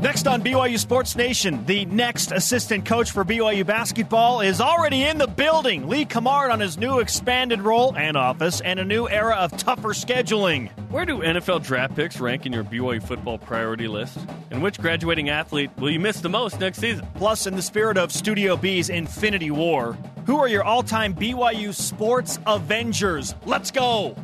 Next 0.00 0.26
on 0.26 0.42
BYU 0.42 0.78
Sports 0.78 1.14
Nation, 1.14 1.62
the 1.66 1.84
next 1.84 2.32
assistant 2.32 2.86
coach 2.86 3.10
for 3.10 3.22
BYU 3.22 3.66
basketball 3.66 4.40
is 4.40 4.58
already 4.58 5.02
in 5.02 5.18
the 5.18 5.26
building. 5.26 5.90
Lee 5.90 6.06
Cummard 6.06 6.50
on 6.50 6.58
his 6.58 6.78
new 6.78 7.00
expanded 7.00 7.60
role 7.60 7.94
and 7.94 8.16
office 8.16 8.62
and 8.62 8.80
a 8.80 8.84
new 8.84 9.06
era 9.10 9.34
of 9.34 9.54
tougher 9.58 9.90
scheduling. 9.90 10.70
Where 10.90 11.04
do 11.04 11.18
NFL 11.18 11.64
draft 11.64 11.96
picks 11.96 12.18
rank 12.18 12.46
in 12.46 12.52
your 12.54 12.64
BYU 12.64 13.02
football 13.02 13.36
priority 13.36 13.88
list? 13.88 14.18
And 14.50 14.62
which 14.62 14.80
graduating 14.80 15.28
athlete 15.28 15.70
will 15.76 15.90
you 15.90 16.00
miss 16.00 16.20
the 16.20 16.30
most 16.30 16.58
next 16.60 16.78
season? 16.78 17.06
Plus, 17.16 17.46
in 17.46 17.54
the 17.54 17.60
spirit 17.60 17.98
of 17.98 18.10
Studio 18.10 18.56
B's 18.56 18.88
Infinity 18.88 19.50
War, 19.50 19.98
who 20.24 20.38
are 20.38 20.48
your 20.48 20.64
all 20.64 20.82
time 20.82 21.14
BYU 21.14 21.74
sports 21.74 22.38
Avengers? 22.46 23.34
Let's 23.44 23.70
go! 23.70 24.16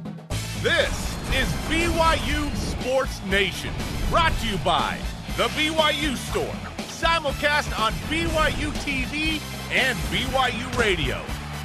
This 0.63 1.17
is 1.35 1.47
BYU 1.69 2.57
Sports 2.57 3.21
Nation, 3.27 3.75
brought 4.09 4.33
to 4.39 4.47
you 4.47 4.57
by 4.59 4.99
The 5.37 5.49
BYU 5.49 6.17
Store, 6.17 6.55
simulcast 6.89 7.79
on 7.79 7.93
BYU 8.09 8.73
TV 8.81 9.39
and 9.71 9.99
BYU 10.09 10.79
Radio. 10.79 11.21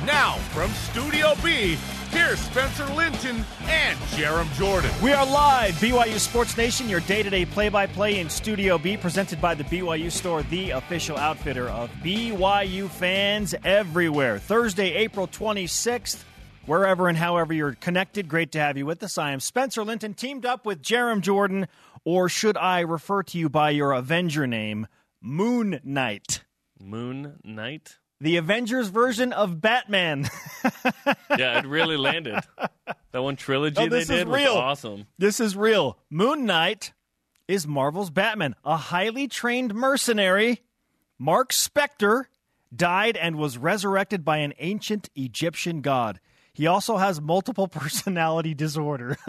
Now, 0.05 0.34
from 0.50 0.70
Studio 0.72 1.36
B, 1.41 1.77
here's 2.10 2.40
Spencer 2.40 2.86
Linton 2.88 3.46
and 3.68 3.98
Jarom 4.10 4.52
Jordan. 4.55 4.91
We 5.02 5.13
are 5.13 5.26
live, 5.26 5.76
BYU 5.76 6.20
Sports 6.20 6.58
Nation, 6.58 6.90
your 6.90 6.99
day 6.99 7.23
to 7.23 7.30
day 7.30 7.46
play 7.46 7.70
by 7.70 7.88
play 7.88 8.20
in 8.20 8.30
Studio 8.30 8.77
B, 8.77 8.98
presented 8.98 9.40
by 9.40 9.55
the 9.55 9.63
BYU 9.63 10.12
Store, 10.12 10.44
the 10.44 10.72
official 10.72 11.16
outfitter 11.16 11.70
of 11.70 11.90
BYU 12.04 12.90
fans 12.90 13.55
everywhere. 13.63 14.38
Thursday, 14.40 14.96
April 14.96 15.30
26th. 15.30 16.26
Wherever 16.68 17.08
and 17.10 17.18
however 17.18 17.54
you're 17.54 17.74
connected, 17.74 18.27
great 18.27 18.52
to 18.52 18.60
have 18.60 18.77
you 18.77 18.85
with 18.85 19.02
us. 19.02 19.18
I 19.18 19.32
am 19.32 19.40
Spencer 19.40 19.84
Linton, 19.84 20.13
teamed 20.13 20.46
up 20.46 20.63
with 20.63 20.84
Jarom 20.84 21.22
Jordan, 21.22 21.68
or 22.04 22.30
should 22.30 22.58
I 22.58 22.82
refer 22.82 23.23
to 23.23 23.38
you 23.38 23.50
by 23.50 23.72
your 23.72 23.91
Avenger 23.91 24.48
name, 24.48 24.88
Moon 25.22 25.80
Knight? 25.84 26.44
Moon 26.80 27.40
Knight? 27.44 27.98
The 28.20 28.38
Avengers 28.38 28.90
version 28.90 29.34
of 29.34 29.62
Batman. 29.62 30.29
yeah, 31.38 31.57
it 31.60 31.66
really 31.66 31.98
landed. 31.98 32.40
That 33.12 33.24
one 33.24 33.35
trilogy 33.35 33.82
oh, 33.82 33.90
they 33.90 34.04
did 34.04 34.27
was 34.27 34.40
real. 34.41 34.54
awesome. 34.54 35.07
This 35.18 35.40
is 35.40 35.55
real. 35.55 35.98
Moon 36.10 36.46
Knight 36.46 36.94
is 37.48 37.68
Marvel's 37.68 38.12
Batman, 38.12 38.55
a 38.63 38.77
highly 38.77 39.27
trained 39.27 39.74
mercenary. 39.74 40.62
Mark 41.18 41.52
Spector 41.52 42.26
died 42.74 43.18
and 43.18 43.35
was 43.35 43.57
resurrected 43.57 44.24
by 44.24 44.38
an 44.38 44.54
ancient 44.60 45.10
Egyptian 45.16 45.82
god. 45.82 46.20
He 46.54 46.68
also 46.68 46.98
has 46.98 47.20
multiple 47.20 47.68
personality 47.70 48.54
disorder. 48.54 49.18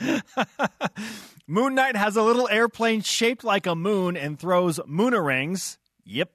moon 1.46 1.74
Knight 1.74 1.96
has 1.96 2.16
a 2.16 2.22
little 2.22 2.48
airplane 2.48 3.00
shaped 3.02 3.44
like 3.44 3.66
a 3.66 3.74
moon 3.74 4.16
and 4.16 4.38
throws 4.38 4.78
moonerangs. 4.80 5.78
Yep. 6.04 6.30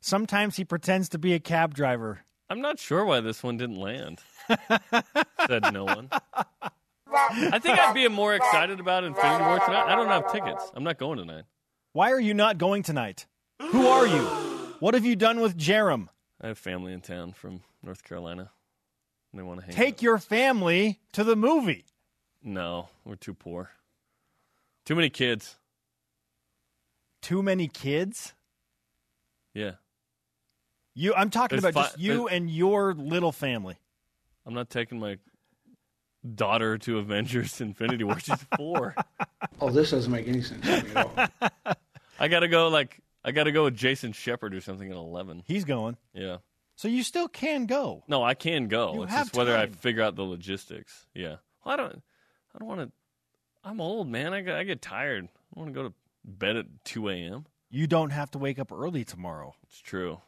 Sometimes 0.00 0.56
he 0.56 0.64
pretends 0.64 1.08
to 1.10 1.18
be 1.18 1.34
a 1.34 1.40
cab 1.40 1.74
driver. 1.74 2.20
I'm 2.48 2.60
not 2.60 2.78
sure 2.78 3.04
why 3.04 3.20
this 3.20 3.42
one 3.42 3.56
didn't 3.56 3.76
land. 3.78 4.20
Said 5.46 5.72
no 5.72 5.84
one. 5.84 6.08
I 7.12 7.58
think 7.58 7.78
I'd 7.78 7.94
be 7.94 8.08
more 8.08 8.34
excited 8.34 8.80
about 8.80 9.04
Infinity 9.04 9.44
War 9.44 9.58
tonight. 9.60 9.86
I 9.86 9.94
don't 9.94 10.08
have 10.08 10.32
tickets. 10.32 10.70
I'm 10.74 10.84
not 10.84 10.98
going 10.98 11.18
tonight. 11.18 11.44
Why 11.92 12.12
are 12.12 12.20
you 12.20 12.34
not 12.34 12.58
going 12.58 12.82
tonight? 12.82 13.26
Who 13.60 13.86
are 13.86 14.06
you? 14.06 14.22
What 14.80 14.94
have 14.94 15.04
you 15.04 15.16
done 15.16 15.40
with 15.40 15.56
Jarom? 15.58 16.08
I 16.40 16.48
have 16.48 16.58
family 16.58 16.92
in 16.92 17.00
town 17.02 17.32
from 17.32 17.60
North 17.82 18.02
Carolina. 18.04 18.50
They 19.34 19.42
want 19.42 19.60
to 19.60 19.66
hang 19.66 19.74
Take 19.74 19.96
out. 19.96 20.02
your 20.02 20.18
family 20.18 21.00
to 21.12 21.22
the 21.22 21.36
movie. 21.36 21.84
No, 22.42 22.88
we're 23.04 23.16
too 23.16 23.34
poor. 23.34 23.70
Too 24.86 24.94
many 24.94 25.10
kids. 25.10 25.56
Too 27.22 27.42
many 27.42 27.68
kids? 27.68 28.34
Yeah. 29.54 29.72
You 30.94 31.14
I'm 31.14 31.30
talking 31.30 31.60
There's 31.60 31.70
about 31.70 31.84
fi- 31.84 31.88
just 31.90 31.98
you 32.00 32.28
and 32.28 32.50
your 32.50 32.94
little 32.94 33.32
family. 33.32 33.76
I'm 34.46 34.54
not 34.54 34.70
taking 34.70 34.98
my 34.98 35.18
daughter 36.34 36.78
to 36.78 36.98
Avengers 36.98 37.60
Infinity 37.60 38.04
War. 38.04 38.18
She's 38.18 38.44
four. 38.56 38.94
Oh, 39.62 39.68
this 39.70 39.90
doesn't 39.90 40.10
make 40.10 40.26
any 40.26 40.40
sense 40.40 40.64
to 40.64 40.82
me 40.82 40.90
at 40.94 41.06
all. 41.06 41.74
I 42.18 42.28
gotta 42.28 42.48
go 42.48 42.68
like 42.68 43.00
I 43.22 43.30
gotta 43.30 43.52
go 43.52 43.64
with 43.64 43.74
Jason 43.76 44.12
Shepard 44.12 44.54
or 44.54 44.62
something 44.62 44.90
at 44.90 44.96
eleven. 44.96 45.42
He's 45.46 45.64
going. 45.64 45.98
Yeah. 46.14 46.38
So 46.76 46.88
you 46.88 47.02
still 47.02 47.28
can 47.28 47.66
go. 47.66 48.02
No, 48.08 48.22
I 48.22 48.32
can 48.32 48.68
go. 48.68 48.94
You 48.94 49.02
it's 49.02 49.12
have 49.12 49.26
just 49.26 49.36
whether 49.36 49.54
I 49.54 49.66
figure 49.66 50.02
out 50.02 50.16
the 50.16 50.22
logistics. 50.24 51.06
Yeah. 51.14 51.36
Well, 51.62 51.74
I 51.74 51.76
don't. 51.76 52.02
I 52.54 52.58
don't 52.58 52.68
want 52.68 52.80
to. 52.80 52.90
I'm 53.62 53.80
old, 53.80 54.08
man. 54.08 54.32
I 54.32 54.40
get, 54.40 54.54
I 54.54 54.64
get 54.64 54.80
tired. 54.82 55.28
I 55.56 55.58
want 55.60 55.72
to 55.72 55.74
go 55.74 55.88
to 55.88 55.94
bed 56.24 56.56
at 56.56 56.66
two 56.84 57.08
a.m. 57.08 57.46
You 57.70 57.86
don't 57.86 58.10
have 58.10 58.30
to 58.32 58.38
wake 58.38 58.58
up 58.58 58.72
early 58.72 59.04
tomorrow. 59.04 59.54
It's 59.64 59.78
true. 59.80 60.20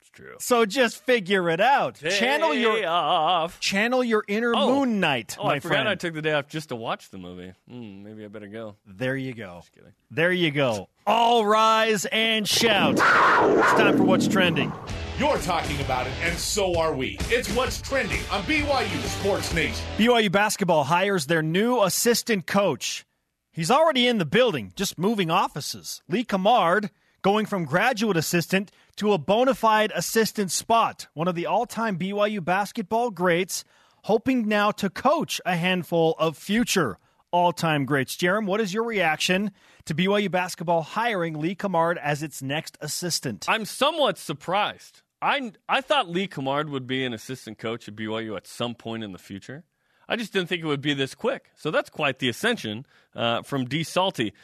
It's 0.00 0.08
true. 0.10 0.36
So 0.40 0.64
just 0.64 1.04
figure 1.04 1.50
it 1.50 1.60
out. 1.60 1.96
channel 1.96 2.54
your 2.54 2.86
off. 2.86 3.60
channel 3.60 4.02
your 4.02 4.24
inner 4.28 4.52
Oh. 4.56 4.80
moon 4.80 4.98
knight, 5.00 5.36
Oh, 5.38 5.44
my 5.44 5.54
I 5.54 5.60
forgot 5.60 5.74
friend. 5.76 5.88
I 5.88 5.94
took 5.94 6.14
the 6.14 6.22
day 6.22 6.32
off 6.32 6.48
just 6.48 6.70
to 6.70 6.76
watch 6.76 7.10
the 7.10 7.18
movie. 7.18 7.52
Mm, 7.70 8.02
maybe 8.02 8.24
I 8.24 8.28
better 8.28 8.46
go. 8.48 8.76
there 8.86 9.16
you 9.16 9.34
go. 9.34 9.58
Just 9.60 9.72
kidding. 9.72 9.92
There 10.10 10.32
you 10.32 10.50
go. 10.50 10.88
All 11.06 11.44
rise 11.44 12.04
and 12.06 12.48
shout. 12.48 12.92
It's 12.94 13.00
time 13.00 13.96
for 13.96 14.04
what's 14.04 14.26
trending. 14.28 14.72
You're 15.22 15.38
talking 15.38 15.80
about 15.80 16.08
it, 16.08 16.12
and 16.20 16.36
so 16.36 16.76
are 16.76 16.92
we. 16.92 17.16
It's 17.28 17.48
what's 17.54 17.80
trending 17.80 18.18
on 18.32 18.42
BYU 18.42 19.00
Sports 19.20 19.54
Nation. 19.54 19.86
BYU 19.96 20.32
basketball 20.32 20.82
hires 20.82 21.26
their 21.26 21.42
new 21.42 21.80
assistant 21.80 22.48
coach. 22.48 23.06
He's 23.52 23.70
already 23.70 24.08
in 24.08 24.18
the 24.18 24.24
building, 24.24 24.72
just 24.74 24.98
moving 24.98 25.30
offices. 25.30 26.02
Lee 26.08 26.24
Cummard 26.24 26.90
going 27.22 27.46
from 27.46 27.66
graduate 27.66 28.16
assistant 28.16 28.72
to 28.96 29.12
a 29.12 29.18
bona 29.18 29.54
fide 29.54 29.92
assistant 29.94 30.50
spot. 30.50 31.06
One 31.14 31.28
of 31.28 31.36
the 31.36 31.46
all 31.46 31.66
time 31.66 32.00
BYU 32.00 32.44
basketball 32.44 33.12
greats, 33.12 33.62
hoping 34.02 34.48
now 34.48 34.72
to 34.72 34.90
coach 34.90 35.40
a 35.46 35.54
handful 35.54 36.16
of 36.18 36.36
future 36.36 36.98
all 37.30 37.52
time 37.52 37.84
greats. 37.84 38.16
Jarom, 38.16 38.46
what 38.46 38.60
is 38.60 38.74
your 38.74 38.82
reaction 38.82 39.52
to 39.84 39.94
BYU 39.94 40.32
basketball 40.32 40.82
hiring 40.82 41.38
Lee 41.38 41.54
Cummard 41.54 41.96
as 41.96 42.24
its 42.24 42.42
next 42.42 42.76
assistant? 42.80 43.46
I'm 43.48 43.64
somewhat 43.64 44.18
surprised. 44.18 45.02
I 45.22 45.52
I 45.68 45.80
thought 45.80 46.08
Lee 46.10 46.26
Cummard 46.26 46.68
would 46.68 46.86
be 46.86 47.04
an 47.04 47.14
assistant 47.14 47.58
coach 47.58 47.88
at 47.88 47.94
BYU 47.94 48.36
at 48.36 48.46
some 48.46 48.74
point 48.74 49.04
in 49.04 49.12
the 49.12 49.18
future. 49.18 49.64
I 50.08 50.16
just 50.16 50.32
didn't 50.32 50.48
think 50.48 50.62
it 50.62 50.66
would 50.66 50.82
be 50.82 50.94
this 50.94 51.14
quick. 51.14 51.50
So 51.54 51.70
that's 51.70 51.88
quite 51.88 52.18
the 52.18 52.28
ascension 52.28 52.84
uh, 53.14 53.42
from 53.42 53.64
D. 53.66 53.84
Salty. 53.84 54.34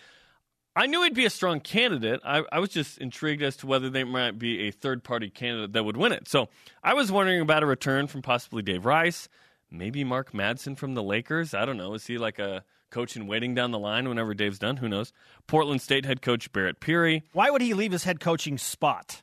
I 0.76 0.86
knew 0.86 1.02
he'd 1.02 1.14
be 1.14 1.26
a 1.26 1.30
strong 1.30 1.58
candidate. 1.58 2.20
I, 2.24 2.44
I 2.52 2.60
was 2.60 2.70
just 2.70 2.98
intrigued 2.98 3.42
as 3.42 3.56
to 3.58 3.66
whether 3.66 3.90
they 3.90 4.04
might 4.04 4.38
be 4.38 4.68
a 4.68 4.70
third 4.70 5.02
party 5.02 5.28
candidate 5.28 5.72
that 5.72 5.84
would 5.84 5.96
win 5.96 6.12
it. 6.12 6.28
So 6.28 6.48
I 6.84 6.94
was 6.94 7.10
wondering 7.10 7.40
about 7.40 7.64
a 7.64 7.66
return 7.66 8.06
from 8.06 8.22
possibly 8.22 8.62
Dave 8.62 8.86
Rice, 8.86 9.28
maybe 9.72 10.04
Mark 10.04 10.32
Madsen 10.32 10.76
from 10.76 10.94
the 10.94 11.02
Lakers. 11.02 11.52
I 11.52 11.64
don't 11.64 11.76
know. 11.76 11.94
Is 11.94 12.06
he 12.06 12.16
like 12.16 12.38
a 12.38 12.62
coach 12.90 13.16
in 13.16 13.26
waiting 13.26 13.56
down 13.56 13.72
the 13.72 13.78
line 13.78 14.08
whenever 14.08 14.34
Dave's 14.34 14.60
done? 14.60 14.76
Who 14.76 14.88
knows? 14.88 15.12
Portland 15.48 15.82
State 15.82 16.04
head 16.04 16.22
coach 16.22 16.52
Barret 16.52 16.78
Peery. 16.78 17.24
Why 17.32 17.50
would 17.50 17.60
he 17.60 17.74
leave 17.74 17.90
his 17.90 18.04
head 18.04 18.20
coaching 18.20 18.56
spot? 18.56 19.22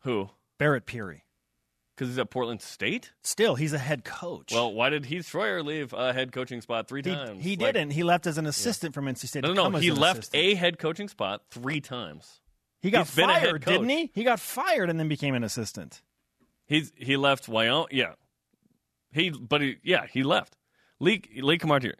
Who? 0.00 0.30
Barret 0.58 0.86
Peery. 0.86 1.22
Because 1.94 2.08
he's 2.10 2.18
at 2.18 2.28
Portland 2.28 2.60
State? 2.60 3.12
Still, 3.22 3.54
he's 3.54 3.72
a 3.72 3.78
head 3.78 4.04
coach. 4.04 4.52
Well, 4.52 4.70
why 4.74 4.90
did 4.90 5.06
Heath 5.06 5.26
Schroyer 5.32 5.64
leave 5.64 5.94
a 5.94 6.12
head 6.12 6.30
coaching 6.30 6.60
spot 6.60 6.88
three 6.88 7.00
times? 7.00 7.42
he 7.42 7.56
Like- 7.56 7.72
didn't. 7.74 7.92
He 7.92 8.02
left 8.02 8.26
as 8.26 8.36
an 8.36 8.46
assistant 8.46 8.92
from 8.94 9.06
NC 9.06 9.26
State. 9.28 9.44
No, 9.44 9.54
no, 9.54 9.68
no. 9.70 9.78
He 9.78 9.90
left 9.90 10.20
assistant. 10.20 10.42
a 10.44 10.54
head 10.56 10.78
coaching 10.78 11.08
spot 11.08 11.42
three 11.50 11.80
times. 11.80 12.40
He 12.82 12.90
got 12.90 13.06
he's 13.06 13.16
been 13.16 13.30
a 13.30 13.34
head 13.34 13.48
fired, 13.48 13.64
didn't 13.64 13.88
he? 13.88 14.10
He 14.14 14.24
got 14.24 14.40
fired 14.40 14.90
and 14.90 15.00
then 15.00 15.08
became 15.08 15.34
an 15.34 15.42
assistant. 15.42 16.02
He's 16.66 16.92
he 16.96 17.16
left 17.16 17.48
Wyoming. 17.48 17.88
Yeah, 17.92 18.12
he 19.12 19.30
but 19.30 19.62
he 19.62 19.76
yeah 19.82 20.06
he 20.06 20.22
left. 20.22 20.56
Lee 21.00 21.22
Lee 21.40 21.56
Cummard 21.58 21.82
here. 21.82 21.96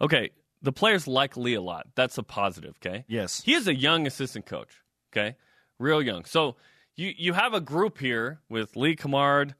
Okay, 0.00 0.30
the 0.62 0.72
players 0.72 1.08
like 1.08 1.36
Lee 1.36 1.54
a 1.54 1.60
lot. 1.60 1.86
That's 1.96 2.16
a 2.16 2.22
positive. 2.22 2.76
Okay. 2.84 3.04
Yes. 3.08 3.42
He 3.42 3.54
is 3.54 3.66
a 3.66 3.74
young 3.74 4.06
assistant 4.06 4.46
coach. 4.46 4.82
Okay, 5.12 5.36
real 5.80 6.00
young. 6.00 6.24
So 6.24 6.56
you 6.96 7.12
you 7.16 7.32
have 7.32 7.54
a 7.54 7.60
group 7.60 7.98
here 7.98 8.40
with 8.48 8.76
Lee 8.76 8.96
Cummard 8.96 9.54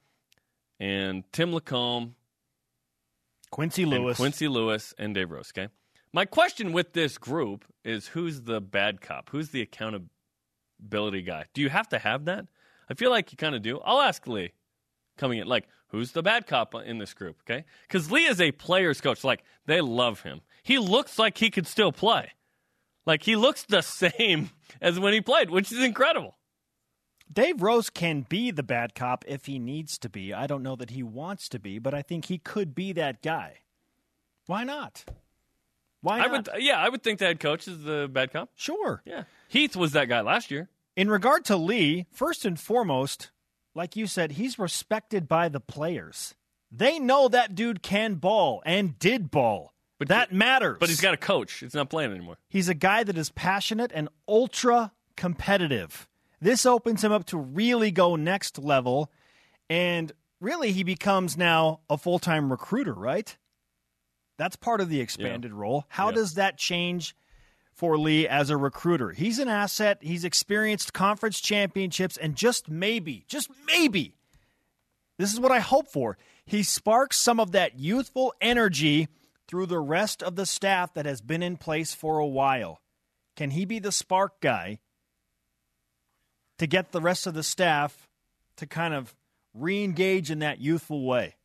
and 0.79 1.25
Tim 1.33 1.53
LaComb 1.53 2.15
Quincy 3.53 3.85
Lewis. 3.85 4.17
Quincy 4.17 4.49
Lewis, 4.49 4.95
and 4.99 5.15
Dave 5.15 5.31
Rose. 5.31 5.53
Okay. 5.55 5.69
My 6.13 6.25
question 6.25 6.73
with 6.73 6.95
this 6.95 7.19
group 7.19 7.65
is 7.85 8.09
who's 8.09 8.43
the 8.43 8.61
bad 8.61 9.01
cop? 9.01 9.29
Who's 9.31 9.51
the 9.51 9.61
accountability 9.61 11.23
guy? 11.23 11.45
Do 11.55 11.63
you 11.63 11.69
have 11.69 11.89
to 11.91 11.99
have 11.99 12.25
that? 12.25 12.47
I 12.91 12.95
feel 12.95 13.11
like 13.11 13.31
you 13.31 13.37
kind 13.37 13.55
of 13.55 13.63
do. 13.63 13.79
I'll 13.85 14.01
ask 14.01 14.27
Lee 14.27 14.53
coming 15.17 15.39
in. 15.39 15.47
Like, 15.47 15.69
who's 15.89 16.13
the 16.13 16.23
bad 16.23 16.47
cop 16.47 16.75
in 16.75 16.99
this 16.99 17.15
group? 17.15 17.43
Okay. 17.43 17.65
Because 17.87 18.11
Lee 18.11 18.25
is 18.25 18.41
a 18.41 18.53
player's 18.53 19.01
coach. 19.01 19.23
Like, 19.23 19.45
they 19.67 19.81
love 19.81 20.23
him. 20.23 20.41
He 20.63 20.79
looks 20.79 21.19
like 21.19 21.39
he 21.39 21.51
could 21.51 21.67
still 21.67 21.93
play. 21.93 22.33
Like, 23.07 23.23
he 23.23 23.37
looks 23.37 23.65
the 23.65 23.83
same 23.83 24.51
as 24.81 24.99
when 24.99 25.13
he 25.13 25.21
played, 25.21 25.51
which 25.51 25.71
is 25.71 25.83
incredible. 25.83 26.37
Dave 27.33 27.63
Rose 27.63 27.89
can 27.89 28.27
be 28.29 28.51
the 28.51 28.63
bad 28.63 28.95
cop 28.95 29.25
if 29.27 29.47
he 29.47 29.59
needs 29.59 29.97
to 29.99 30.09
be. 30.09 30.35
I 30.35 30.47
don't 30.47 30.63
know 30.63 30.77
that 30.77 30.91
he 30.91 31.03
wants 31.03 31.49
to 31.51 31.59
be, 31.59 31.79
but 31.79 31.95
I 31.95 32.03
think 32.03 32.27
he 32.27 32.39
could 32.39 32.75
be 32.75 32.93
that 32.93 33.23
guy. 33.23 33.61
Why 34.47 34.65
not? 34.65 35.05
Why 36.03 36.19
I 36.19 36.27
not? 36.27 36.49
would, 36.53 36.63
yeah, 36.63 36.79
I 36.79 36.89
would 36.89 37.03
think 37.03 37.21
the 37.21 37.27
head 37.27 37.41
coach 37.41 37.69
is 37.69 37.85
the 37.85 38.09
bad 38.13 38.33
cop. 38.33 38.51
sure. 38.55 39.03
Yeah, 39.07 39.25
Heath 39.49 39.77
was 39.77 39.93
that 39.93 40.09
guy 40.09 40.21
last 40.21 40.51
year. 40.51 40.69
In 40.97 41.09
regard 41.09 41.45
to 41.47 41.57
Lee, 41.57 42.07
first 42.13 42.45
and 42.45 42.59
foremost, 42.59 43.31
like 43.75 43.97
you 43.97 44.07
said, 44.07 44.33
he's 44.33 44.59
respected 44.59 45.27
by 45.29 45.49
the 45.49 45.61
players. 45.61 46.35
They 46.71 46.99
know 46.99 47.29
that 47.29 47.55
dude 47.55 47.83
can 47.83 48.15
ball 48.15 48.63
and 48.67 48.99
did 48.99 49.31
ball. 49.31 49.73
But 49.99 50.09
that 50.09 50.33
matters. 50.33 50.79
But 50.81 50.89
he's 50.89 51.01
got 51.01 51.15
a 51.15 51.19
coach. 51.19 51.53
He's 51.53 51.75
not 51.75 51.89
playing 51.89 52.11
anymore. 52.11 52.37
He's 52.49 52.69
a 52.69 52.75
guy 52.75 53.05
that 53.05 53.17
is 53.17 53.31
passionate 53.31 53.93
and 53.95 54.09
ultra 54.27 54.93
competitive. 55.17 56.09
This 56.43 56.67
opens 56.67 57.05
him 57.05 57.13
up 57.13 57.25
to 57.27 57.39
really 57.39 57.93
go 57.93 58.17
next 58.17 58.59
level. 58.59 59.13
And 59.71 60.11
really, 60.41 60.73
he 60.73 60.83
becomes 60.83 61.37
now 61.39 61.81
a 61.89 61.97
full 61.97 62.19
time 62.19 62.51
recruiter, 62.51 62.93
right? 62.93 63.39
That's 64.39 64.57
part 64.57 64.81
of 64.81 64.89
the 64.89 65.01
expanded 65.01 65.53
role. 65.53 65.85
How 65.89 66.09
Yeah. 66.09 66.17
does 66.17 66.35
that 66.35 66.59
change 66.59 67.15
for 67.73 67.97
Lee 67.97 68.27
as 68.27 68.51
a 68.51 68.57
recruiter? 68.57 69.13
He's 69.13 69.39
an 69.39 69.49
asset. 69.49 69.99
He's 70.03 70.25
experienced 70.25 70.93
conference 70.93 71.41
championships, 71.41 72.17
and 72.17 72.35
just 72.35 72.69
maybe, 72.69 73.25
just 73.29 73.49
maybe, 73.65 74.17
this 75.19 75.33
is 75.33 75.39
what 75.39 75.53
I 75.53 75.61
hope 75.61 75.93
for. 75.93 76.19
He 76.45 76.65
sparks 76.65 77.19
some 77.19 77.39
of 77.39 77.53
that 77.53 77.79
youthful 77.79 78.35
energy 78.41 79.07
through 79.47 79.67
the 79.67 79.79
rest 79.79 80.25
of 80.25 80.35
the 80.35 80.47
staff 80.47 80.93
that 80.95 81.07
has 81.07 81.21
been 81.21 81.43
in 81.43 81.57
place 81.57 81.95
for 81.95 82.19
a 82.19 82.27
while. 82.27 82.81
Can 83.37 83.53
he 83.53 83.65
be 83.65 83.79
the 83.79 83.93
spark 83.93 84.41
guy 84.41 84.81
to 86.59 86.67
get 86.67 86.93
the 86.93 87.01
rest 87.01 87.27
of 87.27 87.35
the 87.35 87.43
staff 87.43 88.09
to 88.57 88.67
kind 88.67 88.95
of 88.95 89.15
re 89.55 89.83
engage 89.83 90.31
in 90.31 90.41
that 90.41 90.61
youthful 90.61 91.05
way? 91.05 91.37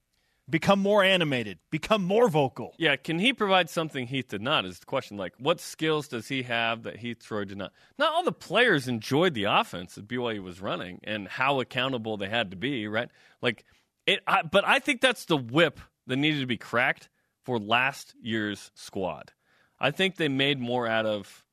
Become 0.49 0.79
more 0.79 1.03
animated, 1.03 1.59
become 1.71 2.05
more 2.05 2.29
vocal. 2.29 2.73
Yeah, 2.77 2.95
can 2.95 3.19
he 3.19 3.33
provide 3.33 3.69
something 3.69 4.07
Heath 4.07 4.29
did 4.29 4.41
not? 4.41 4.63
Is 4.63 4.79
the 4.79 4.85
question. 4.85 5.17
Like, 5.17 5.33
what 5.39 5.59
skills 5.59 6.07
does 6.07 6.29
he 6.29 6.43
have 6.43 6.83
that 6.83 6.95
Heath 6.95 7.21
Schroyer 7.21 7.45
did 7.45 7.57
not? 7.57 7.73
Not 7.99 8.13
all 8.13 8.23
the 8.23 8.31
players 8.31 8.87
enjoyed 8.87 9.33
the 9.33 9.43
offense 9.43 9.95
that 9.95 10.07
BYU 10.07 10.41
was 10.41 10.61
running 10.61 11.01
and 11.03 11.27
how 11.27 11.59
accountable 11.59 12.15
they 12.15 12.29
had 12.29 12.51
to 12.51 12.57
be, 12.57 12.87
right? 12.87 13.09
Like 13.41 13.65
it, 14.05 14.21
I, 14.25 14.41
but 14.41 14.65
I 14.65 14.79
think 14.79 15.01
that's 15.01 15.25
the 15.25 15.35
whip 15.35 15.81
that 16.07 16.15
needed 16.15 16.39
to 16.39 16.47
be 16.47 16.57
cracked 16.57 17.09
for 17.43 17.59
last 17.59 18.15
year's 18.21 18.71
squad. 18.73 19.33
I 19.79 19.91
think 19.91 20.15
they 20.15 20.29
made 20.29 20.59
more 20.59 20.87
out 20.87 21.05
of 21.05 21.45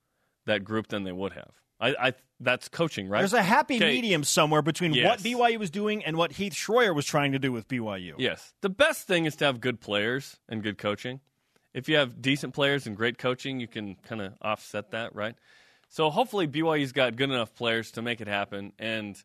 that 0.47 0.65
group 0.65 0.89
than 0.89 1.03
they 1.03 1.13
would 1.13 1.33
have. 1.33 1.53
I, 1.81 1.89
I 2.09 2.13
that's 2.41 2.69
coaching, 2.69 3.09
right? 3.09 3.21
There's 3.21 3.33
a 3.33 3.43
happy 3.43 3.77
Okay. 3.77 3.93
medium 3.95 4.25
somewhere 4.25 4.63
between 4.63 4.93
Yes. 4.93 5.07
what 5.09 5.19
BYU 5.21 5.59
was 5.59 5.71
doing 5.71 6.05
and 6.05 6.17
what 6.17 6.33
Heath 6.33 6.53
Schroyer 6.55 6.95
was 6.95 7.07
trying 7.07 7.33
to 7.33 7.39
do 7.39 7.53
with 7.53 7.69
BYU. 7.69 8.15
Yes. 8.19 8.53
The 8.61 8.69
best 8.69 9.07
thing 9.07 9.25
is 9.25 9.37
to 9.37 9.45
have 9.47 9.61
good 9.61 9.81
players 9.81 10.37
and 10.49 10.63
good 10.63 10.77
coaching. 10.79 11.21
If 11.73 11.89
you 11.89 11.97
have 11.97 12.21
decent 12.23 12.55
players 12.55 12.87
and 12.87 12.97
great 12.97 13.19
coaching, 13.19 13.61
you 13.61 13.67
can 13.67 13.97
kind 13.97 14.21
of 14.21 14.35
offset 14.43 14.91
that, 14.93 15.15
right? 15.15 15.35
So 15.89 16.11
hopefully 16.11 16.47
BYU's 16.47 16.93
got 16.93 17.17
good 17.17 17.31
enough 17.31 17.55
players 17.55 17.93
to 17.93 18.03
make 18.03 18.21
it 18.21 18.29
happen. 18.29 18.73
And 18.79 19.21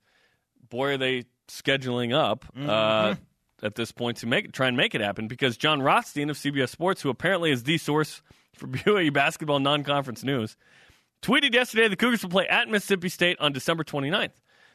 boy, 0.70 0.94
are 0.94 0.98
they 0.98 1.26
scheduling 1.48 2.14
up 2.14 2.46
uh, 2.58 3.16
at 3.64 3.76
this 3.76 3.92
point 3.92 4.18
to 4.18 4.28
make 4.28 4.52
try 4.52 4.68
and 4.68 4.78
make 4.78 4.94
it 4.96 5.02
happen 5.02 5.28
because 5.28 5.58
Jon 5.58 5.82
Rothstein 5.82 6.30
of 6.30 6.38
CBS 6.38 6.70
Sports, 6.70 7.02
who 7.02 7.10
apparently 7.10 7.52
is 7.52 7.64
the 7.64 7.78
source 7.80 8.22
for 8.56 8.68
BYU 8.68 9.12
basketball 9.12 9.60
non-conference 9.60 10.24
news, 10.24 10.56
tweeted 11.22 11.54
yesterday 11.54 11.88
the 11.88 11.96
Cougars 11.96 12.24
will 12.24 12.30
play 12.30 12.48
at 12.48 12.70
Mississippi 12.70 13.10
State 13.10 13.38
on 13.40 13.52
December 13.52 13.84
29th. 13.84 14.32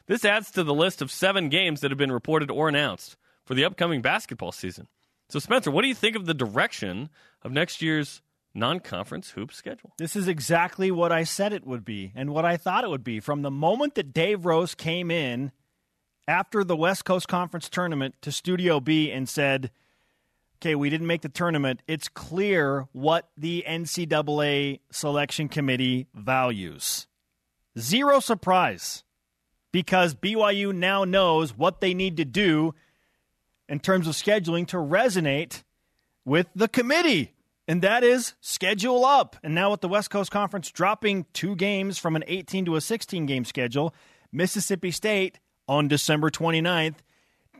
This 0.07 0.25
adds 0.25 0.51
to 0.51 0.63
the 0.63 0.73
list 0.73 1.01
of 1.01 1.11
seven 1.11 1.49
games 1.49 1.81
that 1.81 1.91
have 1.91 1.97
been 1.97 2.11
reported 2.11 2.51
or 2.51 2.69
announced 2.69 3.17
for 3.43 3.55
the 3.55 3.65
upcoming 3.65 4.01
basketball 4.01 4.51
season. 4.51 4.87
So, 5.29 5.39
Spencer, 5.39 5.71
what 5.71 5.81
do 5.81 5.87
you 5.87 5.95
think 5.95 6.15
of 6.15 6.25
the 6.25 6.33
direction 6.33 7.09
of 7.41 7.51
next 7.51 7.81
year's 7.81 8.21
non 8.53 8.79
conference 8.79 9.31
hoop 9.31 9.51
schedule? 9.51 9.93
This 9.97 10.15
is 10.15 10.27
exactly 10.27 10.91
what 10.91 11.11
I 11.11 11.23
said 11.23 11.53
it 11.53 11.65
would 11.65 11.83
be 11.83 12.11
and 12.15 12.29
what 12.29 12.45
I 12.45 12.57
thought 12.57 12.83
it 12.83 12.89
would 12.89 13.03
be. 13.03 13.19
From 13.19 13.41
the 13.41 13.51
moment 13.51 13.95
that 13.95 14.13
Dave 14.13 14.45
Rose 14.45 14.75
came 14.75 15.09
in 15.09 15.51
after 16.27 16.63
the 16.63 16.75
West 16.75 17.05
Coast 17.05 17.27
Conference 17.27 17.69
tournament 17.69 18.15
to 18.21 18.31
Studio 18.31 18.79
B 18.79 19.11
and 19.11 19.27
said, 19.27 19.71
okay, 20.55 20.75
we 20.75 20.89
didn't 20.89 21.07
make 21.07 21.21
the 21.21 21.29
tournament, 21.29 21.81
it's 21.87 22.07
clear 22.07 22.87
what 22.91 23.29
the 23.37 23.63
NCAA 23.67 24.79
selection 24.91 25.49
committee 25.49 26.07
values. 26.13 27.07
Zero 27.77 28.19
surprise 28.19 29.03
because 29.71 30.15
BYU 30.15 30.73
now 30.73 31.03
knows 31.03 31.57
what 31.57 31.81
they 31.81 31.93
need 31.93 32.17
to 32.17 32.25
do 32.25 32.73
in 33.67 33.79
terms 33.79 34.07
of 34.07 34.13
scheduling 34.13 34.65
to 34.67 34.77
resonate 34.77 35.63
with 36.23 36.47
the 36.55 36.67
committee. 36.67 37.33
And 37.67 37.81
that 37.81 38.03
is 38.03 38.35
schedule 38.41 39.03
up. 39.03 39.35
And 39.43 39.55
now 39.55 39.71
with 39.71 39.81
the 39.81 39.87
West 39.87 40.09
Coast 40.09 40.31
Conference 40.31 40.71
dropping 40.71 41.25
two 41.33 41.55
games 41.55 41.97
from 41.97 42.15
an 42.15 42.23
18 42.27 42.65
to 42.65 42.75
a 42.75 42.81
16 42.81 43.25
game 43.25 43.43
schedule, 43.43 43.93
Mississippi 44.31 44.91
State 44.91 45.39
on 45.67 45.87
December 45.87 46.29
29th 46.29 46.95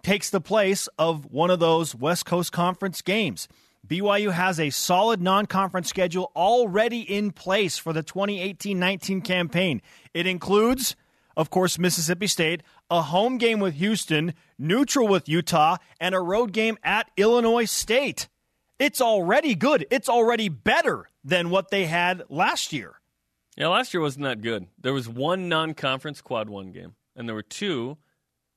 takes 0.05 0.29
the 0.29 0.39
place 0.39 0.87
of 0.99 1.25
one 1.31 1.49
of 1.49 1.59
those 1.59 1.95
West 1.95 2.27
Coast 2.27 2.51
Conference 2.51 3.01
games. 3.01 3.47
BYU 3.87 4.31
has 4.31 4.59
a 4.59 4.69
solid 4.69 5.19
non 5.19 5.47
conference 5.47 5.89
schedule 5.89 6.31
already 6.35 7.01
in 7.01 7.31
place 7.31 7.79
for 7.79 7.91
the 7.91 8.03
2018 8.03 8.77
19 8.77 9.21
campaign. 9.21 9.81
It 10.13 10.27
includes, 10.27 10.95
of 11.35 11.49
course, 11.49 11.79
Mississippi 11.79 12.27
State, 12.27 12.61
a 12.91 13.01
home 13.01 13.39
game 13.39 13.59
with 13.59 13.73
Houston, 13.75 14.35
neutral 14.59 15.07
with 15.07 15.27
Utah, 15.27 15.77
and 15.99 16.13
a 16.13 16.19
road 16.19 16.51
game 16.51 16.77
at 16.83 17.09
Illinois 17.17 17.65
State. 17.65 18.27
It's 18.77 19.01
already 19.01 19.55
good. 19.55 19.87
It's 19.89 20.09
already 20.09 20.49
better 20.49 21.09
than 21.23 21.49
what 21.49 21.71
they 21.71 21.85
had 21.85 22.21
last 22.29 22.71
year. 22.71 23.01
Yeah, 23.57 23.69
last 23.69 23.91
year 23.91 24.01
wasn't 24.01 24.25
that 24.25 24.41
good. 24.41 24.67
There 24.79 24.93
was 24.93 25.09
one 25.09 25.49
non 25.49 25.73
conference 25.73 26.21
quad 26.21 26.47
one 26.47 26.71
game, 26.71 26.93
and 27.15 27.27
there 27.27 27.35
were 27.35 27.41
two 27.41 27.97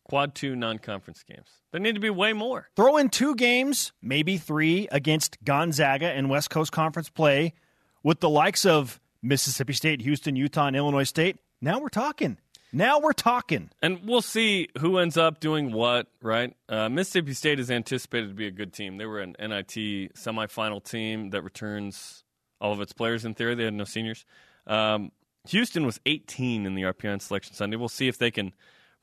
quad 0.08 0.34
two 0.34 0.56
non 0.56 0.78
conference 0.78 1.22
games. 1.22 1.48
There 1.70 1.80
need 1.80 1.94
to 1.94 2.00
be 2.00 2.10
way 2.10 2.32
more. 2.32 2.68
Throw 2.76 2.96
in 2.96 3.10
two 3.10 3.34
games, 3.34 3.92
maybe 4.02 4.38
three, 4.38 4.88
against 4.90 5.42
Gonzaga 5.44 6.06
and 6.06 6.30
West 6.30 6.50
Coast 6.50 6.72
Conference 6.72 7.10
play 7.10 7.54
with 8.02 8.20
the 8.20 8.28
likes 8.28 8.64
of 8.64 9.00
Mississippi 9.22 9.72
State, 9.72 10.00
Houston, 10.02 10.36
Utah, 10.36 10.66
and 10.66 10.76
Illinois 10.76 11.04
State. 11.04 11.36
Now 11.60 11.78
we're 11.80 11.88
talking. 11.88 12.38
Now 12.72 13.00
we're 13.00 13.12
talking. 13.12 13.70
And 13.80 14.00
we'll 14.04 14.22
see 14.22 14.68
who 14.78 14.98
ends 14.98 15.16
up 15.16 15.40
doing 15.40 15.72
what, 15.72 16.06
right? 16.22 16.54
Uh, 16.68 16.88
Mississippi 16.88 17.32
State 17.32 17.58
is 17.58 17.70
anticipated 17.70 18.28
to 18.28 18.34
be 18.34 18.46
a 18.46 18.50
good 18.50 18.72
team. 18.72 18.98
They 18.98 19.06
were 19.06 19.20
an 19.20 19.36
NIT 19.38 20.14
semifinal 20.14 20.82
team 20.82 21.30
that 21.30 21.42
returns 21.42 22.24
all 22.60 22.72
of 22.72 22.80
its 22.80 22.92
players 22.92 23.24
in 23.24 23.34
theory. 23.34 23.54
They 23.54 23.64
had 23.64 23.74
no 23.74 23.84
seniors. 23.84 24.26
Um, 24.66 25.12
Houston 25.48 25.86
was 25.86 25.98
18 26.04 26.66
in 26.66 26.74
the 26.74 26.82
RPI 26.82 27.22
selection 27.22 27.54
Sunday. 27.54 27.76
We'll 27.76 27.88
see 27.88 28.08
if 28.08 28.18
they 28.18 28.30
can 28.30 28.52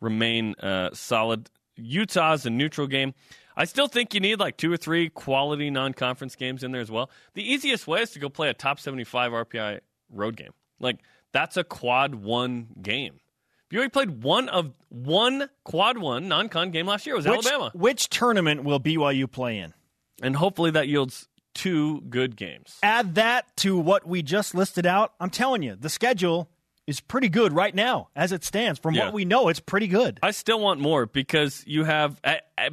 remain 0.01 0.55
uh, 0.61 0.89
solid. 0.93 1.49
Utah's 1.75 2.45
a 2.45 2.49
neutral 2.49 2.87
game. 2.87 3.13
I 3.57 3.65
still 3.65 3.87
think 3.87 4.13
you 4.13 4.19
need 4.19 4.39
like 4.39 4.57
two 4.57 4.71
or 4.71 4.77
three 4.77 5.09
quality 5.09 5.69
non 5.69 5.93
conference 5.93 6.35
games 6.35 6.63
in 6.63 6.71
there 6.71 6.81
as 6.81 6.91
well. 6.91 7.09
The 7.33 7.43
easiest 7.49 7.87
way 7.87 8.01
is 8.01 8.11
to 8.11 8.19
go 8.19 8.29
play 8.29 8.49
a 8.49 8.53
top 8.53 8.79
75 8.79 9.31
RPI 9.31 9.79
road 10.09 10.35
game. 10.35 10.51
Like, 10.79 10.99
that's 11.31 11.57
a 11.57 11.63
quad 11.63 12.15
one 12.15 12.67
game. 12.81 13.19
BYU 13.71 13.91
played 13.91 14.23
one 14.23 14.47
of 14.49 14.73
one 14.89 15.49
quad 15.63 15.97
one 15.97 16.27
non 16.27 16.49
con 16.49 16.71
game 16.71 16.85
last 16.85 17.05
year. 17.05 17.15
It 17.15 17.19
was 17.19 17.27
Which, 17.27 17.45
Alabama. 17.45 17.71
which 17.73 18.09
tournament 18.09 18.63
will 18.63 18.79
BYU 18.79 19.29
play 19.31 19.57
in? 19.57 19.73
And 20.21 20.35
hopefully 20.35 20.71
that 20.71 20.87
yields 20.87 21.27
two 21.53 22.01
good 22.01 22.35
games. 22.35 22.77
Add 22.83 23.15
that 23.15 23.55
to 23.57 23.77
what 23.77 24.05
we 24.07 24.21
just 24.21 24.53
listed 24.53 24.85
out. 24.85 25.13
I'm 25.19 25.29
telling 25.29 25.63
you, 25.63 25.75
the 25.75 25.89
schedule 25.89 26.49
is 26.87 26.99
pretty 26.99 27.29
good 27.29 27.53
right 27.53 27.73
now 27.73 28.09
as 28.15 28.31
it 28.31 28.43
stands. 28.43 28.79
From 28.79 28.93
Yeah. 28.95 29.05
what 29.05 29.13
we 29.13 29.25
know, 29.25 29.47
it's 29.49 29.59
pretty 29.59 29.87
good. 29.87 30.19
I 30.21 30.31
still 30.31 30.59
want 30.59 30.79
more 30.79 31.05
because 31.05 31.63
you 31.65 31.83
have, 31.85 32.19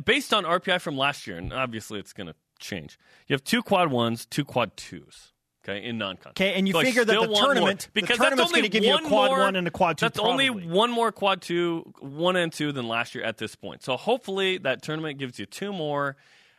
based 0.05 0.35
on 0.35 0.45
RPI 0.45 0.79
from 0.81 0.97
last 0.97 1.27
year, 1.27 1.39
and 1.39 1.53
obviously 1.53 1.99
it's 1.99 2.13
going 2.13 2.27
to 2.27 2.35
change, 2.59 2.99
you 3.27 3.35
have 3.35 3.43
two 3.45 3.63
quad 3.63 3.91
ones, 3.91 4.27
two 4.27 4.45
quad 4.45 4.77
twos. 4.77 5.29
Okay, 5.65 5.85
in 5.85 5.97
non-con. 5.97 6.31
Okay, 6.31 6.55
and 6.55 6.67
you 6.67 6.75
So 6.75 6.81
figure 6.81 7.05
that 7.05 7.13
the 7.21 7.35
tournament- 7.37 7.83
the 7.95 8.01
because 8.01 8.17
tournament's 8.17 8.41
that's 8.41 8.51
only 8.51 8.63
gonna 8.63 8.69
give 8.69 8.83
you 8.83 8.97
a 8.97 9.01
quad 9.09 9.31
more- 9.31 9.39
one 9.39 9.55
and 9.55 9.69
a 9.69 9.71
quad 9.71 9.97
two 9.97 10.07
That's 10.07 10.19
only 10.19 10.51
one 10.51 10.91
more 10.91 11.13
quad 11.13 11.41
two, 11.41 11.93
one 12.01 12.35
and 12.35 12.53
two 12.53 12.73
than 12.73 12.89
last 12.89 13.15
year 13.15 13.23
at 13.23 13.39
this 13.39 13.55
point. 13.55 13.85
So 13.85 13.97
hopefully 13.97 14.59
that 14.59 14.83
tournament 14.83 15.19
gives 15.21 15.39
you 15.39 15.47
two 15.47 15.73
more, 15.73 16.17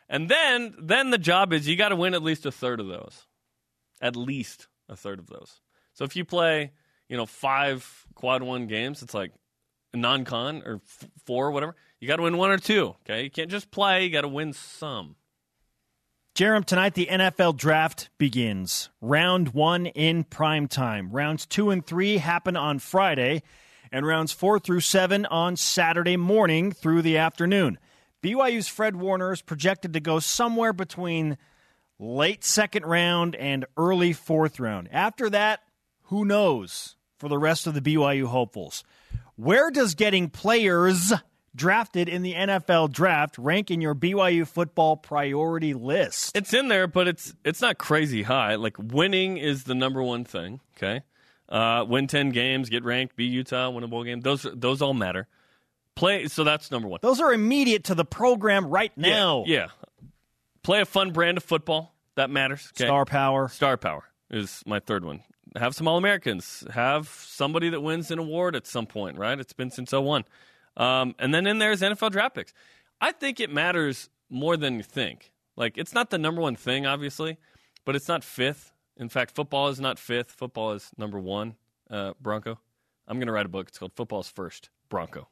and 0.08 0.30
then 0.30 0.74
then 0.78 1.10
the 1.10 1.18
job 1.18 1.52
is 1.52 1.68
you 1.68 1.76
got 1.76 1.90
to 1.90 1.96
win 1.96 2.14
at 2.14 2.22
least 2.22 2.46
a 2.46 2.50
third 2.50 2.80
of 2.80 2.86
those, 2.86 3.26
at 4.00 4.16
least 4.16 4.68
a 4.88 4.96
third 4.96 5.18
of 5.18 5.26
those. 5.26 5.60
So 5.92 6.04
if 6.06 6.16
you 6.16 6.24
play, 6.24 6.72
you 7.08 7.16
know, 7.16 7.26
five 7.26 8.06
quad 8.14 8.42
one 8.42 8.66
games, 8.66 9.02
it's 9.02 9.14
like 9.14 9.32
a 9.92 9.96
non-con 9.96 10.62
or 10.64 10.80
f- 10.84 11.08
four 11.24 11.50
whatever. 11.50 11.76
You 12.00 12.08
got 12.08 12.16
to 12.16 12.22
win 12.22 12.36
one 12.36 12.50
or 12.50 12.58
two. 12.58 12.94
Okay, 13.02 13.24
you 13.24 13.30
can't 13.30 13.50
just 13.50 13.70
play. 13.70 14.04
You 14.04 14.10
got 14.10 14.22
to 14.22 14.28
win 14.28 14.52
some. 14.52 15.16
Jarom, 16.34 16.64
tonight 16.64 16.94
the 16.94 17.06
NFL 17.06 17.56
draft 17.56 18.10
begins. 18.18 18.90
Round 19.00 19.54
one 19.54 19.86
in 19.86 20.24
prime 20.24 20.66
time. 20.66 21.10
Rounds 21.12 21.46
two 21.46 21.70
and 21.70 21.86
three 21.86 22.18
happen 22.18 22.56
on 22.56 22.80
Friday, 22.80 23.42
and 23.92 24.04
rounds 24.04 24.32
four 24.32 24.58
through 24.58 24.80
seven 24.80 25.26
on 25.26 25.56
Saturday 25.56 26.16
morning 26.16 26.72
through 26.72 27.02
the 27.02 27.18
afternoon. 27.18 27.78
BYU's 28.22 28.68
Fred 28.68 28.96
Warner 28.96 29.32
is 29.32 29.42
projected 29.42 29.92
to 29.92 30.00
go 30.00 30.18
somewhere 30.18 30.72
between 30.72 31.36
late 31.98 32.42
second 32.42 32.84
round 32.84 33.36
and 33.36 33.64
early 33.76 34.12
fourth 34.12 34.58
round. 34.58 34.88
After 34.90 35.30
that, 35.30 35.60
who 36.14 36.24
knows 36.24 36.94
for 37.18 37.28
the 37.28 37.36
rest 37.36 37.66
of 37.66 37.74
the 37.74 37.80
BYU 37.80 38.26
hopefuls. 38.26 38.84
Where 39.34 39.72
does 39.72 39.96
getting 39.96 40.30
players 40.30 41.12
drafted 41.56 42.08
in 42.08 42.22
the 42.22 42.34
NFL 42.34 42.92
draft 42.92 43.36
rank 43.36 43.68
in 43.68 43.80
your 43.80 43.96
BYU 43.96 44.46
football 44.46 44.96
priority 44.96 45.74
list? 45.74 46.36
It's 46.36 46.54
in 46.54 46.68
there, 46.68 46.86
but 46.86 47.08
it's 47.08 47.34
it's 47.44 47.60
not 47.60 47.78
crazy 47.78 48.22
high. 48.22 48.54
Like 48.54 48.76
winning 48.78 49.38
is 49.38 49.64
the 49.64 49.74
number 49.74 50.04
one 50.04 50.24
thing. 50.24 50.60
Okay, 50.76 51.02
uh, 51.48 51.84
win 51.88 52.06
ten 52.06 52.30
games, 52.30 52.68
get 52.68 52.84
ranked, 52.84 53.16
beat 53.16 53.32
Utah, 53.32 53.70
win 53.70 53.82
a 53.82 53.88
bowl 53.88 54.04
game. 54.04 54.20
Those 54.20 54.46
those 54.54 54.82
all 54.82 54.94
matter. 54.94 55.26
Play 55.96 56.28
so 56.28 56.44
that's 56.44 56.70
number 56.70 56.86
one. 56.86 57.00
Those 57.02 57.20
are 57.20 57.32
immediate 57.32 57.84
to 57.84 57.96
the 57.96 58.04
program 58.04 58.66
right 58.66 58.96
now. 58.96 59.42
Yeah, 59.48 59.62
yeah. 59.62 59.66
Play 60.62 60.80
a 60.80 60.86
fun 60.86 61.10
brand 61.10 61.38
of 61.38 61.42
football 61.42 61.92
that 62.14 62.30
matters. 62.30 62.70
Okay? 62.76 62.86
Star 62.86 63.04
power. 63.04 63.48
Star 63.48 63.76
power 63.76 64.04
is 64.30 64.62
my 64.64 64.78
third 64.78 65.04
one. 65.04 65.24
Have 65.56 65.74
some 65.74 65.86
All 65.86 65.96
Americans. 65.96 66.64
Have 66.72 67.08
somebody 67.08 67.68
that 67.70 67.80
wins 67.80 68.10
an 68.10 68.18
award 68.18 68.56
at 68.56 68.66
some 68.66 68.86
point. 68.86 69.18
Right? 69.18 69.38
It's 69.38 69.52
been 69.52 69.70
since 69.70 69.92
01. 69.92 70.24
Um, 70.76 71.14
and 71.18 71.32
then 71.32 71.46
in 71.46 71.58
there 71.58 71.72
is 71.72 71.82
NFL 71.82 72.10
draft 72.10 72.34
picks. 72.34 72.52
I 73.00 73.12
think 73.12 73.40
it 73.40 73.50
matters 73.50 74.08
more 74.28 74.56
than 74.56 74.76
you 74.76 74.82
think. 74.82 75.32
Like 75.56 75.78
it's 75.78 75.94
not 75.94 76.10
the 76.10 76.18
number 76.18 76.40
one 76.40 76.56
thing, 76.56 76.86
obviously, 76.86 77.38
but 77.84 77.94
it's 77.94 78.08
not 78.08 78.24
fifth. 78.24 78.72
In 78.96 79.08
fact, 79.08 79.34
football 79.34 79.68
is 79.68 79.80
not 79.80 79.98
fifth. 79.98 80.32
Football 80.32 80.72
is 80.72 80.90
number 80.96 81.18
one. 81.18 81.54
Uh, 81.90 82.12
Bronco. 82.20 82.58
I'm 83.06 83.18
going 83.18 83.26
to 83.26 83.32
write 83.32 83.46
a 83.46 83.50
book. 83.50 83.68
It's 83.68 83.78
called 83.78 83.92
Football's 83.94 84.28
First. 84.28 84.70
Bronco. 84.88 85.28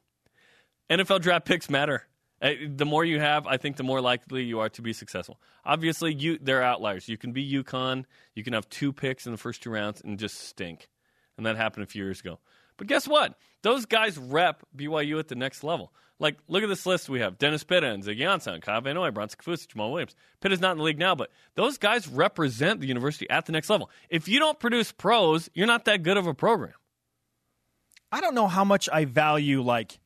NFL 0.89 1.21
draft 1.21 1.45
picks 1.45 1.69
matter. 1.69 2.03
Uh, 2.43 2.51
the 2.67 2.85
more 2.85 3.05
you 3.05 3.21
have, 3.21 3.47
I 3.47 3.55
think 3.55 3.77
the 3.77 3.83
more 3.83 4.01
likely 4.01 4.43
you 4.43 4.59
are 4.59 4.67
to 4.69 4.81
be 4.81 4.91
successful. 4.91 5.39
Obviously, 5.63 6.13
you 6.13 6.37
there 6.39 6.59
are 6.59 6.63
outliers. 6.63 7.07
You 7.07 7.17
can 7.17 7.31
be 7.31 7.49
UConn. 7.49 8.03
You 8.35 8.43
can 8.43 8.51
have 8.51 8.67
two 8.67 8.91
picks 8.91 9.25
in 9.25 9.31
the 9.31 9.37
first 9.37 9.63
two 9.63 9.69
rounds 9.69 10.01
and 10.01 10.19
just 10.19 10.37
stink, 10.39 10.89
and 11.37 11.45
that 11.45 11.55
happened 11.55 11.83
a 11.83 11.87
few 11.87 12.03
years 12.03 12.19
ago. 12.19 12.39
But 12.75 12.87
guess 12.87 13.07
what? 13.07 13.35
Those 13.61 13.85
guys 13.85 14.17
rep 14.17 14.61
BYU 14.75 15.19
at 15.19 15.29
the 15.29 15.35
next 15.35 15.63
level. 15.63 15.93
Like, 16.19 16.37
look 16.49 16.63
at 16.63 16.69
this 16.69 16.85
list 16.85 17.07
we 17.07 17.21
have: 17.21 17.37
Dennis 17.37 17.63
Pitta 17.63 17.87
and 17.87 18.03
Ziggy 18.03 18.19
Ansah, 18.19 18.61
Kyle 18.61 18.81
Van 18.81 18.95
Noy, 18.95 19.11
Bronson 19.11 19.39
Kaufusi, 19.41 19.67
Jamaal 19.67 19.91
Williams. 19.91 20.15
Pitta's 20.41 20.59
not 20.59 20.73
in 20.73 20.79
the 20.79 20.83
league 20.83 20.99
now, 20.99 21.15
but 21.15 21.31
those 21.55 21.77
guys 21.77 22.09
represent 22.09 22.81
the 22.81 22.87
university 22.87 23.29
at 23.29 23.45
the 23.45 23.53
next 23.53 23.69
level. 23.69 23.89
If 24.09 24.27
you 24.27 24.39
don't 24.39 24.59
produce 24.59 24.91
pros, 24.91 25.49
you're 25.53 25.67
not 25.67 25.85
that 25.85 26.03
good 26.03 26.17
of 26.17 26.27
a 26.27 26.33
program. 26.33 26.73
I 28.11 28.19
don't 28.19 28.35
know 28.35 28.47
how 28.47 28.65
much 28.65 28.89
I 28.91 29.05
value 29.05 29.61
like 29.61 29.97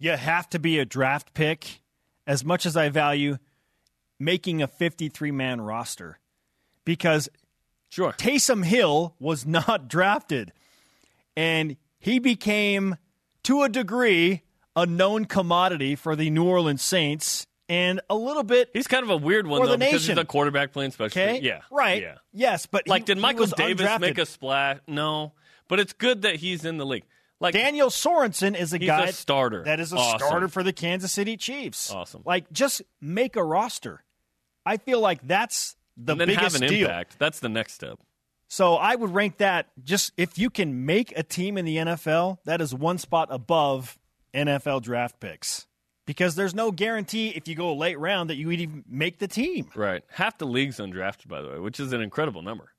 you 0.00 0.10
have 0.16 0.48
to 0.50 0.58
be 0.58 0.80
a 0.80 0.84
draft 0.84 1.32
pick 1.34 1.80
as 2.26 2.44
much 2.44 2.66
as 2.66 2.76
I 2.76 2.88
value 2.88 3.36
making 4.18 4.60
a 4.62 4.66
53 4.66 5.30
man 5.30 5.60
roster 5.60 6.18
because 6.84 7.28
sure 7.88 8.12
Taysom 8.12 8.64
Hill 8.64 9.14
was 9.20 9.46
not 9.46 9.86
drafted 9.96 10.52
and 11.36 11.76
he 11.98 12.18
became 12.18 12.96
to 13.44 13.62
a 13.62 13.68
degree 13.68 14.42
a 14.76 14.86
known 14.86 15.24
commodity 15.24 15.96
for 15.96 16.16
the 16.16 16.30
New 16.30 16.44
Orleans 16.44 16.82
Saints 16.82 17.46
and 17.68 18.00
a 18.10 18.14
little 18.14 18.42
bit 18.42 18.70
He's 18.72 18.86
kind 18.88 19.04
of 19.04 19.10
a 19.10 19.16
weird 19.16 19.46
one 19.46 19.62
though 19.62 19.72
the 19.72 19.78
because 19.78 20.06
he's 20.06 20.16
a 20.18 20.24
quarterback 20.24 20.72
playing 20.72 20.90
special. 20.92 21.20
okay. 21.22 21.40
Yeah. 21.40 21.60
right 21.70 22.02
Yeah. 22.02 22.14
yes 22.32 22.66
but 22.66 22.88
Like 22.88 23.02
he- 23.02 23.06
did 23.06 23.18
Michael 23.18 23.46
Davis 23.46 23.86
undrafted. 23.86 24.00
make 24.00 24.18
a 24.18 24.26
splash? 24.26 24.78
No. 24.86 25.32
But 25.68 25.78
it's 25.78 25.92
good 25.92 26.22
that 26.22 26.34
he's 26.36 26.64
in 26.64 26.78
the 26.78 26.84
league. 26.86 27.04
Like 27.40 27.54
Daniel 27.54 27.88
Sorensen 27.88 28.54
is 28.58 28.72
a 28.74 28.78
He's 28.78 28.86
guy 28.86 29.06
a 29.06 29.12
starter. 29.12 29.64
that 29.64 29.80
is 29.80 29.92
a 29.92 29.96
Awesome. 29.96 30.18
starter 30.26 30.48
for 30.48 30.62
the 30.62 30.72
Kansas 30.72 31.10
City 31.12 31.36
Chiefs. 31.36 31.90
Awesome. 31.90 32.22
Like 32.24 32.52
just 32.52 32.82
make 33.00 33.36
a 33.36 33.42
roster. 33.42 34.04
I 34.66 34.76
feel 34.76 35.00
like 35.00 35.26
that's 35.26 35.74
the 35.96 36.12
and 36.12 36.20
then 36.20 36.28
biggest 36.28 36.54
have 36.54 36.62
an 36.62 36.68
deal. 36.68 36.86
impact. 36.86 37.16
That's 37.18 37.40
the 37.40 37.48
next 37.48 37.72
step. 37.74 37.98
So 38.48 38.74
I 38.74 38.94
would 38.94 39.14
rank 39.14 39.38
that 39.38 39.68
just 39.82 40.12
if 40.16 40.38
you 40.38 40.50
can 40.50 40.84
make 40.84 41.16
a 41.16 41.22
team 41.22 41.56
in 41.56 41.64
the 41.64 41.76
NFL, 41.76 42.38
that 42.44 42.60
is 42.60 42.74
one 42.74 42.98
spot 42.98 43.28
above 43.30 43.98
NFL 44.34 44.82
draft 44.82 45.18
picks. 45.20 45.66
Because 46.06 46.34
there's 46.34 46.54
no 46.54 46.72
guarantee 46.72 47.28
if 47.28 47.46
you 47.46 47.54
go 47.54 47.72
late 47.74 47.96
round 47.98 48.30
that 48.30 48.34
you 48.36 48.48
would 48.48 48.60
even 48.60 48.84
make 48.88 49.18
the 49.20 49.28
team. 49.28 49.70
Right. 49.76 50.02
Half 50.10 50.38
the 50.38 50.46
league's 50.46 50.78
undrafted, 50.78 51.28
by 51.28 51.40
the 51.40 51.48
way, 51.48 51.58
which 51.60 51.78
is 51.78 51.92
an 51.92 52.00
incredible 52.00 52.42
number. 52.42 52.72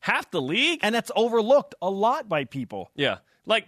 Half 0.00 0.30
the 0.30 0.40
league? 0.40 0.80
And 0.82 0.94
that's 0.94 1.10
overlooked 1.14 1.74
a 1.82 1.90
lot 1.90 2.28
by 2.28 2.44
people. 2.44 2.90
yeah. 2.94 3.18
Like 3.44 3.66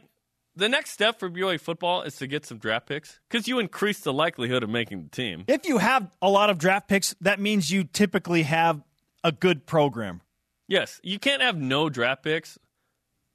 the 0.57 0.69
next 0.69 0.91
step 0.91 1.19
for 1.19 1.29
BYU 1.29 1.61
football 1.61 2.03
is 2.03 2.17
to 2.17 2.27
get 2.27 2.47
some 2.47 2.59
draft 2.59 2.87
picks 2.87 3.19
because 3.29 3.49
you 3.49 3.59
increase 3.59 4.01
the 4.01 4.13
likelihood 4.13 4.63
of 4.63 4.71
making 4.71 5.03
the 5.05 5.11
team. 5.11 5.45
If 5.49 5.67
you 5.67 5.79
have 5.79 6.11
a 6.23 6.31
lot 6.31 6.51
of 6.51 6.59
draft 6.59 6.89
picks, 6.89 7.15
that 7.21 7.41
means 7.41 7.71
you 7.71 7.85
typically 7.85 8.45
have 8.45 8.83
a 9.23 9.33
good 9.33 9.67
program. 9.67 10.21
Yes, 10.69 11.01
you 11.03 11.19
can't 11.19 11.43
have 11.43 11.57
no 11.57 11.89
draft 11.89 12.23
picks 12.23 12.59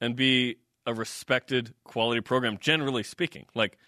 and 0.00 0.16
be 0.16 0.56
a 0.86 0.94
respected 0.94 1.74
quality 1.84 2.20
program, 2.20 2.58
generally 2.58 3.02
speaking. 3.02 3.46
Like, 3.54 3.78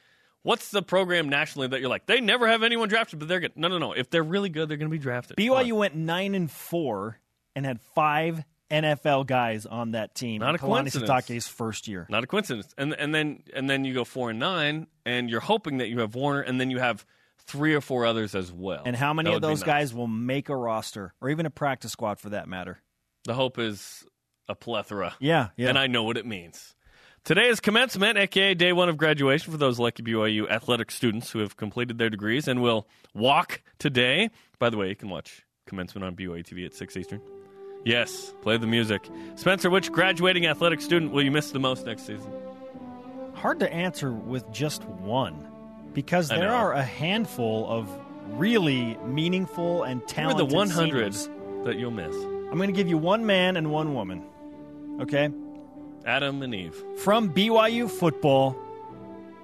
what's 0.43 0.71
the 0.71 0.83
program 0.83 1.29
nationally 1.29 1.69
that 1.69 1.81
you're 1.81 1.89
like, 1.89 2.07
they 2.07 2.21
never 2.21 2.47
have 2.49 2.63
anyone 2.63 2.89
drafted, 2.89 3.19
but 3.19 3.29
they're 3.29 3.41
good? 3.41 3.57
No, 3.57 3.69
no, 3.69 3.79
no. 3.79 3.93
If 3.93 4.11
they're 4.11 4.23
really 4.23 4.51
good, 4.51 4.69
they're 4.69 4.77
going 4.77 4.91
to 4.91 4.97
be 4.97 5.03
drafted. 5.03 5.37
BYU 5.37 5.73
went 5.73 5.97
nine 5.97 6.35
and 6.35 6.51
four 6.51 7.19
and 7.57 7.65
had 7.65 7.81
five 7.95 8.45
NFL 8.73 9.27
guys 9.27 9.67
on 9.67 9.93
that 9.93 10.15
team. 10.15 10.41
Not 10.41 10.55
a 10.55 10.59
Kalani 10.59 10.91
coincidence. 10.91 11.11
Sitake's 11.11 11.47
first 11.49 11.87
year. 11.87 12.07
Not 12.09 12.25
a 12.25 12.27
coincidence. 12.27 12.75
And 12.79 12.95
and 12.95 13.15
then 13.15 13.43
and 13.55 13.69
then 13.69 13.85
you 13.85 13.95
go 13.95 14.05
four 14.05 14.31
and 14.31 14.39
nine, 14.39 14.87
and 15.05 15.29
you're 15.31 15.41
hoping 15.41 15.79
that 15.79 15.89
you 15.89 16.01
have 16.01 16.15
Warner, 16.15 16.41
and 16.41 16.61
then 16.61 16.71
you 16.71 16.79
have 16.79 17.05
three 17.45 17.75
or 17.75 17.81
four 17.81 18.07
others 18.07 18.35
as 18.35 18.51
well. 18.51 18.83
And 18.85 18.97
how 18.97 19.13
many 19.13 19.31
That 19.31 19.37
of 19.37 19.43
those 19.43 19.61
nice. 19.61 19.67
guys 19.67 19.95
will 19.95 20.07
make 20.07 20.49
a 20.49 20.57
roster 20.57 21.13
or 21.21 21.29
even 21.29 21.45
a 21.47 21.51
practice 21.51 21.93
squad 21.93 22.19
for 22.19 22.31
that 22.31 22.49
matter? 22.49 22.79
The 23.25 23.35
hope 23.35 23.59
is 23.59 24.05
a 24.49 24.55
plethora. 24.55 25.15
Yeah, 25.21 25.49
yeah. 25.57 25.69
And 25.69 25.79
I 25.79 25.87
know 25.87 26.03
what 26.05 26.17
it 26.17 26.27
means. 26.27 26.75
Today 27.25 27.49
is 27.49 27.61
commencement, 27.61 28.19
aka 28.19 28.55
day 28.55 28.73
one 28.73 28.89
of 28.89 28.97
graduation 28.97 29.53
for 29.53 29.59
those 29.59 29.79
lucky 29.79 30.03
BYU 30.03 30.51
athletic 30.51 30.91
students 30.91 31.31
who 31.31 31.39
have 31.39 31.57
completed 31.57 31.99
their 31.99 32.11
degrees 32.11 32.49
and 32.49 32.61
will 32.63 32.89
walk 33.15 33.63
today. 33.79 34.31
By 34.59 34.71
the 34.71 34.77
way, 34.77 34.89
you 34.89 34.97
can 34.97 35.09
watch 35.09 35.43
commencement 35.67 36.05
on 36.05 36.17
BYU 36.17 36.45
TV 36.45 36.67
at 36.67 36.75
6 36.75 36.97
Eastern. 36.97 37.21
Yes, 37.85 38.33
play 38.43 38.57
the 38.59 38.67
music. 38.67 39.09
Spencer, 39.35 39.69
which 39.71 39.91
graduating 39.91 40.47
athletic 40.47 40.81
student 40.81 41.13
will 41.13 41.23
you 41.23 41.31
miss 41.31 41.51
the 41.51 41.59
most 41.59 41.85
next 41.87 42.03
season? 42.07 42.31
Hard 43.35 43.59
to 43.61 43.73
answer 43.73 44.13
with 44.13 44.51
just 44.53 44.85
one 44.85 45.49
because 45.95 46.29
there 46.29 46.53
are 46.53 46.73
a 46.73 46.83
handful 46.83 47.69
of 47.69 47.89
really 48.39 48.97
meaningful 49.05 49.83
and 49.83 50.01
Who 50.01 50.05
are 50.05 50.09
talented 50.09 50.49
the 50.51 50.55
100 50.55 51.15
seniors. 51.15 51.29
that 51.65 51.77
you'll 51.77 51.91
miss? 51.91 52.15
I'm 52.15 52.57
going 52.57 52.69
to 52.69 52.77
give 52.77 52.89
you 52.89 52.99
one 52.99 53.27
man 53.27 53.57
and 53.57 53.71
one 53.73 53.95
woman. 53.95 54.23
Okay? 55.01 55.29
Adam 56.05 56.43
and 56.43 56.55
Eve. 56.55 56.81
From 56.99 57.33
BYU 57.33 57.91
football, 57.91 58.57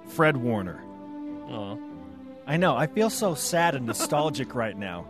Fred 0.07 0.37
Warner. 0.37 0.81
Aw. 1.49 1.77
I 2.47 2.57
know. 2.57 2.75
I 2.75 2.87
feel 2.87 3.09
so 3.09 3.35
sad 3.35 3.75
and 3.75 3.85
nostalgic 3.85 4.55
right 4.55 4.77
now. 4.77 5.05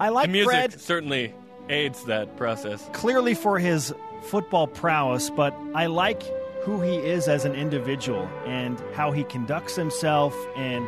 I 0.00 0.08
like 0.10 0.26
The 0.26 0.32
music 0.32 0.50
Fred 0.50 0.80
certainly 0.80 1.34
aids 1.68 2.04
that 2.04 2.36
process. 2.36 2.88
clearly 2.92 3.34
for 3.34 3.58
his 3.58 3.94
football 4.22 4.66
prowess, 4.66 5.30
but 5.30 5.54
I 5.74 5.86
like 5.86 6.22
who 6.62 6.80
he 6.80 6.96
is 6.96 7.28
as 7.28 7.44
an 7.44 7.54
individual 7.54 8.28
and 8.44 8.78
how 8.94 9.12
he 9.12 9.24
conducts 9.24 9.76
himself 9.76 10.34
and 10.56 10.86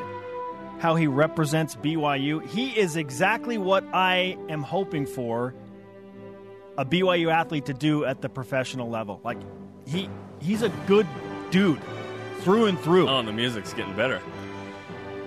how 0.81 0.95
he 0.95 1.07
represents 1.07 1.77
BYU. 1.77 2.45
He 2.49 2.71
is 2.71 2.97
exactly 2.97 3.59
what 3.59 3.85
I 3.93 4.37
am 4.49 4.63
hoping 4.63 5.07
for 5.07 5.55
a 6.77 6.85
BYU 6.85 7.31
athlete 7.31 7.67
to 7.67 7.75
do 7.75 8.05
at 8.05 8.23
the 8.23 8.29
professional 8.29 8.89
level. 8.89 9.21
Like 9.23 9.39
he 9.87 10.09
he's 10.41 10.63
a 10.63 10.71
good 10.87 11.07
dude 11.51 11.81
through 12.41 12.67
and 12.67 12.79
through. 12.81 13.09
Oh, 13.09 13.19
and 13.19 13.29
the 13.29 13.33
music's 13.33 13.75
getting 13.75 13.95
better. 13.95 14.21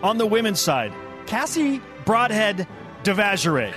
On 0.02 0.18
the 0.18 0.26
women's 0.26 0.60
side, 0.60 0.92
Cassie 1.28 1.82
Broadhead 2.06 2.68
Devashrayee. 3.04 3.74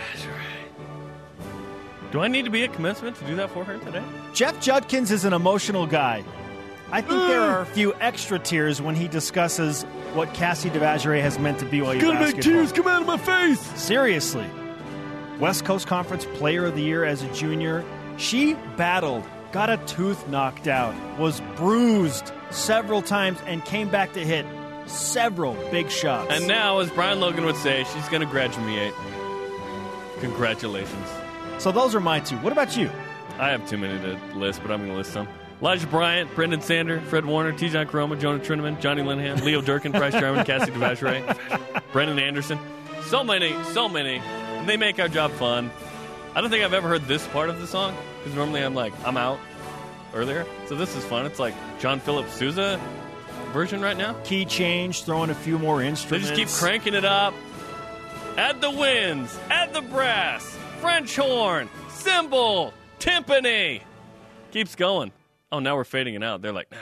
Do 2.16 2.22
I 2.22 2.28
need 2.28 2.46
to 2.46 2.50
be 2.50 2.64
at 2.64 2.72
commencement 2.72 3.14
to 3.16 3.26
do 3.26 3.36
that 3.36 3.50
for 3.50 3.62
her 3.62 3.76
today? 3.76 4.02
Jeff 4.32 4.58
Judkins 4.58 5.10
is 5.10 5.26
an 5.26 5.34
emotional 5.34 5.86
guy. 5.86 6.24
I 6.90 7.02
think 7.02 7.12
there 7.28 7.42
are 7.42 7.60
a 7.60 7.66
few 7.66 7.92
extra 7.96 8.38
tears 8.38 8.80
when 8.80 8.94
he 8.94 9.06
discusses 9.06 9.82
what 10.14 10.32
Cassie 10.32 10.70
Devashrayee 10.70 11.20
has 11.20 11.38
meant 11.38 11.58
to 11.58 11.66
BYU 11.66 12.00
basketball. 12.00 12.14
make 12.14 12.40
tears 12.40 12.72
come 12.72 12.88
out 12.88 13.02
of 13.02 13.06
my 13.06 13.18
face. 13.18 13.60
Seriously. 13.78 14.46
West 15.38 15.66
Coast 15.66 15.88
Conference 15.88 16.24
Player 16.36 16.64
of 16.64 16.74
the 16.74 16.80
Year 16.80 17.04
as 17.04 17.22
a 17.22 17.30
junior. 17.34 17.84
She 18.16 18.54
battled, 18.78 19.24
got 19.52 19.68
a 19.68 19.76
tooth 19.84 20.26
knocked 20.28 20.68
out, 20.68 20.94
was 21.18 21.42
bruised 21.54 22.32
several 22.48 23.02
times, 23.02 23.38
and 23.44 23.62
came 23.66 23.90
back 23.90 24.14
to 24.14 24.24
hit 24.24 24.46
several 24.86 25.52
big 25.70 25.90
shots. 25.90 26.32
And 26.32 26.48
now, 26.48 26.78
as 26.78 26.88
Brian 26.88 27.20
Logan 27.20 27.44
would 27.44 27.56
say, 27.56 27.84
she's 27.92 28.08
going 28.08 28.22
to 28.22 28.26
graduate. 28.26 28.94
Congratulations. 30.20 31.08
So 31.58 31.72
those 31.72 31.94
are 31.94 32.00
my 32.00 32.20
two. 32.20 32.36
What 32.38 32.52
about 32.52 32.76
you? 32.76 32.90
I 33.38 33.48
have 33.50 33.68
too 33.68 33.76
many 33.78 33.98
to 34.00 34.18
list, 34.38 34.62
but 34.62 34.70
I'm 34.70 34.78
going 34.80 34.90
to 34.92 34.96
list 34.96 35.12
some. 35.12 35.28
Elijah 35.60 35.86
Bryant, 35.86 36.34
Brendan 36.34 36.60
Sander, 36.60 37.00
Fred 37.02 37.24
Warner, 37.24 37.52
Tejan 37.52 37.86
Koroma, 37.86 38.18
Jonah 38.20 38.38
Trinnaman, 38.42 38.78
Johnny 38.80 39.02
Linehan, 39.02 39.42
Leo 39.42 39.62
Durkin, 39.62 39.90
Bryce 39.92 40.12
Jarman, 40.12 40.44
Cassie 40.44 40.70
Devashrayee, 40.70 41.82
Brendan 41.92 42.18
Anderson. 42.18 42.58
So 43.06 43.24
many, 43.24 43.54
so 43.72 43.88
many. 43.88 44.16
And 44.18 44.68
they 44.68 44.76
make 44.76 44.98
our 45.00 45.08
job 45.08 45.30
fun. 45.32 45.70
I 46.34 46.42
don't 46.42 46.50
think 46.50 46.62
I've 46.62 46.74
ever 46.74 46.88
heard 46.88 47.06
this 47.06 47.26
part 47.28 47.48
of 47.48 47.58
the 47.60 47.66
song 47.66 47.96
because 48.18 48.34
normally 48.36 48.62
I'm 48.62 48.74
like 48.74 48.92
I'm 49.06 49.16
out 49.16 49.38
earlier. 50.12 50.44
So 50.66 50.74
this 50.74 50.94
is 50.94 51.02
fun. 51.04 51.24
It's 51.24 51.38
like 51.38 51.54
John 51.78 52.00
Philip 52.00 52.28
Sousa 52.28 52.78
version 53.52 53.80
right 53.80 53.96
now. 53.96 54.12
Key 54.24 54.44
change, 54.44 55.04
throwing 55.04 55.30
a 55.30 55.34
few 55.34 55.58
more 55.58 55.78
They 55.78 55.88
instruments. 55.88 56.28
just 56.28 56.38
keep 56.38 56.48
cranking 56.62 56.92
it 56.94 57.06
up. 57.06 57.32
Add 58.36 58.60
the 58.60 58.70
winds, 58.70 59.38
add 59.48 59.72
the 59.72 59.80
brass, 59.80 60.58
French 60.80 61.16
horn, 61.16 61.68
cymbal, 61.90 62.72
timpani. 62.98 63.80
Keeps 64.52 64.74
going. 64.74 65.12
Oh, 65.50 65.58
now 65.58 65.76
we're 65.76 65.84
fading 65.84 66.14
it 66.14 66.22
out. 66.22 66.42
They're 66.42 66.52
like, 66.52 66.72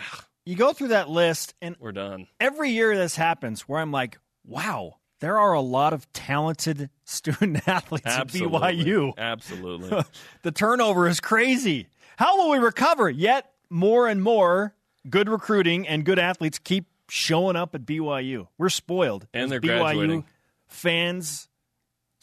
You 0.45 0.57
go 0.57 0.73
through 0.73 0.89
that 0.89 1.09
list, 1.09 1.55
and 1.63 1.77
we're 1.79 1.93
done. 1.93 2.27
every 2.41 2.71
year 2.71 2.97
this 2.97 3.17
happens 3.17 3.63
where 3.63 3.81
I'm 3.81 3.93
like, 3.93 4.19
wow, 4.45 4.97
there 5.21 5.39
are 5.39 5.53
a 5.53 5.61
lot 5.61 5.93
of 5.93 6.11
talented 6.13 6.91
student 7.05 7.67
athletes 7.69 8.07
Absolutely. 8.07 8.57
at 8.57 8.75
BYU. 8.75 9.13
Absolutely. 9.17 10.03
the 10.43 10.53
turnover 10.53 11.07
is 11.09 11.21
crazy. 11.21 11.89
How 12.17 12.37
will 12.39 12.51
we 12.51 12.59
recover? 12.59 13.09
Yet 13.11 13.51
more 13.71 14.09
and 14.09 14.23
more 14.23 14.75
good 15.09 15.29
recruiting 15.29 15.87
and 15.89 16.05
good 16.05 16.19
athletes 16.19 16.59
keep 16.59 16.87
showing 17.09 17.57
up 17.57 17.75
at 17.75 17.83
BYU. 17.85 18.49
We're 18.59 18.69
spoiled. 18.71 19.27
And 19.35 19.45
As 19.45 19.51
they're 19.51 19.61
BYU 19.61 19.79
graduating. 19.81 20.25
fans, 20.69 21.49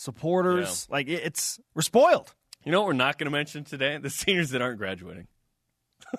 supporters. 0.01 0.87
Like 0.89 1.07
it- 1.07 1.23
it's 1.23 1.59
we're 1.75 1.81
spoiled. 1.81 2.33
You 2.63 2.71
know 2.71 2.81
what 2.81 2.87
we're 2.87 2.93
not 2.93 3.17
going 3.17 3.25
to 3.25 3.31
mention 3.31 3.63
today? 3.63 3.97
The 3.97 4.09
seniors 4.09 4.49
that 4.51 4.61
aren't 4.61 4.77
graduating. 4.77 5.27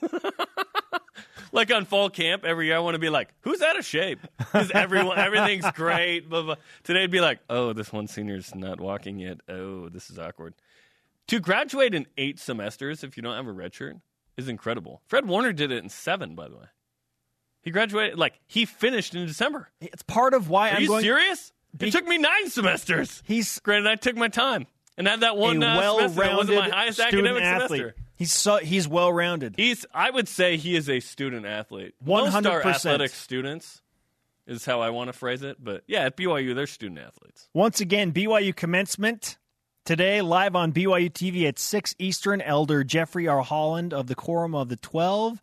like 1.53 1.73
on 1.73 1.85
fall 1.85 2.11
camp 2.11 2.45
every 2.45 2.67
year, 2.67 2.77
I 2.77 2.81
want 2.81 2.95
to 2.95 2.99
be 2.99 3.11
like, 3.11 3.29
"Who's 3.41 3.63
out 3.63 3.79
of 3.79 3.85
shape?" 3.85 4.21
Because 4.39 4.71
everyone, 4.73 5.19
everything's 5.19 5.71
great. 5.75 6.29
Blah, 6.29 6.43
blah. 6.43 6.55
Today, 6.83 7.01
it'd 7.01 7.11
be 7.11 7.21
like, 7.21 7.41
"Oh, 7.51 7.73
this 7.73 7.93
one 7.93 8.07
senior's 8.09 8.55
not 8.55 8.81
walking 8.81 9.19
yet. 9.19 9.41
Oh, 9.49 9.89
this 9.89 10.11
is 10.11 10.19
awkward." 10.19 10.55
To 11.29 11.39
graduate 11.41 11.95
in 11.95 12.07
eight 12.19 12.39
semesters, 12.41 13.05
if 13.05 13.17
you 13.17 13.23
don't 13.23 13.37
have 13.37 13.47
a 13.47 13.53
red 13.53 13.73
shirt, 13.75 13.97
is 14.37 14.49
incredible. 14.49 15.03
Fred 15.07 15.27
Warner 15.27 15.53
did 15.53 15.71
it 15.71 15.83
in 15.83 15.89
seven, 15.89 16.35
by 16.35 16.49
the 16.49 16.57
way. 16.57 16.67
He 17.63 17.71
graduated 17.71 18.19
like 18.19 18.41
he 18.47 18.65
finished 18.65 19.15
in 19.15 19.27
December. 19.27 19.69
It's 19.81 20.03
part 20.03 20.35
of 20.35 20.49
why 20.49 20.71
Are 20.71 20.77
I'm 20.77 20.83
you 20.83 20.89
going. 20.89 21.03
serious? 21.03 21.53
Be- 21.77 21.89
it 21.89 21.93
took 21.93 22.07
me 22.07 22.19
nine 22.19 22.51
semesters. 22.51 23.23
He's 23.27 23.59
Granted, 23.61 23.91
I 23.91 23.97
took 23.97 24.17
my 24.17 24.29
time 24.29 24.67
and 24.97 25.07
had 25.09 25.21
that 25.21 25.33
a 25.33 25.35
one 25.35 25.63
uh, 25.63 25.75
semester 25.81 26.09
that 26.09 26.17
well-rounded 26.17 26.37
wasn't 26.37 26.59
my 26.59 26.77
highest 26.77 26.99
student 27.01 27.27
academic 27.27 27.43
athlete. 27.43 27.81
semester. 27.81 28.03
He's 28.17 28.33
so 28.33 28.57
he's 28.59 28.87
well-rounded. 28.87 29.55
He's, 29.57 29.85
I 29.93 30.11
would 30.11 30.29
say, 30.29 30.57
he 30.57 30.77
is 30.77 30.89
a 30.89 31.01
student 31.01 31.45
athlete. 31.47 31.95
Most 32.05 32.35
are 32.47 32.61
100%. 32.63 32.65
athletic 32.67 33.11
students, 33.11 33.83
is 34.47 34.65
how 34.65 34.81
I 34.81 34.91
want 34.91 35.09
to 35.09 35.13
phrase 35.13 35.43
it. 35.43 35.57
But 35.63 35.83
yeah, 35.87 36.05
at 36.05 36.17
BYU, 36.17 36.55
they're 36.55 36.67
student 36.67 37.01
athletes. 37.01 37.49
Once 37.55 37.81
again, 37.81 38.13
BYU 38.13 38.55
commencement 38.55 39.39
today, 39.85 40.21
live 40.21 40.55
on 40.55 40.73
BYU 40.73 41.11
TV 41.11 41.49
at 41.49 41.59
6 41.59 41.95
Eastern. 41.99 42.41
Elder 42.41 42.85
Jeffrey 42.85 43.27
R. 43.27 43.43
Holland 43.43 43.93
of 43.93 44.07
the 44.07 44.15
Quorum 44.15 44.55
of 44.55 44.69
the 44.69 44.77
Twelve 44.77 45.41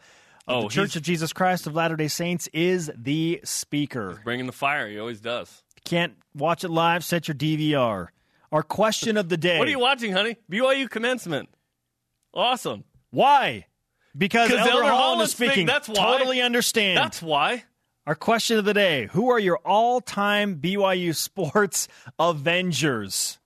of 0.48 0.55
Oh, 0.55 0.62
the 0.63 0.69
Church 0.69 0.95
of 0.95 1.01
Jesus 1.01 1.33
Christ 1.33 1.67
of 1.67 1.75
Latter 1.75 1.95
day 1.95 2.07
Saints 2.07 2.48
is 2.53 2.89
the 2.95 3.41
speaker. 3.43 4.19
Bringing 4.24 4.45
the 4.48 4.51
fire, 4.51 4.88
he 4.88 4.98
always 5.00 5.19
does. 5.19 5.63
Can't 5.86 6.13
watch 6.36 6.63
it 6.63 6.69
live, 6.69 7.03
set 7.03 7.27
your 7.27 7.36
DVR. 7.36 8.07
Our 8.51 8.63
question 8.63 9.17
of 9.17 9.29
the 9.29 9.38
day 9.38 9.59
What 9.59 9.67
are 9.67 9.71
you 9.71 9.79
watching, 9.79 10.12
honey? 10.12 10.38
BYU 10.51 10.89
commencement. 10.89 11.50
Awesome. 12.33 12.83
Why? 13.12 13.67
Because 14.17 14.51
Elder, 14.51 14.71
Elder 14.71 14.83
Holland 14.86 15.21
is 15.21 15.31
speaking. 15.31 15.65
that's 15.65 15.88
why. 15.88 15.95
Totally 15.95 16.41
understand. 16.41 16.98
That's 16.98 17.21
why. 17.21 17.63
Our 18.07 18.15
question 18.15 18.57
of 18.57 18.65
the 18.65 18.74
day 18.74 19.07
Who 19.12 19.29
are 19.29 19.39
your 19.39 19.57
all 19.59 20.01
time 20.01 20.57
BYU 20.59 21.15
sports 21.15 21.88
Avengers? 22.19 23.38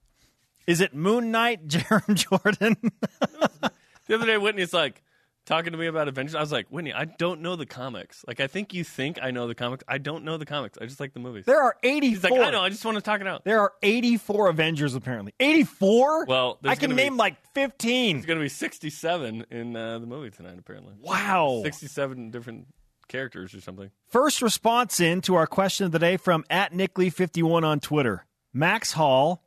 Is 0.66 0.80
it 0.80 0.96
Moon 0.96 1.32
Knight, 1.32 1.68
Jarom 1.68 2.16
Jordan? 2.16 2.78
The 4.06 4.16
other 4.16 4.26
day, 4.26 4.38
Whitney's 4.38 4.74
like 4.74 5.02
talking 5.46 5.72
to 5.72 5.78
me 5.78 5.88
about 5.88 6.08
Avengers. 6.08 6.36
I 6.36 6.40
was 6.42 6.52
like, 6.52 6.68
Whitney, 6.70 6.94
I 6.94 7.06
don't 7.06 7.42
know 7.42 7.56
the 7.56 7.66
comics. 7.66 8.24
Like, 8.28 8.40
I 8.40 8.48
think 8.48 8.74
you 8.74 8.84
think 8.84 9.20
I 9.22 9.32
know 9.32 9.48
the 9.48 9.56
comics. 9.56 9.84
I 9.88 9.98
don't 9.98 10.24
know 10.24 10.38
the 10.38 10.46
comics. 10.46 10.78
I 10.82 10.86
just 10.86 11.00
like 11.00 11.14
the 11.14 11.20
movies. 11.20 11.46
there 11.46 11.62
are 11.62 11.76
84. 11.84 12.10
He's 12.10 12.24
like, 12.24 12.34
I 12.48 12.52
know. 12.52 12.62
I 12.62 12.70
just 12.70 12.86
want 12.86 12.96
to 12.96 13.02
talk 13.02 13.22
it 13.22 13.28
out. 13.28 13.44
There 13.44 13.60
are 13.60 13.74
84 13.82 14.50
Avengers, 14.50 14.96
apparently. 14.96 15.34
84? 15.40 16.26
Well, 16.26 16.60
I 16.64 16.76
can 16.76 16.90
gonna 16.90 16.96
be- 16.96 17.04
name 17.04 17.18
like 17.18 17.38
15. 17.54 18.18
It's 18.18 18.26
going 18.26 18.40
to 18.40 18.44
be 18.44 18.50
67 18.50 19.46
in 19.52 19.76
uh, 19.76 20.00
the 20.00 20.08
movie 20.08 20.32
tonight, 20.32 20.58
apparently. 20.58 20.94
Wow. 21.00 21.62
67 21.64 22.32
different 22.32 22.68
characters 23.08 23.54
or 23.54 23.62
something. 23.62 23.92
First 24.08 24.42
response 24.42 25.00
in 25.00 25.22
to 25.22 25.36
our 25.36 25.48
question 25.48 25.86
of 25.86 25.92
the 25.92 26.00
day 26.00 26.18
from 26.18 26.46
at 26.50 26.72
Nickley51 26.74 27.64
on 27.64 27.80
Twitter. 27.80 28.26
Max 28.54 28.94
Hall, 28.94 29.44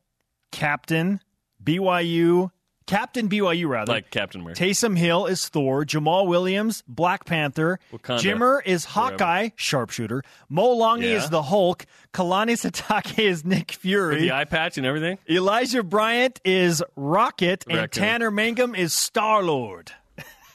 Captain, 0.53 1.21
BYU, 1.63 2.51
Captain 2.87 3.29
BYU 3.29 3.69
rather. 3.69 3.93
Like 3.93 4.11
Captain 4.11 4.41
America. 4.41 4.63
Taysom 4.63 4.97
Hill 4.97 5.27
is 5.27 5.49
Thor. 5.49 5.85
Jamaal 5.85 6.27
Williams, 6.27 6.83
Black 6.87 7.25
Panther. 7.25 7.79
Wakanda. 7.93 8.21
Jimmer 8.21 8.61
is 8.65 8.85
Hawkeye, 8.85 9.51
sharpshooter. 9.57 10.23
Mo 10.49 10.75
Longy 10.77 11.11
Yeah. 11.11 11.17
is 11.25 11.31
the 11.31 11.43
Hulk. 11.43 11.85
Kalani 12.15 12.53
Sitake 12.53 13.19
is 13.19 13.45
Nick 13.45 13.69
With 13.73 13.77
Fury. 13.79 14.21
the 14.21 14.33
eye 14.33 14.45
patch 14.45 14.79
and 14.79 14.87
everything. 14.87 15.19
Elijah 15.29 15.83
Bryant 15.83 16.41
is 16.45 16.83
Rocket. 16.95 17.65
And 17.69 17.91
Tanner 17.91 18.31
Mangum 18.31 18.75
is 18.75 18.93
Star 18.93 19.43
Lord. 19.43 19.93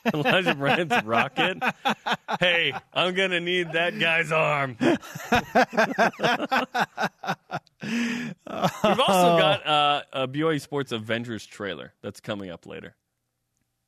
Elijah 0.14 0.56
Bryant's 0.56 1.04
rocket. 1.04 1.62
Hey, 2.40 2.74
I'm 2.94 3.14
going 3.14 3.32
to 3.32 3.40
need 3.40 3.74
that 3.74 3.98
guy's 4.00 4.32
arm. 4.32 4.78
We've 7.84 8.36
also 9.00 9.38
got 9.38 9.66
uh, 9.68 10.02
a 10.14 10.28
BYU 10.28 10.62
Sports 10.62 10.92
Avengers 10.92 11.46
trailer 11.46 11.94
that's 12.02 12.20
coming 12.20 12.50
up 12.50 12.66
later. 12.66 12.96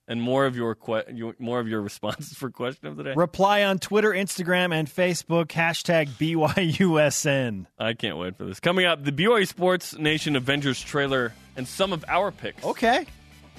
And 0.05 0.21
more 0.21 0.45
of 0.45 0.57
your, 0.57 0.75
que- 0.75 1.05
your 1.13 1.33
more 1.39 1.61
of 1.61 1.67
your 1.69 1.81
responses 1.81 2.33
for 2.37 2.49
question 2.49 2.87
of 2.87 2.97
the 2.97 3.03
day. 3.03 3.13
Reply 3.15 3.63
on 3.63 3.79
Twitter, 3.79 4.09
Instagram, 4.11 4.73
and 4.73 4.85
Facebook. 4.87 5.47
Hashtag 5.47 6.09
BYUSN. 6.09 7.67
I 7.79 7.93
can't 7.93 8.17
wait 8.17 8.37
for 8.37 8.43
this. 8.43 8.59
Coming 8.59 8.85
up, 8.85 9.05
the 9.05 9.13
BYU 9.13 9.47
Sports 9.47 9.97
Nation 9.97 10.35
Avengers 10.35 10.81
trailer 10.81 11.33
and 11.55 11.65
some 11.65 11.93
of 11.93 12.03
our 12.09 12.31
picks. 12.31 12.65
Okay. 12.65 13.05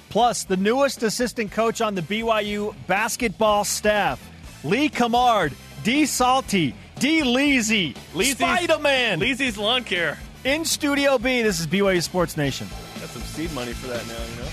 Plus, 0.08 0.44
the 0.44 0.56
newest 0.56 1.02
assistant 1.02 1.50
coach 1.52 1.80
on 1.80 1.94
the 1.94 2.02
BYU 2.02 2.74
basketball 2.86 3.64
staff, 3.64 4.20
Lee 4.62 4.88
Cummard, 4.88 5.52
D. 5.82 6.06
Salty, 6.06 6.74
D. 6.98 7.22
Leezy, 7.22 7.94
Leezy's- 8.14 8.32
Spider 8.36 8.78
Man. 8.78 9.20
Leezy's 9.20 9.58
Lawn 9.58 9.82
Care. 9.84 10.18
In 10.44 10.64
Studio 10.64 11.18
B, 11.18 11.42
this 11.42 11.58
is 11.58 11.66
BYU 11.66 12.02
Sports 12.02 12.36
Nation. 12.36 12.68
Got 13.00 13.08
some 13.10 13.22
seed 13.22 13.52
money 13.54 13.72
for 13.72 13.88
that 13.88 14.06
now, 14.06 14.12
you 14.34 14.42
know? 14.42 14.48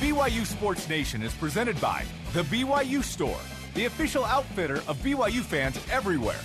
BYU 0.00 0.46
Sports 0.46 0.88
Nation 0.88 1.22
is 1.22 1.34
presented 1.34 1.80
by 1.80 2.04
The 2.32 2.42
BYU 2.44 3.02
Store, 3.02 3.38
the 3.74 3.84
official 3.86 4.24
outfitter 4.24 4.76
of 4.88 4.96
BYU 5.02 5.42
fans 5.42 5.78
everywhere. 5.90 6.40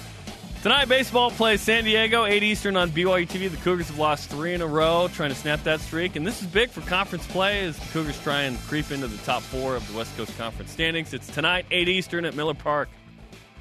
Tonight, 0.64 0.88
baseball 0.88 1.30
plays 1.30 1.60
San 1.60 1.84
Diego, 1.84 2.24
8 2.24 2.42
Eastern 2.42 2.78
on 2.78 2.90
BYU 2.90 3.28
TV. 3.28 3.52
The 3.52 3.58
Cougars 3.58 3.90
have 3.90 4.00
lost 4.00 4.30
three 4.30 4.54
in 4.54 4.62
a 4.62 4.66
row, 4.66 5.10
trying 5.12 5.28
to 5.28 5.36
snap 5.36 5.62
that 5.64 5.82
streak. 5.82 6.16
And 6.16 6.26
this 6.26 6.42
is 6.42 6.48
big 6.48 6.70
for 6.70 6.80
conference 6.80 7.28
play 7.28 7.66
as 7.66 7.78
the 7.78 7.86
Cougars 7.88 8.18
try 8.22 8.44
and 8.44 8.58
creep 8.60 8.90
into 8.90 9.08
the 9.08 9.18
top 9.26 9.42
four 9.42 9.76
of 9.76 9.86
the 9.92 9.98
West 9.98 10.16
Coast 10.16 10.38
Conference 10.38 10.72
standings. 10.72 11.14
It's 11.14 11.28
tonight, 11.28 11.66
8 11.70 11.90
Eastern 11.90 12.24
at 12.24 12.34
Miller 12.34 12.54
Park. 12.54 12.88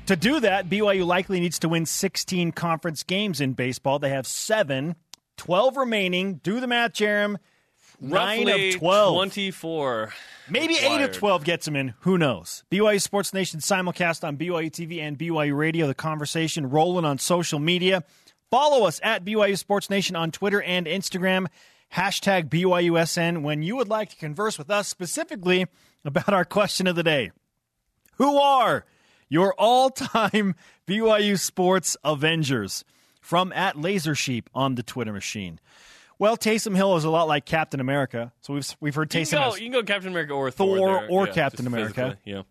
To 0.07 0.15
do 0.15 0.39
that, 0.39 0.69
BYU 0.69 1.05
likely 1.05 1.41
needs 1.41 1.59
to 1.59 1.69
win 1.69 1.87
16 1.87 2.53
conference 2.53 3.03
games 3.03 3.41
in 3.41 3.55
baseball. 3.55 3.99
They 3.99 4.11
have 4.11 4.29
seven, 4.29 4.95
12 5.39 5.79
remaining. 5.79 6.35
Do 6.35 6.61
the 6.61 6.69
math, 6.69 6.93
Jarom. 6.93 7.39
Nine 8.03 8.49
of 8.49 8.75
12. 8.79 9.15
24. 9.15 10.13
Maybe 10.51 10.75
eight 10.75 11.01
of 11.03 11.13
12 11.13 11.45
gets 11.45 11.69
him 11.69 11.77
in. 11.77 11.95
Who 12.01 12.19
knows? 12.19 12.65
BYU 12.71 13.01
Sports 13.01 13.33
Nation 13.33 13.61
simulcast 13.61 14.27
on 14.27 14.37
BYU 14.37 14.71
TV 14.71 15.01
and 15.01 15.17
BYU 15.17 15.57
Radio. 15.57 15.87
The 15.87 15.95
conversation 15.95 16.69
rolling 16.69 17.05
on 17.05 17.19
social 17.19 17.59
media. 17.59 18.03
Follow 18.51 18.87
us 18.87 19.01
at 19.03 19.25
BYU 19.25 19.57
Sports 19.57 19.89
Nation 19.89 20.17
on 20.17 20.31
Twitter 20.31 20.61
and 20.61 20.87
Instagram. 20.87 21.47
Hashtag 21.95 22.49
BYUSN 22.49 23.43
when 23.43 23.63
you 23.63 23.77
would 23.77 23.89
like 23.89 24.11
to 24.11 24.17
converse 24.17 24.59
with 24.59 24.69
us 24.69 24.89
specifically 24.89 25.67
about 26.05 26.35
our 26.35 26.45
question 26.45 26.87
of 26.87 26.97
the 26.97 27.03
day. 27.03 27.31
Who 28.17 28.37
are 28.37 28.85
your 29.29 29.55
all 29.55 29.91
time 29.91 30.55
BYU 30.87 31.39
Sports 31.39 31.97
Avengers? 32.05 32.85
From 33.21 33.53
at 33.53 33.79
Laser 33.79 34.17
Sheep 34.17 34.51
on 34.53 34.75
the 34.75 34.83
Twitter 34.83 35.13
machine. 35.13 35.61
Well, 36.23 36.37
Taysom 36.37 36.77
Hill 36.77 36.95
is 36.97 37.03
a 37.03 37.11
lot 37.11 37.27
like 37.27 37.45
Captain 37.45 37.81
America. 37.81 38.33
So 38.43 38.55
we've, 38.55 38.77
we've 38.79 38.95
heard 38.95 39.13
You 39.13 39.23
Taysom 39.23 39.31
can, 39.31 39.51
go, 39.51 39.57
you 39.57 39.63
can 39.63 39.73
go 39.73 39.83
Captain 39.83 40.09
America 40.13 40.33
or 40.35 40.53
Thor. 40.53 40.77
Thor 40.77 40.87
there. 41.01 41.09
or 41.11 41.27
Yeah, 41.27 41.33
Captain 41.33 41.67
America. 41.67 42.17
Yeah. 42.25 42.43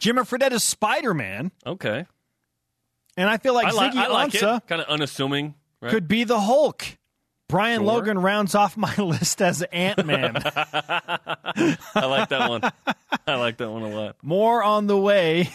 Jimmer 0.00 0.20
Fredette 0.24 0.52
is 0.52 0.62
Spider 0.62 1.12
Man, 1.12 1.50
Okay. 1.66 2.06
and 3.16 3.28
I 3.28 3.38
feel 3.38 3.52
like 3.52 3.66
I, 3.66 3.70
li- 3.72 3.90
Ziggy 3.90 4.08
like 4.08 4.30
Ansah. 4.30 4.64
Kind 4.68 4.80
of 4.80 4.86
unassuming. 4.86 5.56
Right? 5.80 5.90
could 5.90 6.06
be 6.06 6.22
the 6.22 6.38
Hulk. 6.38 6.84
Brian 7.48 7.80
Sure. 7.80 7.86
Logan 7.88 8.18
rounds 8.20 8.54
off 8.54 8.76
my 8.76 8.94
list 8.98 9.42
as 9.42 9.62
Ant 9.72 10.06
Man. 10.06 10.36
I 10.44 11.76
like 11.96 12.28
that 12.28 12.48
one. 12.48 12.62
I 13.26 13.34
like 13.34 13.56
that 13.56 13.70
one 13.72 13.82
a 13.82 13.88
lot. 13.88 14.16
More 14.22 14.62
on 14.62 14.86
the 14.86 14.96
way 14.96 15.50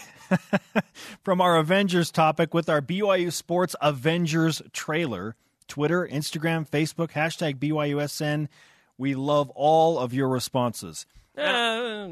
from 1.24 1.40
our 1.40 1.56
Avengers 1.56 2.10
topic 2.10 2.52
with 2.52 2.68
our 2.68 2.82
BYU 2.82 3.32
Sports 3.32 3.74
Avengers 3.80 4.60
trailer. 4.74 5.36
Twitter, 5.70 6.06
Instagram, 6.06 6.68
Facebook, 6.68 7.12
hashtag 7.12 7.56
BYUSN. 7.56 8.48
We 8.98 9.14
love 9.14 9.48
all 9.54 9.98
of 9.98 10.12
your 10.12 10.28
responses. 10.28 11.06
Uh, 11.38 12.08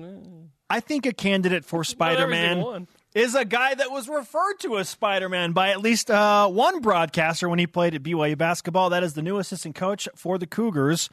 I 0.71 0.81
think 0.81 1.05
a 1.05 1.13
candidate 1.13 1.67
for 1.67 1.85
Spider 1.85 2.27
Man 2.27 2.87
is 3.15 3.35
a 3.35 3.45
guy 3.45 3.75
that 3.75 3.91
was 3.91 4.09
referred 4.09 4.55
to 4.61 4.79
as 4.79 4.89
Spider 4.89 5.29
Man 5.29 5.53
by 5.53 5.71
at 5.71 5.81
least 5.81 6.11
uh, 6.11 6.49
one 6.49 6.81
broadcaster 6.81 7.49
when 7.49 7.59
he 7.59 7.67
played 7.67 7.95
at 7.95 8.03
BYU 8.03 8.39
basketball. 8.39 8.91
That 8.91 9.03
is 9.03 9.13
the 9.15 9.23
new 9.23 9.39
assistant 9.39 9.75
coach 9.75 10.09
for 10.15 10.39
the 10.39 10.47
Cougars, 10.47 11.11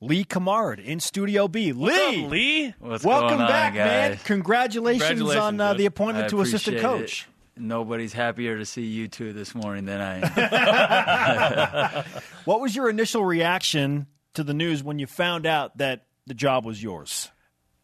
Lee 0.00 0.24
Cummard, 0.24 0.82
in 0.82 1.00
Studio 1.00 1.48
B. 1.48 1.72
What's 1.72 1.96
Lee, 1.96 2.24
up, 2.24 2.30
Lee? 2.30 2.74
What's 2.78 3.04
welcome 3.04 3.28
going 3.28 3.40
on, 3.42 3.48
back, 3.48 3.74
man. 3.74 4.18
Congratulations, 4.24 5.08
Congratulations, 5.08 5.42
on 5.42 5.60
uh, 5.60 5.74
the 5.74 5.86
appointment 5.86 6.26
I 6.26 6.28
to 6.28 6.40
assistant 6.42 6.78
coach. 6.78 7.22
it. 7.28 7.31
Nobody's 7.56 8.12
happier 8.12 8.58
to 8.58 8.64
see 8.64 8.84
you 8.84 9.08
two 9.08 9.32
this 9.32 9.54
morning 9.54 9.84
than 9.84 10.00
I 10.00 10.20
am. 11.98 12.04
What 12.44 12.60
was 12.60 12.74
your 12.74 12.90
initial 12.90 13.24
reaction 13.24 14.06
to 14.34 14.42
the 14.42 14.54
news 14.54 14.82
when 14.82 14.98
you 14.98 15.06
found 15.06 15.46
out 15.46 15.78
that 15.78 16.06
the 16.26 16.34
job 16.34 16.64
was 16.64 16.82
yours? 16.82 17.30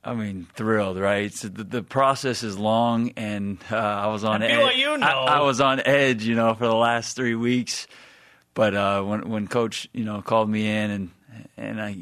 I 0.02 0.14
mean, 0.14 0.46
thrilled, 0.54 0.98
right? 0.98 1.33
So 1.33 1.48
the, 1.48 1.64
the 1.64 1.83
process 1.83 2.42
is 2.42 2.59
long, 2.59 3.11
and 3.16 3.59
uh, 3.70 3.76
I 3.76 4.07
was 4.07 4.24
on 4.24 4.42
edge. 4.42 4.59
BYU, 4.59 4.98
no. 4.98 5.07
I, 5.07 5.38
I 5.38 5.40
was 5.40 5.61
on 5.61 5.81
edge, 5.85 6.24
you 6.24 6.35
know, 6.35 6.54
for 6.54 6.66
the 6.66 6.74
last 6.74 7.14
three 7.14 7.35
weeks. 7.35 7.87
But 8.54 8.74
uh, 8.74 9.02
when 9.02 9.28
when 9.28 9.48
Coach, 9.48 9.88
you 9.92 10.04
know, 10.04 10.22
called 10.22 10.48
me 10.48 10.68
in 10.68 10.90
and 10.90 11.11
and 11.57 11.81
I, 11.81 11.96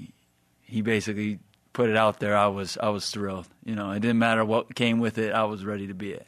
he 0.62 0.82
basically 0.82 1.40
put 1.72 1.90
it 1.90 1.96
out 1.96 2.20
there. 2.20 2.36
I 2.36 2.46
was 2.46 2.78
I 2.78 2.90
was 2.90 3.10
thrilled. 3.10 3.48
You 3.64 3.74
know, 3.74 3.90
it 3.90 4.00
didn't 4.00 4.18
matter 4.18 4.44
what 4.44 4.74
came 4.74 4.98
with 5.00 5.18
it. 5.18 5.32
I 5.32 5.44
was 5.44 5.64
ready 5.64 5.88
to 5.88 5.94
be 5.94 6.12
it. 6.12 6.26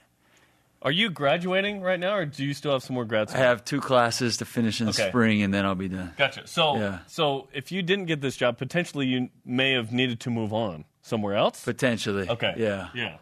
Are 0.82 0.92
you 0.92 1.10
graduating 1.10 1.80
right 1.80 1.98
now, 1.98 2.14
or 2.14 2.24
do 2.24 2.44
you 2.44 2.54
still 2.54 2.72
have 2.72 2.82
some 2.84 2.94
more 2.94 3.04
grad 3.04 3.30
I 3.34 3.38
have 3.38 3.64
two 3.64 3.80
classes 3.80 4.36
to 4.36 4.44
finish 4.44 4.80
in 4.80 4.86
the 4.86 4.90
Okay. 4.90 5.08
spring, 5.08 5.42
and 5.42 5.52
then 5.52 5.64
I'll 5.64 5.74
be 5.74 5.88
done. 5.88 6.12
Gotcha. 6.16 6.46
So, 6.46 6.76
Yeah. 6.76 6.98
so 7.08 7.48
if 7.52 7.72
you 7.72 7.82
didn't 7.82 8.06
get 8.06 8.20
this 8.20 8.36
job, 8.36 8.58
potentially 8.58 9.06
you 9.06 9.30
may 9.44 9.72
have 9.72 9.92
needed 9.92 10.20
to 10.20 10.30
move 10.30 10.52
on 10.52 10.84
somewhere 11.02 11.34
else. 11.34 11.64
Potentially. 11.64 12.28
Okay. 12.28 12.54
Yeah. 12.56 12.88
Yeah. 12.94 13.16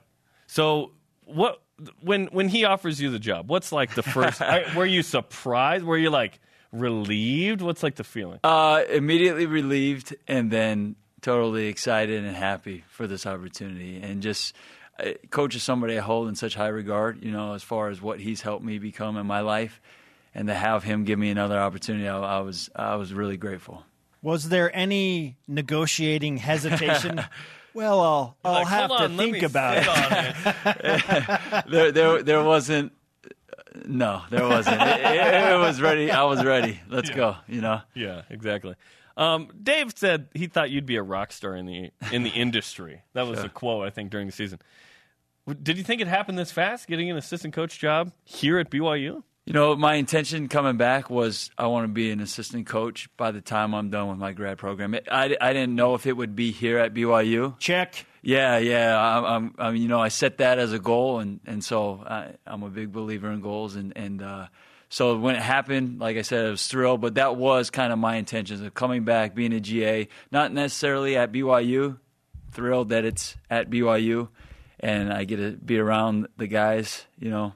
So 0.47 0.93
what 1.25 1.63
when 2.01 2.27
when 2.27 2.49
he 2.49 2.65
offers 2.65 3.01
you 3.01 3.11
the 3.11 3.19
job, 3.19 3.49
what's 3.49 3.73
like 3.73 3.95
the 3.95 4.03
first? 4.03 4.41
I- 4.43 4.67
were 4.77 4.87
you 4.87 5.03
surprised? 5.03 5.85
Were 5.85 5.97
you 5.99 6.11
like 6.11 6.41
relieved? 6.73 7.63
What's 7.63 7.83
like 7.83 7.95
the 7.97 8.05
feeling? 8.05 8.39
Uh, 8.45 8.83
immediately 8.91 9.47
relieved 9.47 10.15
and 10.29 10.51
then 10.51 10.97
totally 11.23 11.67
excited 11.69 12.23
and 12.25 12.37
happy 12.37 12.85
for 12.89 13.07
this 13.07 13.27
opportunity. 13.27 14.01
And 14.01 14.23
just, 14.23 14.55
coach 15.31 15.55
is 15.55 15.63
somebody 15.63 15.99
I 15.99 16.01
hold 16.01 16.29
in 16.29 16.35
such 16.35 16.55
high 16.55 16.69
regard, 16.69 17.23
you 17.25 17.31
know, 17.31 17.55
as 17.55 17.63
far 17.63 17.89
as 17.91 18.01
what 18.01 18.21
he's 18.21 18.41
helped 18.43 18.65
me 18.65 18.79
become 18.79 19.17
in 19.17 19.27
my 19.27 19.41
life. 19.41 19.81
And 20.35 20.49
to 20.49 20.55
have 20.55 20.85
him 20.85 21.05
give 21.05 21.19
me 21.19 21.31
another 21.31 21.59
opportunity, 21.59 22.07
I, 22.09 22.19
I 22.19 22.41
was 22.41 22.69
I 22.77 22.97
was 22.97 23.13
really 23.15 23.37
grateful. 23.39 23.85
Was 24.23 24.49
there 24.49 24.75
any 24.77 25.37
negotiating 25.49 26.39
hesitation? 26.39 27.23
well, 27.75 28.01
I'll, 28.01 28.37
I'll 28.45 28.53
Like, 28.55 28.67
have 28.69 28.91
hold 28.91 29.11
to 29.11 29.17
think 29.17 29.43
about 29.43 29.83
sit 29.85 30.47
it. 30.67 31.05
it. 31.05 31.67
There 31.71 31.93
there 31.93 32.23
there 32.23 32.43
wasn't. 32.45 32.93
No, 33.87 34.23
there 34.31 34.47
wasn't. 34.49 34.81
It, 34.81 35.01
it, 35.01 35.53
it 35.53 35.59
was 35.59 35.81
ready. 35.81 36.11
I 36.11 36.25
was 36.25 36.43
ready. 36.45 36.81
Let's 36.89 37.11
go. 37.11 37.37
You 37.47 37.61
know. 37.61 37.81
Yeah, 37.95 38.23
exactly. 38.31 38.75
Um, 39.19 39.49
Dave 39.63 39.93
said 39.97 40.29
he 40.35 40.47
thought 40.47 40.71
you'd 40.71 40.87
be 40.87 40.97
a 40.97 41.03
rock 41.03 41.33
star 41.33 41.57
in 41.57 41.65
the 41.67 41.91
in 42.13 42.23
the 42.23 42.31
industry. 42.31 43.03
That 43.15 43.27
was 43.27 43.43
a 43.43 43.49
quote 43.49 43.87
I 43.87 43.91
think 43.91 44.11
during 44.11 44.27
the 44.27 44.33
season. 44.33 44.59
W- 45.47 45.63
Did 45.63 45.79
you 45.79 45.85
think 45.85 46.01
it 46.01 46.09
happened 46.09 46.39
this 46.39 46.51
fast, 46.53 46.87
getting 46.89 47.11
an 47.11 47.17
assistant 47.17 47.55
coach 47.55 47.79
job 47.79 48.13
here 48.25 48.59
at 48.59 48.71
BYU? 48.71 49.23
You 49.45 49.53
know, 49.53 49.77
my 49.77 49.95
intention 49.95 50.49
coming 50.49 50.77
back 50.77 51.09
was 51.09 51.51
I 51.57 51.69
want 51.69 51.85
to 51.85 51.89
be 51.93 52.11
an 52.11 52.19
assistant 52.21 52.67
coach 52.67 53.09
by 53.17 53.31
the 53.31 53.41
time 53.41 53.75
I'm 53.75 53.91
done 53.91 54.09
with 54.09 54.19
my 54.19 54.33
grad 54.33 54.59
program. 54.59 54.95
It, 54.95 55.07
I, 55.11 55.37
I 55.41 55.53
didn't 55.53 55.77
know 55.77 55.95
if 55.95 56.05
it 56.05 56.17
would 56.17 56.35
be 56.35 56.51
here 56.51 56.79
at 56.79 56.93
BYU. 56.95 57.57
Check. 57.61 58.07
Yeah, 58.23 58.59
yeah. 58.59 58.99
I'm, 58.99 59.25
I'm, 59.25 59.55
I 59.57 59.71
mean, 59.71 59.83
you 59.83 59.89
know, 59.89 60.01
I 60.01 60.09
set 60.09 60.39
that 60.39 60.59
as 60.59 60.73
a 60.73 60.81
goal, 60.81 61.21
and 61.21 61.39
and 61.47 61.65
so 61.65 62.03
I, 62.05 62.31
I'm 62.45 62.65
a 62.65 62.69
big 62.71 62.91
believer 62.91 63.31
in 63.31 63.41
goals, 63.41 63.77
and 63.77 63.93
and 63.97 64.21
uh, 64.21 64.49
so 64.89 65.17
when 65.17 65.37
it 65.37 65.43
happened, 65.43 66.01
like 66.01 66.17
I 66.17 66.23
said, 66.23 66.47
I 66.47 66.51
was 66.51 66.67
thrilled. 66.67 67.01
But 67.01 67.15
that 67.15 67.37
was 67.37 67.71
kind 67.71 67.93
of 67.93 68.01
my 68.01 68.17
intentions 68.17 68.63
of 68.63 68.75
coming 68.75 69.05
back, 69.05 69.37
being 69.37 69.53
a 69.53 69.61
GA, 69.61 70.09
not 70.33 70.53
necessarily 70.53 71.17
at 71.17 71.31
BYU. 71.31 72.01
Thrilled 72.51 72.89
that 72.89 73.05
it's 73.05 73.37
at 73.49 73.71
BYU, 73.71 74.29
and 74.81 75.13
I 75.13 75.25
get 75.25 75.37
to 75.37 75.53
be 75.53 75.79
around 75.79 76.29
the 76.37 76.47
guys, 76.47 77.05
you 77.19 77.31
know. 77.31 77.55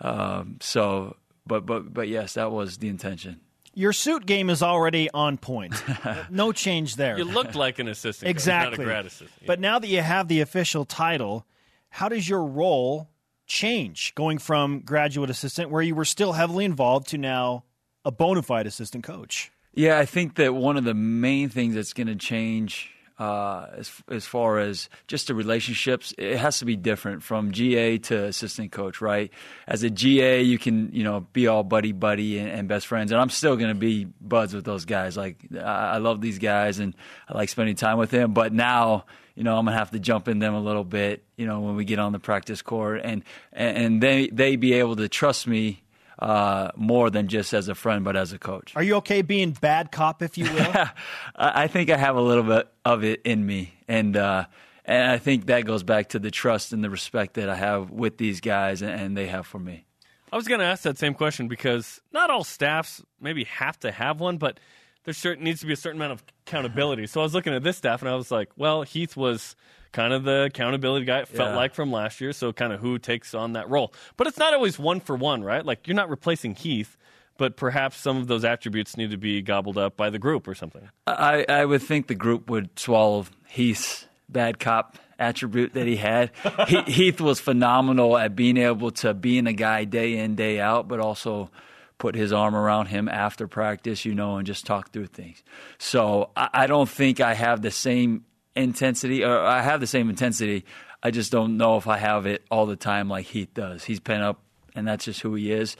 Um, 0.00 0.58
so, 0.60 1.16
but 1.46 1.66
but 1.66 1.92
but 1.92 2.08
yes, 2.08 2.34
that 2.34 2.50
was 2.50 2.78
the 2.78 2.88
intention. 2.88 3.40
Your 3.74 3.92
suit 3.92 4.26
game 4.26 4.50
is 4.50 4.62
already 4.62 5.08
on 5.14 5.38
point. 5.38 5.74
no 6.30 6.52
change 6.52 6.96
there. 6.96 7.16
You 7.16 7.24
looked 7.24 7.54
like 7.54 7.78
an 7.78 7.88
assistant, 7.88 8.28
coach, 8.28 8.30
exactly. 8.30 8.76
not 8.76 8.82
a 8.82 8.84
grad 8.84 9.06
assistant. 9.06 9.46
But 9.46 9.60
now 9.60 9.78
that 9.78 9.86
you 9.86 10.02
have 10.02 10.28
the 10.28 10.42
official 10.42 10.84
title, 10.84 11.46
how 11.88 12.10
does 12.10 12.28
your 12.28 12.44
role 12.44 13.08
change 13.46 14.14
going 14.14 14.38
from 14.38 14.80
graduate 14.80 15.30
assistant, 15.30 15.70
where 15.70 15.82
you 15.82 15.94
were 15.94 16.04
still 16.04 16.32
heavily 16.32 16.66
involved, 16.66 17.08
to 17.08 17.18
now 17.18 17.64
a 18.04 18.10
bona 18.10 18.42
fide 18.42 18.66
assistant 18.66 19.04
coach? 19.04 19.50
Yeah, 19.74 19.98
I 19.98 20.04
think 20.04 20.34
that 20.34 20.54
one 20.54 20.76
of 20.76 20.84
the 20.84 20.94
main 20.94 21.48
things 21.48 21.74
that's 21.74 21.94
going 21.94 22.08
to 22.08 22.16
change 22.16 22.90
uh, 23.22 23.68
as 23.76 23.92
as 24.08 24.26
far 24.26 24.58
as 24.58 24.88
just 25.06 25.28
the 25.28 25.34
relationships, 25.34 26.12
it 26.18 26.38
has 26.38 26.58
to 26.58 26.64
be 26.64 26.74
different 26.74 27.22
from 27.22 27.52
GA 27.52 27.98
to 27.98 28.24
assistant 28.24 28.72
coach, 28.72 29.00
right? 29.00 29.30
As 29.68 29.84
a 29.84 29.90
GA, 29.90 30.42
you 30.42 30.58
can 30.58 30.92
you 30.92 31.04
know 31.04 31.20
be 31.32 31.46
all 31.46 31.62
buddy 31.62 31.92
buddy 31.92 32.38
and, 32.38 32.48
and 32.48 32.68
best 32.68 32.88
friends, 32.88 33.12
and 33.12 33.20
I'm 33.20 33.30
still 33.30 33.54
going 33.56 33.68
to 33.68 33.78
be 33.78 34.08
buds 34.20 34.54
with 34.54 34.64
those 34.64 34.86
guys. 34.86 35.16
Like 35.16 35.36
I, 35.54 35.58
I 35.94 35.98
love 35.98 36.20
these 36.20 36.40
guys, 36.40 36.80
and 36.80 36.96
I 37.28 37.36
like 37.36 37.48
spending 37.48 37.76
time 37.76 37.96
with 37.96 38.10
them. 38.10 38.32
But 38.34 38.52
now, 38.52 39.04
you 39.36 39.44
know, 39.44 39.56
I'm 39.56 39.66
gonna 39.66 39.78
have 39.78 39.92
to 39.92 40.00
jump 40.00 40.26
in 40.26 40.40
them 40.40 40.54
a 40.54 40.60
little 40.60 40.82
bit, 40.82 41.22
you 41.36 41.46
know, 41.46 41.60
when 41.60 41.76
we 41.76 41.84
get 41.84 42.00
on 42.00 42.10
the 42.10 42.18
practice 42.18 42.60
court, 42.60 43.02
and 43.04 43.22
and 43.52 44.02
they 44.02 44.30
they 44.30 44.56
be 44.56 44.72
able 44.72 44.96
to 44.96 45.08
trust 45.08 45.46
me 45.46 45.84
uh, 46.22 46.70
more 46.76 47.10
than 47.10 47.26
just 47.26 47.52
as 47.52 47.68
a 47.68 47.74
friend, 47.74 48.04
but 48.04 48.16
as 48.16 48.32
a 48.32 48.38
coach. 48.38 48.72
Are 48.76 48.82
you 48.82 48.94
okay 48.96 49.22
being 49.22 49.50
bad 49.50 49.90
cop, 49.90 50.22
if 50.22 50.38
you 50.38 50.44
will? 50.44 50.72
I 50.74 50.92
I 51.34 51.66
think 51.66 51.90
I 51.90 51.96
have 51.96 52.14
a 52.14 52.20
little 52.20 52.44
bit 52.44 52.68
of 52.84 53.02
it 53.02 53.22
in 53.24 53.44
me, 53.44 53.74
and 53.88 54.16
uh, 54.16 54.44
and 54.84 55.10
I 55.10 55.18
think 55.18 55.46
that 55.46 55.64
goes 55.64 55.82
back 55.82 56.10
to 56.10 56.20
the 56.20 56.30
trust 56.30 56.72
and 56.72 56.82
the 56.82 56.90
respect 56.90 57.34
that 57.34 57.48
I 57.48 57.56
have 57.56 57.90
with 57.90 58.18
these 58.18 58.40
guys, 58.40 58.82
and, 58.82 58.92
and 58.92 59.16
they 59.16 59.26
have 59.26 59.48
for 59.48 59.58
me. 59.58 59.84
I 60.32 60.36
was 60.36 60.46
going 60.46 60.60
to 60.60 60.64
ask 60.64 60.84
that 60.84 60.96
same 60.96 61.12
question 61.12 61.48
because 61.48 62.00
not 62.12 62.30
all 62.30 62.44
staffs 62.44 63.02
maybe 63.20 63.44
have 63.44 63.78
to 63.80 63.90
have 63.90 64.20
one, 64.20 64.38
but 64.38 64.60
there 65.04 65.12
certain 65.12 65.42
needs 65.44 65.60
to 65.60 65.66
be 65.66 65.72
a 65.72 65.76
certain 65.76 66.00
amount 66.00 66.12
of 66.12 66.22
accountability. 66.46 67.06
So 67.08 67.20
I 67.20 67.24
was 67.24 67.34
looking 67.34 67.52
at 67.52 67.64
this 67.64 67.76
staff 67.76 68.00
and 68.00 68.08
I 68.08 68.14
was 68.14 68.30
like, 68.30 68.48
well, 68.56 68.82
Heath 68.82 69.16
was 69.16 69.56
kind 69.92 70.12
of 70.12 70.24
the 70.24 70.44
accountability 70.44 71.04
guy. 71.04 71.20
It 71.20 71.28
felt 71.28 71.50
Yeah. 71.50 71.56
like 71.56 71.74
from 71.74 71.92
last 71.92 72.20
year, 72.20 72.32
so 72.32 72.52
kind 72.52 72.72
of 72.72 72.80
who 72.80 72.98
takes 72.98 73.34
on 73.34 73.52
that 73.52 73.68
role. 73.68 73.92
But 74.16 74.26
it's 74.26 74.38
not 74.38 74.54
always 74.54 74.78
one 74.78 75.00
for 75.00 75.14
one, 75.16 75.44
right? 75.44 75.64
Like 75.64 75.86
you're 75.86 75.94
not 75.96 76.08
replacing 76.10 76.54
Heath, 76.54 76.96
but 77.38 77.56
perhaps 77.56 77.96
some 77.98 78.16
of 78.16 78.26
those 78.26 78.44
attributes 78.44 78.96
need 78.96 79.10
to 79.10 79.16
be 79.16 79.42
gobbled 79.42 79.78
up 79.78 79.96
by 79.96 80.10
the 80.10 80.18
group 80.18 80.48
or 80.48 80.54
something. 80.54 80.88
I, 81.06 81.44
I 81.48 81.64
would 81.64 81.82
think 81.82 82.06
the 82.06 82.14
group 82.14 82.48
would 82.50 82.78
swallow 82.78 83.26
Heath's 83.48 84.06
bad 84.28 84.58
cop 84.58 84.96
attribute 85.18 85.74
that 85.74 85.86
he 85.86 85.96
had. 85.96 86.30
he, 86.68 86.80
Heath 86.82 87.20
was 87.20 87.38
phenomenal 87.38 88.16
at 88.16 88.34
being 88.34 88.56
able 88.56 88.90
to 88.92 89.14
be 89.14 89.38
in 89.38 89.46
a 89.46 89.52
guy 89.52 89.84
day 89.84 90.16
in 90.18 90.34
day 90.36 90.58
out, 90.60 90.88
but 90.88 91.00
also 91.00 91.50
put 91.98 92.14
his 92.16 92.32
arm 92.32 92.56
around 92.56 92.86
him 92.86 93.08
after 93.08 93.46
practice, 93.46 94.04
you 94.04 94.14
know, 94.14 94.36
and 94.36 94.46
just 94.46 94.66
talk 94.66 94.90
through 94.90 95.06
things. 95.06 95.42
So 95.78 96.30
I, 96.36 96.48
I 96.52 96.66
don't 96.66 96.88
think 96.88 97.20
I 97.20 97.34
have 97.34 97.62
the 97.62 97.70
same 97.70 98.24
intensity, 98.54 99.24
or 99.24 99.38
I 99.38 99.62
have 99.62 99.80
the 99.80 99.86
same 99.86 100.10
intensity. 100.10 100.64
I 101.02 101.10
just 101.10 101.32
don't 101.32 101.56
know 101.56 101.76
if 101.76 101.88
I 101.88 101.98
have 101.98 102.26
it 102.26 102.44
all 102.50 102.66
the 102.66 102.76
time 102.76 103.08
like 103.08 103.26
Heath 103.26 103.52
does. 103.54 103.84
He's 103.84 104.00
pent 104.00 104.22
up, 104.22 104.40
and 104.74 104.86
that's 104.86 105.04
just 105.04 105.20
who 105.20 105.34
he 105.34 105.52
is. 105.52 105.76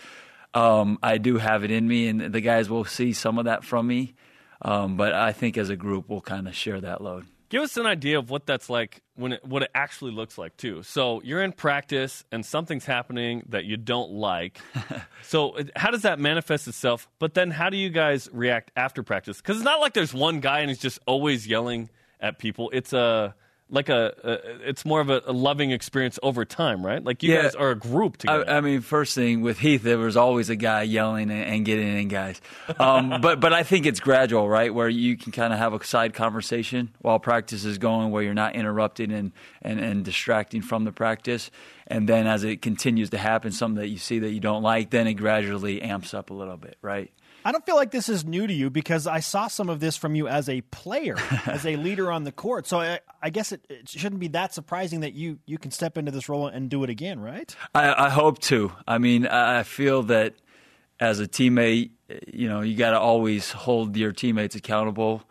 Um, 0.54 0.98
I 1.02 1.18
do 1.18 1.38
have 1.38 1.64
it 1.64 1.70
in 1.70 1.86
me, 1.86 2.08
and 2.08 2.32
the 2.32 2.40
guys 2.40 2.68
will 2.68 2.84
see 2.84 3.12
some 3.12 3.38
of 3.38 3.46
that 3.46 3.64
from 3.64 3.86
me. 3.86 4.14
Um, 4.60 4.96
but 4.96 5.12
I 5.12 5.32
think 5.32 5.56
as 5.58 5.70
a 5.70 5.76
group, 5.76 6.08
we'll 6.08 6.20
kind 6.20 6.46
of 6.46 6.54
share 6.54 6.80
that 6.80 7.00
load. 7.00 7.26
Give 7.48 7.62
us 7.62 7.76
an 7.76 7.84
idea 7.84 8.18
of 8.18 8.30
what 8.30 8.46
that's 8.46 8.70
like 8.70 9.02
when 9.14 9.32
it, 9.32 9.44
what 9.44 9.62
it 9.62 9.70
actually 9.74 10.12
looks 10.12 10.38
like 10.38 10.56
too. 10.56 10.82
So 10.84 11.20
you're 11.22 11.42
in 11.42 11.52
practice 11.52 12.24
and 12.32 12.46
something's 12.46 12.86
happening 12.86 13.44
that 13.50 13.66
you 13.66 13.76
don't 13.76 14.10
like. 14.10 14.58
so 15.22 15.58
how 15.76 15.90
does 15.90 16.02
that 16.02 16.18
manifest 16.18 16.66
itself? 16.66 17.10
But 17.18 17.34
then 17.34 17.50
how 17.50 17.68
do 17.68 17.76
you 17.76 17.90
guys 17.90 18.26
react 18.32 18.70
after 18.74 19.02
practice? 19.02 19.36
Because 19.36 19.56
it's 19.56 19.66
not 19.66 19.80
like 19.80 19.92
there's 19.92 20.14
one 20.14 20.40
guy 20.40 20.60
and 20.60 20.70
he's 20.70 20.78
just 20.78 20.98
always 21.06 21.46
yelling 21.46 21.90
at 22.22 22.38
people. 22.38 22.70
It's 22.72 22.94
a 22.94 23.34
like 23.70 23.88
a, 23.88 24.12
a 24.22 24.68
it's 24.68 24.84
more 24.84 25.00
of 25.00 25.08
a, 25.08 25.22
a 25.24 25.32
loving 25.32 25.70
experience 25.70 26.18
over 26.22 26.44
time, 26.44 26.84
right? 26.84 27.02
Like 27.02 27.22
you 27.22 27.32
Yeah. 27.32 27.42
guys 27.44 27.54
are 27.54 27.70
a 27.70 27.74
group 27.74 28.18
together. 28.18 28.44
I, 28.46 28.58
I 28.58 28.60
mean, 28.60 28.82
first 28.82 29.14
thing 29.14 29.40
with 29.40 29.60
Heath, 29.60 29.82
there 29.82 29.96
was 29.96 30.14
always 30.14 30.50
a 30.50 30.56
guy 30.56 30.82
yelling 30.82 31.30
and, 31.30 31.42
and 31.42 31.64
getting 31.64 31.88
in 31.98 32.08
guys. 32.08 32.38
Um, 32.78 33.14
but 33.22 33.40
but 33.40 33.54
I 33.54 33.62
think 33.62 33.86
it's 33.86 33.98
gradual, 33.98 34.46
right? 34.46 34.74
Where 34.74 34.90
you 34.90 35.16
can 35.16 35.32
kind 35.32 35.54
of 35.54 35.58
have 35.58 35.72
a 35.72 35.82
side 35.84 36.12
conversation 36.12 36.90
while 37.00 37.18
practice 37.18 37.64
is 37.64 37.78
going, 37.78 38.10
where 38.10 38.22
you're 38.22 38.34
not 38.34 38.54
interrupting 38.54 39.10
and, 39.10 39.32
and, 39.62 39.80
and 39.80 40.04
distracting 40.04 40.60
from 40.60 40.84
the 40.84 40.92
practice. 40.92 41.50
And 41.86 42.06
then 42.06 42.26
as 42.26 42.44
it 42.44 42.60
continues 42.60 43.08
to 43.10 43.18
happen, 43.18 43.52
something 43.52 43.80
that 43.80 43.88
you 43.88 43.98
see 43.98 44.18
that 44.18 44.32
you 44.32 44.40
don't 44.40 44.62
like, 44.62 44.90
then 44.90 45.06
it 45.06 45.14
gradually 45.14 45.80
amps 45.80 46.12
up 46.12 46.28
a 46.30 46.34
little 46.34 46.58
bit, 46.58 46.76
right? 46.82 47.10
I 47.44 47.52
don't 47.52 47.64
feel 47.64 47.76
like 47.76 47.90
this 47.90 48.08
is 48.08 48.24
new 48.24 48.46
to 48.46 48.52
you 48.52 48.70
because 48.70 49.06
I 49.06 49.20
saw 49.20 49.48
some 49.48 49.68
of 49.68 49.80
this 49.80 49.96
from 49.96 50.14
you 50.14 50.28
as 50.28 50.48
a 50.48 50.60
player, 50.62 51.16
as 51.46 51.66
a 51.66 51.76
leader 51.76 52.10
on 52.12 52.24
the 52.24 52.32
court. 52.32 52.66
So 52.66 52.80
I, 52.80 53.00
I 53.22 53.30
guess 53.30 53.52
it, 53.52 53.64
it, 53.68 53.88
shouldn't 53.88 54.20
be 54.20 54.28
that 54.28 54.54
surprising 54.54 55.00
that 55.00 55.14
you 55.14 55.38
you 55.46 55.58
can 55.58 55.70
step 55.70 55.98
into 55.98 56.10
this 56.10 56.28
role 56.28 56.46
and 56.46 56.70
do 56.70 56.84
it 56.84 56.90
again, 56.90 57.20
right? 57.20 57.54
I, 57.74 58.06
I 58.06 58.10
hope 58.10 58.38
to. 58.40 58.72
I 58.86 58.98
mean, 58.98 59.26
I 59.26 59.62
feel 59.62 60.04
that 60.04 60.34
as 61.00 61.20
a 61.20 61.26
teammate, 61.26 61.90
you 62.32 62.48
know, 62.48 62.60
you 62.60 62.76
got 62.76 62.90
to 62.90 63.00
always 63.00 63.50
hold 63.50 63.96
your 63.96 64.12
teammates 64.12 64.54
accountable. 64.54 65.22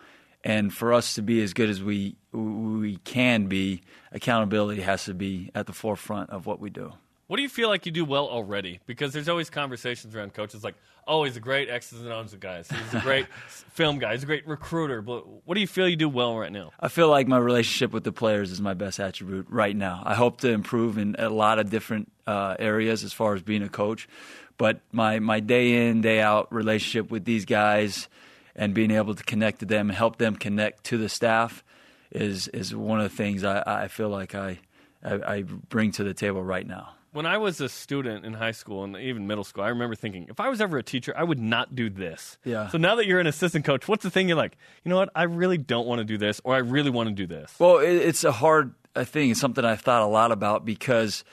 And 0.44 0.74
for 0.74 0.92
us 0.92 1.14
to 1.16 1.22
be 1.22 1.42
as 1.44 1.54
good 1.54 1.70
as 1.70 1.84
we 1.84 2.18
we 2.32 2.98
can 2.98 3.48
be, 3.48 3.82
accountability 4.12 4.82
has 4.82 5.06
to 5.06 5.14
be 5.14 5.52
at 5.54 5.68
the 5.68 5.74
forefront 5.74 6.30
of 6.30 6.46
what 6.46 6.60
we 6.60 6.70
do. 6.70 6.94
What 7.32 7.38
do 7.38 7.44
you 7.44 7.50
feel 7.50 7.70
like 7.70 7.86
you 7.86 7.94
do 7.94 8.04
well 8.04 8.28
already? 8.28 8.82
Because 8.86 9.14
there's 9.14 9.30
always 9.30 9.50
conversations 9.50 10.14
around 10.14 10.34
coaches 10.34 10.66
like, 10.66 10.76
oh, 11.08 11.24
he's 11.24 11.38
a 11.38 11.40
great 11.40 11.70
X's 11.70 12.02
and 12.02 12.12
O's 12.12 12.36
guy. 12.38 12.58
He's 12.58 12.94
a 12.94 13.00
great 13.00 13.26
film 13.70 14.00
guy. 14.00 14.12
He's 14.12 14.24
a 14.24 14.26
great 14.26 14.46
recruiter. 14.46 15.02
But 15.02 15.26
what 15.46 15.56
do 15.56 15.62
you 15.62 15.68
feel 15.68 15.88
you 15.88 15.96
do 15.96 16.10
well 16.10 16.38
right 16.38 16.52
now? 16.52 16.72
I 16.78 16.90
feel 16.90 17.08
like 17.08 17.30
my 17.30 17.38
relationship 17.38 17.94
with 17.94 18.04
the 18.04 18.12
players 18.12 18.52
is 18.52 18.60
my 18.60 18.74
best 18.74 19.00
attribute 19.00 19.48
right 19.50 19.74
now. 19.74 20.04
I 20.06 20.14
hope 20.14 20.42
to 20.42 20.50
improve 20.50 20.98
in 20.98 21.16
a 21.18 21.30
lot 21.30 21.58
of 21.58 21.70
different 21.70 22.12
uh, 22.28 22.58
areas 22.60 23.02
as 23.06 23.14
far 23.14 23.34
as 23.34 23.42
being 23.42 23.64
a 23.64 23.70
coach. 23.70 24.10
But 24.58 24.82
my, 24.92 25.20
my 25.20 25.40
day 25.40 25.88
in, 25.88 26.02
day 26.02 26.20
out 26.20 26.54
relationship 26.54 27.12
with 27.12 27.24
these 27.24 27.46
guys 27.46 28.10
and 28.58 28.74
being 28.74 28.92
able 28.92 29.16
to 29.16 29.24
connect 29.24 29.60
to 29.60 29.66
them 29.66 29.90
and 29.90 29.98
help 29.98 30.18
them 30.18 30.36
connect 30.36 30.84
to 30.88 30.98
the 30.98 31.08
staff 31.08 31.64
is, 32.12 32.50
is 32.50 32.76
one 32.76 33.00
of 33.00 33.10
the 33.10 33.16
things 33.16 33.46
I, 33.46 33.64
I 33.66 33.88
feel 33.88 34.10
like 34.10 34.36
I, 34.36 34.60
I, 35.02 35.14
I 35.14 35.42
bring 35.44 35.94
to 35.94 36.04
the 36.04 36.14
table 36.14 36.44
right 36.44 36.68
now 36.68 36.96
when 37.14 37.26
I 37.26 37.38
was 37.38 37.60
a 37.60 37.68
student 37.68 38.26
in 38.26 38.34
high 38.34 38.52
school 38.52 38.84
and 38.84 38.96
even 38.96 39.28
middle 39.28 39.44
school, 39.44 39.64
I 39.64 39.70
remember 39.70 39.96
thinking, 39.96 40.28
if 40.30 40.40
I 40.40 40.50
was 40.50 40.62
ever 40.62 40.78
a 40.78 40.84
teacher, 40.84 41.14
I 41.16 41.24
would 41.24 41.40
not 41.40 41.76
do 41.76 41.90
this. 41.90 42.38
Yeah. 42.46 42.70
So 42.70 42.78
now 42.78 42.96
that 42.96 43.06
you're 43.06 43.20
an 43.20 43.28
assistant 43.28 43.66
coach, 43.66 43.88
what's 43.88 44.04
the 44.04 44.10
thing 44.10 44.30
you're 44.30 44.38
like, 44.38 44.58
you 44.84 44.90
know 44.90 44.96
what? 44.96 45.10
I 45.14 45.24
really 45.24 45.58
don't 45.58 45.88
want 45.88 46.00
to 46.00 46.06
do 46.06 46.18
this, 46.18 46.40
or 46.44 46.56
I 46.56 46.60
really 46.60 46.90
want 46.90 47.10
to 47.10 47.16
do 47.16 47.28
this. 47.28 47.54
Well, 47.60 47.80
it's 47.80 48.24
a 48.24 48.32
hard 48.32 48.74
thing. 48.96 49.32
It's 49.32 49.40
something 49.40 49.66
I've 49.66 49.82
thought 49.82 50.02
a 50.02 50.08
lot 50.08 50.32
about 50.32 50.66
because 50.66 51.24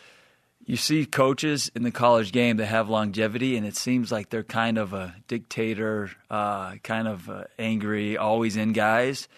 you 0.67 0.77
see 0.77 1.07
coaches 1.07 1.71
in 1.75 1.85
the 1.85 1.93
college 1.93 2.33
game 2.33 2.57
that 2.57 2.67
have 2.67 2.89
longevity, 2.89 3.57
and 3.57 3.65
it 3.65 3.77
seems 3.77 4.11
like 4.11 4.31
they're 4.31 4.43
kind 4.43 4.79
of 4.79 4.93
a 4.93 5.15
dictator, 5.29 6.11
uh, 6.29 6.75
kind 6.83 7.07
of 7.07 7.31
uh, 7.31 7.45
angry, 7.59 8.17
always 8.17 8.57
in 8.57 8.73
guys. 8.73 9.29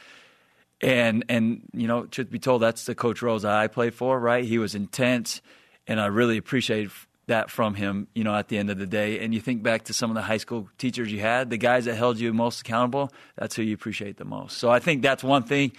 And 0.81 1.27
and 1.29 1.69
you 1.75 1.87
know, 1.87 2.07
truth 2.07 2.31
be 2.31 2.39
told, 2.39 2.63
that's 2.63 2.87
the 2.87 2.95
Coach 2.95 3.21
Rose 3.21 3.45
I 3.45 3.67
played 3.67 3.95
for. 3.95 4.19
Right? 4.19 4.45
He 4.45 4.57
was 4.57 4.75
intense 4.75 5.43
and 5.87 6.01
I 6.01 6.07
really 6.07 6.37
appreciate 6.37 6.91
that 7.31 7.51
from 7.51 7.75
him, 7.75 8.09
you 8.15 8.25
know, 8.25 8.35
at 8.35 8.49
the 8.49 8.59
end 8.59 8.71
of 8.71 8.79
the 8.79 8.87
day. 8.87 9.21
And 9.21 9.33
you 9.33 9.41
think 9.41 9.63
back 9.63 9.85
to 9.85 9.95
some 9.95 10.11
of 10.11 10.15
the 10.15 10.23
high 10.23 10.37
school 10.37 10.69
teachers 10.79 11.11
you 11.11 11.21
had, 11.21 11.49
the 11.49 11.57
guys 11.57 11.87
that 11.87 11.95
held 11.95 12.19
you 12.19 12.33
most 12.33 12.61
accountable, 12.61 13.11
that's 13.37 13.57
who 13.57 13.63
you 13.63 13.75
appreciate 13.75 14.19
the 14.19 14.25
most. 14.25 14.59
So 14.59 14.69
I 14.69 14.81
think 14.81 15.03
that's 15.03 15.25
one 15.25 15.45
thing. 15.45 15.73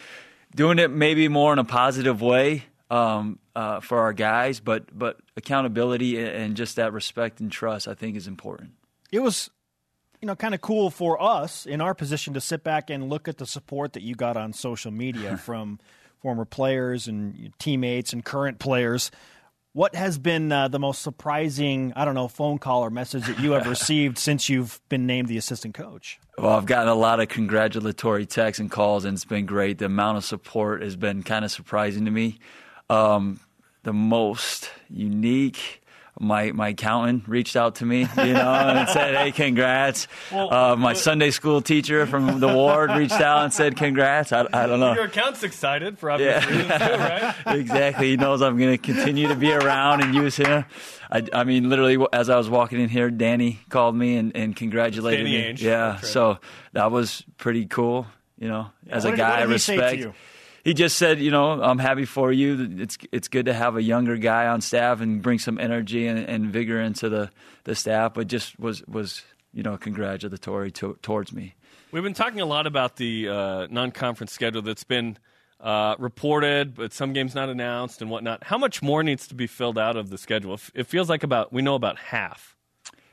Doing 0.55 0.79
it 0.79 0.91
maybe 0.91 1.27
more 1.27 1.53
in 1.53 1.59
a 1.59 1.63
positive 1.63 2.21
way 2.21 2.63
um, 2.89 3.39
uh, 3.55 3.79
for 3.79 3.99
our 3.99 4.11
guys, 4.11 4.59
but 4.59 4.97
but 4.97 5.17
accountability 5.37 6.21
and 6.21 6.57
just 6.57 6.75
that 6.75 6.91
respect 6.91 7.39
and 7.39 7.51
trust, 7.51 7.87
I 7.87 7.93
think, 7.93 8.17
is 8.17 8.27
important. 8.27 8.71
It 9.11 9.19
was, 9.19 9.49
you 10.21 10.25
know, 10.25 10.35
kind 10.35 10.53
of 10.53 10.61
cool 10.61 10.89
for 10.89 11.21
us 11.21 11.65
in 11.65 11.79
our 11.79 11.93
position 11.93 12.33
to 12.33 12.41
sit 12.41 12.63
back 12.63 12.89
and 12.89 13.09
look 13.09 13.29
at 13.29 13.37
the 13.37 13.45
support 13.45 13.93
that 13.93 14.03
you 14.03 14.15
got 14.15 14.35
on 14.35 14.51
social 14.51 14.91
media 14.91 15.37
from 15.45 15.79
former 16.21 16.45
players 16.45 17.07
and 17.07 17.53
teammates 17.59 18.11
and 18.11 18.23
current 18.25 18.59
players 18.59 19.09
what 19.73 19.95
has 19.95 20.17
been 20.17 20.51
uh, 20.51 20.67
the 20.67 20.79
most 20.79 21.01
surprising, 21.01 21.93
I 21.95 22.05
don't 22.05 22.15
know, 22.15 22.27
phone 22.27 22.57
call 22.57 22.84
or 22.84 22.89
message 22.89 23.25
that 23.27 23.39
you 23.39 23.51
have 23.51 23.67
received 23.69 24.17
since 24.17 24.49
you've 24.49 24.81
been 24.89 25.05
named 25.05 25.27
the 25.27 25.38
assistant 25.38 25.73
coach? 25.73 26.19
Well, 26.38 26.51
I've 26.51 26.65
gotten 26.65 26.89
a 26.89 26.95
lot 26.95 27.19
of 27.19 27.29
congratulatory 27.29 28.25
texts 28.25 28.60
and 28.60 28.69
calls, 28.69 29.05
and 29.05 29.15
it's 29.15 29.25
been 29.25 29.45
great. 29.45 29.77
The 29.77 29.86
amount 29.86 30.17
of 30.17 30.25
support 30.25 30.81
has 30.81 30.95
been 30.95 31.23
kind 31.23 31.45
of 31.45 31.51
surprising 31.51 32.05
to 32.05 32.12
me. 32.12 32.39
Um, 32.89 33.39
the 33.84 33.93
most 33.93 34.69
unique 34.89 35.81
my 36.19 36.52
my 36.52 36.69
accountant 36.69 37.28
reached 37.28 37.56
out 37.56 37.76
to 37.76 37.86
me, 37.86 38.02
you 38.02 38.34
know, 38.34 38.54
and 38.54 38.89
said, 38.93 39.15
"Hey, 39.15 39.32
congrats." 39.32 40.08
Well, 40.32 40.54
uh, 40.54 40.76
my 40.76 40.93
Sunday 40.93 41.32
school 41.32 41.62
teacher 41.62 42.06
from 42.06 42.39
the 42.39 42.47
ward 42.47 42.91
reached 42.91 43.13
out 43.13 43.43
and 43.43 43.54
said, 43.54 43.78
"Congrats." 43.78 44.32
I, 44.32 44.47
I 44.54 44.67
don't 44.67 44.80
know. 44.80 44.93
Your 44.93 45.06
accountant's 45.06 45.43
excited 45.43 45.97
for 45.97 46.12
obvious 46.12 46.43
yeah. 46.43 46.50
reasons 46.50 46.67
too, 46.67 46.97
right? 47.00 47.36
exactly. 47.60 48.10
He 48.10 48.17
knows 48.17 48.41
I'm 48.41 48.58
going 48.58 48.71
to 48.71 48.78
continue 48.78 49.28
to 49.30 49.36
be 49.36 49.52
around 49.52 50.02
and 50.02 50.13
use 50.13 50.36
him. 50.36 50.65
I, 51.10 51.24
I, 51.34 51.43
mean, 51.43 51.69
literally, 51.69 51.97
as 52.13 52.30
I 52.30 52.38
was 52.38 52.50
walking 52.50 52.80
in 52.80 52.88
here, 52.88 53.10
Danny 53.10 53.60
called 53.69 53.95
me 53.95 54.15
and, 54.15 54.36
and 54.36 54.56
congratulated 54.56 55.26
Danny 55.26 55.38
me. 55.38 55.54
Ainge. 55.54 55.62
Yeah, 55.62 56.00
so 56.00 56.39
that 56.71 56.91
was 56.91 57.24
pretty 57.38 57.65
cool. 57.65 58.08
You 58.38 58.47
know, 58.47 58.71
as 58.89 59.06
what 59.06 59.13
a 59.13 59.17
guy 59.17 59.41
did, 59.41 59.50
I 59.50 59.52
respect 59.52 60.08
he 60.63 60.74
just 60.74 60.97
said, 60.97 61.19
you 61.19 61.32
know, 61.32 61.62
I'm 61.62 61.80
happy 61.80 62.06
for 62.06 62.32
you. 62.32 62.78
It's 62.80 62.97
it's 63.12 63.28
good 63.28 63.45
to 63.45 63.54
have 63.54 63.76
a 63.76 63.82
younger 63.82 64.17
guy 64.17 64.47
on 64.47 64.62
staff 64.62 65.02
and 65.02 65.21
bring 65.21 65.39
some 65.39 65.60
energy 65.60 66.08
and, 66.08 66.19
and 66.19 66.52
vigor 66.52 66.80
into 66.80 67.10
the, 67.10 67.32
the 67.63 67.76
staff. 67.76 68.13
But 68.13 68.28
just 68.28 68.60
was 68.60 68.86
was 68.88 69.24
you 69.54 69.63
know 69.63 69.78
congratulatory 69.78 70.71
to, 70.71 70.97
towards 71.02 71.34
me. 71.34 71.56
We've 71.91 72.04
been 72.04 72.13
talking 72.13 72.39
a 72.39 72.45
lot 72.45 72.67
about 72.67 72.95
the 72.95 73.28
uh, 73.28 73.67
non-conference 73.69 74.32
schedule 74.32 74.62
that's 74.62 74.86
been 74.86 75.17
uh, 75.60 75.95
reported, 76.00 76.74
but 76.74 76.93
some 76.93 77.12
games 77.12 77.36
not 77.36 77.50
announced 77.50 78.02
and 78.02 78.10
whatnot. 78.10 78.43
How 78.45 78.58
much 78.58 78.82
more 78.82 79.04
needs 79.04 79.28
to 79.28 79.36
be 79.36 79.45
filled 79.45 79.78
out 79.78 79.97
of 79.97 80.10
the 80.10 80.17
schedule? 80.17 80.58
It 80.74 80.88
feels 80.88 81.10
like 81.10 81.24
about 81.24 81.52
we 81.52 81.62
know 81.62 81.76
about 81.76 81.97
half. 81.97 82.56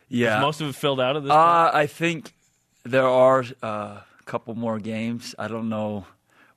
Yeah, 0.08 0.38
Is 0.38 0.42
most 0.42 0.60
of 0.60 0.68
it 0.68 0.74
filled 0.74 1.00
out 1.00 1.16
of 1.16 1.24
this. 1.24 1.32
Uh, 1.32 1.70
I 1.72 1.86
think 1.86 2.32
there 2.84 3.06
are 3.06 3.44
uh, 3.62 3.66
a 3.66 4.04
couple 4.24 4.54
more 4.54 4.78
games. 4.78 5.34
I 5.38 5.48
don't 5.48 5.68
know 5.68 6.06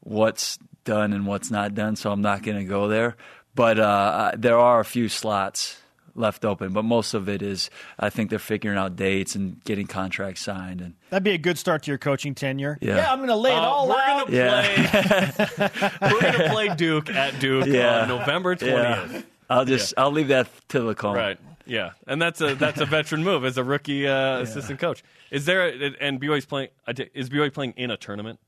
what's 0.02 0.58
done 0.84 1.14
and 1.14 1.26
what's 1.26 1.52
not 1.52 1.74
done, 1.76 1.96
so 1.96 2.12
I'm 2.12 2.22
not 2.22 2.44
going 2.44 2.58
to 2.58 2.66
go 2.66 2.88
there. 2.88 3.16
But 3.54 3.80
uh, 3.80 4.32
there 4.38 4.58
are 4.58 4.80
a 4.80 4.86
few 4.86 5.10
slots 5.10 5.78
left 6.16 6.46
open, 6.46 6.74
but 6.74 6.84
most 6.84 7.14
of 7.14 7.30
it 7.30 7.42
is 7.42 7.70
I 8.00 8.10
think 8.10 8.30
they're 8.30 8.40
figuring 8.40 8.78
out 8.78 8.96
dates 8.96 9.36
and 9.36 9.64
getting 9.64 9.88
contracts 9.88 10.42
signed. 10.42 10.82
And 10.82 10.94
that'd 11.10 11.24
be 11.24 11.32
a 11.32 11.38
good 11.38 11.58
start 11.58 11.84
to 11.84 11.92
your 11.92 11.98
coaching 11.98 12.36
tenure. 12.36 12.78
Yeah, 12.82 12.98
yeah 12.98 13.12
I'm 13.12 13.20
going 13.20 13.30
to 13.30 13.36
lay 13.36 13.52
it 13.52 13.58
uh, 13.58 13.62
all 13.62 13.88
we're 13.88 13.96
out. 13.96 14.28
Gonna 14.32 14.36
yeah. 14.36 15.90
we're 16.02 16.22
going 16.22 16.34
to 16.34 16.50
play 16.50 16.76
Duke 16.76 17.10
at 17.10 17.40
Duke 17.40 17.68
yeah. 17.68 18.02
on 18.02 18.08
November 18.08 18.56
20th. 18.56 19.14
Yeah. 19.14 19.22
I'll 19.50 19.66
just 19.66 19.94
I'll 19.98 20.12
leave 20.12 20.30
that 20.30 20.50
to 20.70 20.82
the 20.82 20.96
call. 20.96 21.14
Right. 21.14 21.38
Yeah, 21.66 21.92
and 22.08 22.22
that's 22.22 22.42
a 22.42 22.56
that's 22.56 22.82
a 22.82 22.86
veteran 22.86 23.24
move 23.24 23.46
as 23.46 23.58
a 23.58 23.64
rookie 23.64 24.08
uh, 24.08 24.40
assistant 24.42 24.80
coach. 24.80 25.04
Is 25.30 25.46
there 25.46 25.68
a, 25.68 25.94
and 26.00 26.20
BYU's 26.20 26.46
playing? 26.46 26.70
Is 27.14 27.30
BYU 27.30 27.54
playing 27.54 27.74
in 27.78 27.92
a 27.92 27.98
tournament? 27.98 28.40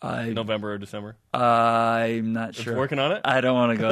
I, 0.00 0.30
November 0.30 0.72
or 0.72 0.78
December? 0.78 1.16
I'm 1.32 2.32
not 2.32 2.50
it's 2.50 2.60
sure. 2.60 2.76
Working 2.76 2.98
on 2.98 3.12
it? 3.12 3.22
I 3.24 3.40
don't 3.40 3.54
want 3.54 3.76
to 3.76 3.82
go 3.82 3.88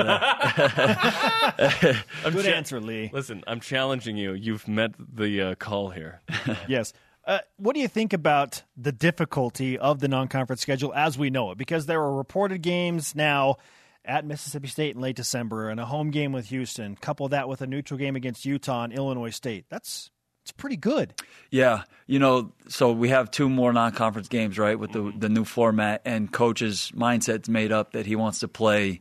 there. 1.82 2.04
Good 2.30 2.44
cha- 2.44 2.50
answer, 2.50 2.80
Lee. 2.80 3.10
Listen, 3.12 3.42
I'm 3.46 3.60
challenging 3.60 4.16
you. 4.16 4.32
You've 4.32 4.68
met 4.68 4.92
the 4.98 5.42
uh, 5.42 5.54
call 5.56 5.90
here. 5.90 6.20
yes. 6.68 6.92
Uh, 7.26 7.40
what 7.56 7.74
do 7.74 7.80
you 7.80 7.88
think 7.88 8.12
about 8.12 8.62
the 8.76 8.92
difficulty 8.92 9.76
of 9.76 9.98
the 9.98 10.06
non-conference 10.06 10.62
schedule 10.62 10.94
as 10.94 11.18
we 11.18 11.28
know 11.28 11.50
it? 11.50 11.58
Because 11.58 11.86
there 11.86 12.00
are 12.00 12.14
reported 12.14 12.62
games 12.62 13.16
now 13.16 13.56
at 14.04 14.24
Mississippi 14.24 14.68
State 14.68 14.94
in 14.94 15.02
late 15.02 15.16
December 15.16 15.68
and 15.68 15.80
a 15.80 15.86
home 15.86 16.12
game 16.12 16.30
with 16.30 16.46
Houston. 16.46 16.94
Couple 16.94 17.28
that 17.30 17.48
with 17.48 17.60
a 17.62 17.66
neutral 17.66 17.98
game 17.98 18.14
against 18.14 18.44
Utah 18.44 18.84
and 18.84 18.92
Illinois 18.92 19.30
State. 19.30 19.64
That's 19.68 20.10
it's 20.46 20.52
pretty 20.52 20.76
good. 20.76 21.12
Yeah, 21.50 21.82
you 22.06 22.20
know, 22.20 22.52
so 22.68 22.92
we 22.92 23.08
have 23.08 23.32
two 23.32 23.48
more 23.48 23.72
non-conference 23.72 24.28
games, 24.28 24.60
right, 24.60 24.78
with 24.78 24.92
the 24.92 25.00
mm-hmm. 25.00 25.18
the 25.18 25.28
new 25.28 25.44
format, 25.44 26.02
and 26.04 26.30
coach's 26.30 26.92
mindset's 26.94 27.48
made 27.48 27.72
up 27.72 27.94
that 27.94 28.06
he 28.06 28.14
wants 28.14 28.38
to 28.40 28.48
play 28.48 29.00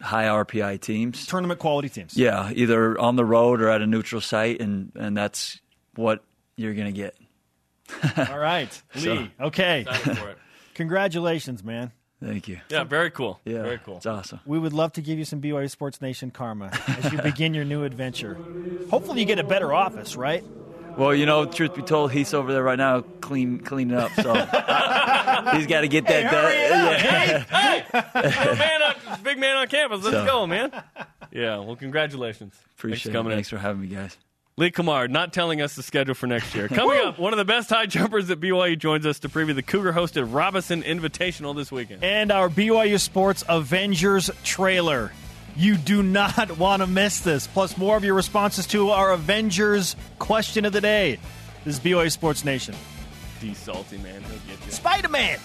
high 0.00 0.24
RPI 0.24 0.80
teams, 0.80 1.26
tournament 1.26 1.60
quality 1.60 1.90
teams. 1.90 2.16
Yeah, 2.16 2.50
either 2.54 2.98
on 2.98 3.16
the 3.16 3.26
road 3.26 3.60
or 3.60 3.68
at 3.68 3.82
a 3.82 3.86
neutral 3.86 4.22
site, 4.22 4.62
and 4.62 4.90
and 4.94 5.14
that's 5.14 5.60
what 5.96 6.24
you're 6.56 6.72
going 6.72 6.86
to 6.86 6.98
get. 6.98 7.14
All 8.30 8.38
right, 8.38 8.82
Lee. 8.94 9.00
So, 9.02 9.28
okay, 9.38 9.84
congratulations, 10.74 11.62
man. 11.62 11.92
Thank 12.22 12.48
you. 12.48 12.60
Yeah, 12.68 12.84
very 12.84 13.10
cool. 13.10 13.40
Yeah, 13.44 13.62
very 13.62 13.78
cool. 13.78 13.96
It's 13.96 14.06
awesome. 14.06 14.40
We 14.46 14.58
would 14.58 14.72
love 14.72 14.92
to 14.92 15.02
give 15.02 15.18
you 15.18 15.24
some 15.24 15.40
BYU 15.40 15.68
Sports 15.68 16.00
Nation 16.00 16.30
karma 16.30 16.70
as 16.86 17.12
you 17.12 17.20
begin 17.20 17.52
your 17.54 17.64
new 17.64 17.84
adventure. 17.84 18.38
Hopefully, 18.90 19.20
you 19.20 19.26
get 19.26 19.38
a 19.38 19.44
better 19.44 19.72
office, 19.72 20.16
right? 20.16 20.44
Well, 20.96 21.14
you 21.14 21.26
know, 21.26 21.46
truth 21.46 21.74
be 21.74 21.82
told, 21.82 22.12
he's 22.12 22.34
over 22.34 22.52
there 22.52 22.62
right 22.62 22.78
now 22.78 23.00
clean 23.00 23.60
cleaning 23.60 23.96
up. 23.96 24.12
So 24.12 24.34
he's 25.56 25.66
got 25.66 25.80
to 25.80 25.88
get 25.88 26.06
that 26.06 26.24
hey, 26.24 26.30
done. 26.30 26.52
Yeah. 26.52 27.44
Hey, 27.44 27.84
hey, 28.22 28.46
big 28.46 28.58
man, 28.58 28.82
on, 28.82 29.22
big 29.22 29.38
man 29.38 29.56
on 29.56 29.68
campus. 29.68 30.04
Let's 30.04 30.16
so. 30.16 30.26
go, 30.26 30.46
man. 30.46 30.70
Yeah. 31.32 31.58
Well, 31.58 31.76
congratulations. 31.76 32.54
Appreciate 32.76 33.12
Thanks 33.12 33.26
it. 33.26 33.30
Thanks 33.30 33.48
for 33.48 33.58
having 33.58 33.82
me, 33.82 33.88
guys. 33.88 34.16
Lee 34.58 34.70
Cummard 34.70 35.10
not 35.10 35.32
telling 35.32 35.62
us 35.62 35.76
the 35.76 35.82
schedule 35.82 36.14
for 36.14 36.26
next 36.26 36.54
year. 36.54 36.68
Coming 36.68 36.98
up, 36.98 37.18
one 37.18 37.32
of 37.32 37.38
the 37.38 37.44
best 37.44 37.70
high 37.70 37.86
jumpers 37.86 38.30
at 38.30 38.38
BYU 38.38 38.78
joins 38.78 39.06
us 39.06 39.20
to 39.20 39.30
preview 39.30 39.54
the 39.54 39.62
Cougar 39.62 39.94
hosted 39.94 40.28
Robinson 40.32 40.82
Invitational 40.82 41.56
this 41.56 41.72
weekend. 41.72 42.04
And 42.04 42.30
our 42.30 42.50
BYU 42.50 43.00
Sports 43.00 43.44
Avengers 43.48 44.30
trailer. 44.44 45.12
You 45.56 45.76
do 45.76 46.02
not 46.02 46.58
want 46.58 46.82
to 46.82 46.86
miss 46.86 47.20
this. 47.20 47.46
Plus, 47.46 47.78
more 47.78 47.96
of 47.96 48.04
your 48.04 48.14
responses 48.14 48.66
to 48.68 48.90
our 48.90 49.12
Avengers 49.12 49.96
question 50.18 50.66
of 50.66 50.74
the 50.74 50.80
day. 50.82 51.18
This 51.64 51.76
is 51.76 51.80
BYU 51.80 52.10
Sports 52.12 52.44
Nation. 52.44 52.74
D 53.40 53.54
salty 53.54 53.98
man, 53.98 54.22
he'll 54.22 54.56
get 54.56 54.66
you. 54.66 54.72
Spider 54.72 55.08
Man. 55.08 55.38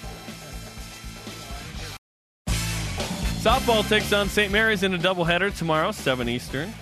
Softball 3.40 3.88
takes 3.88 4.12
on 4.12 4.28
St. 4.28 4.52
Mary's 4.52 4.84
in 4.84 4.94
a 4.94 4.98
doubleheader 4.98 5.56
tomorrow, 5.56 5.92
7 5.92 6.28
Eastern. 6.28 6.74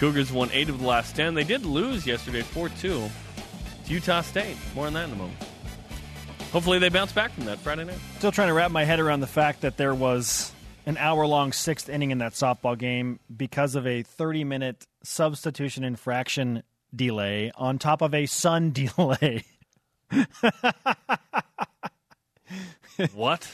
Cougars 0.00 0.32
won 0.32 0.48
eight 0.54 0.70
of 0.70 0.80
the 0.80 0.86
last 0.86 1.14
10. 1.14 1.34
They 1.34 1.44
did 1.44 1.66
lose 1.66 2.06
yesterday 2.06 2.40
4 2.40 2.70
2 2.70 2.74
to 2.88 3.10
Utah 3.86 4.22
State. 4.22 4.56
More 4.74 4.86
on 4.86 4.94
that 4.94 5.04
in 5.08 5.12
a 5.12 5.16
moment. 5.16 5.38
Hopefully 6.52 6.78
they 6.78 6.88
bounce 6.88 7.12
back 7.12 7.32
from 7.32 7.44
that 7.44 7.58
Friday 7.58 7.84
night. 7.84 7.98
Still 8.16 8.32
trying 8.32 8.48
to 8.48 8.54
wrap 8.54 8.70
my 8.70 8.84
head 8.84 8.98
around 8.98 9.20
the 9.20 9.26
fact 9.26 9.60
that 9.60 9.76
there 9.76 9.94
was 9.94 10.52
an 10.86 10.96
hour 10.96 11.26
long 11.26 11.52
sixth 11.52 11.90
inning 11.90 12.12
in 12.12 12.18
that 12.18 12.32
softball 12.32 12.78
game 12.78 13.20
because 13.36 13.74
of 13.74 13.86
a 13.86 14.02
30 14.02 14.42
minute 14.44 14.86
substitution 15.02 15.84
infraction 15.84 16.62
delay 16.96 17.52
on 17.54 17.78
top 17.78 18.00
of 18.00 18.14
a 18.14 18.24
sun 18.24 18.72
delay. 18.96 19.44
What? 23.12 23.50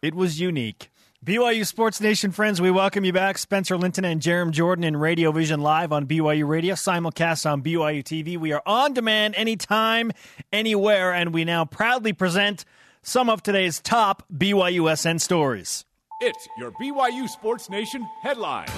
It 0.00 0.14
was 0.14 0.40
unique. 0.40 0.90
BYU 1.24 1.66
Sports 1.66 2.00
Nation 2.00 2.30
friends, 2.30 2.60
we 2.60 2.70
welcome 2.70 3.04
you 3.04 3.12
back. 3.12 3.38
Spencer 3.38 3.76
Linton 3.76 4.04
and 4.04 4.22
Jarom 4.22 4.52
Jordan 4.52 4.84
in 4.84 4.96
Radio 4.96 5.32
Vision 5.32 5.60
Live 5.60 5.90
on 5.90 6.06
BYU 6.06 6.46
Radio, 6.46 6.76
simulcast 6.76 7.44
on 7.44 7.60
BYU 7.60 8.04
TV. 8.04 8.38
We 8.38 8.52
are 8.52 8.62
on 8.64 8.94
demand 8.94 9.34
anytime, 9.34 10.12
anywhere, 10.52 11.12
and 11.12 11.34
we 11.34 11.44
now 11.44 11.64
proudly 11.64 12.12
present 12.12 12.64
some 13.02 13.28
of 13.28 13.42
today's 13.42 13.80
top 13.80 14.22
BYUSN 14.32 15.20
stories. 15.20 15.84
It's 16.20 16.48
your 16.56 16.70
BYU 16.80 17.28
Sports 17.28 17.68
Nation 17.68 18.06
headline. 18.22 18.68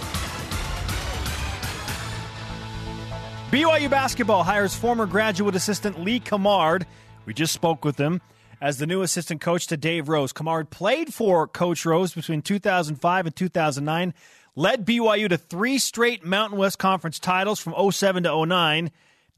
BYU 3.51 3.91
basketball 3.91 4.45
hires 4.45 4.75
former 4.75 5.05
graduate 5.05 5.55
assistant 5.55 6.01
Lee 6.01 6.21
Cummard. 6.21 6.87
We 7.27 7.35
just 7.35 7.53
spoke 7.53 7.85
with 7.85 7.99
him 7.99 8.23
as 8.61 8.79
the 8.79 8.87
new 8.87 9.03
assistant 9.03 9.41
coach 9.41 9.67
to 9.69 9.77
Dave 9.77 10.09
Rose. 10.09 10.33
Cummard 10.33 10.71
played 10.71 11.15
for 11.15 11.49
Coach 11.49 11.85
Rose 11.87 12.13
between 12.13 12.43
2005 12.43 13.27
and 13.27 13.37
2009, 13.37 14.15
led 14.55 14.87
BYU 14.87 15.29
to 15.29 15.39
three 15.39 15.79
straight 15.79 16.25
Mountain 16.25 16.59
West 16.59 16.79
Conference 16.79 17.19
titles 17.19 17.61
from 17.61 17.75
07 17.91 18.25
to 18.25 18.47
09. 18.47 18.91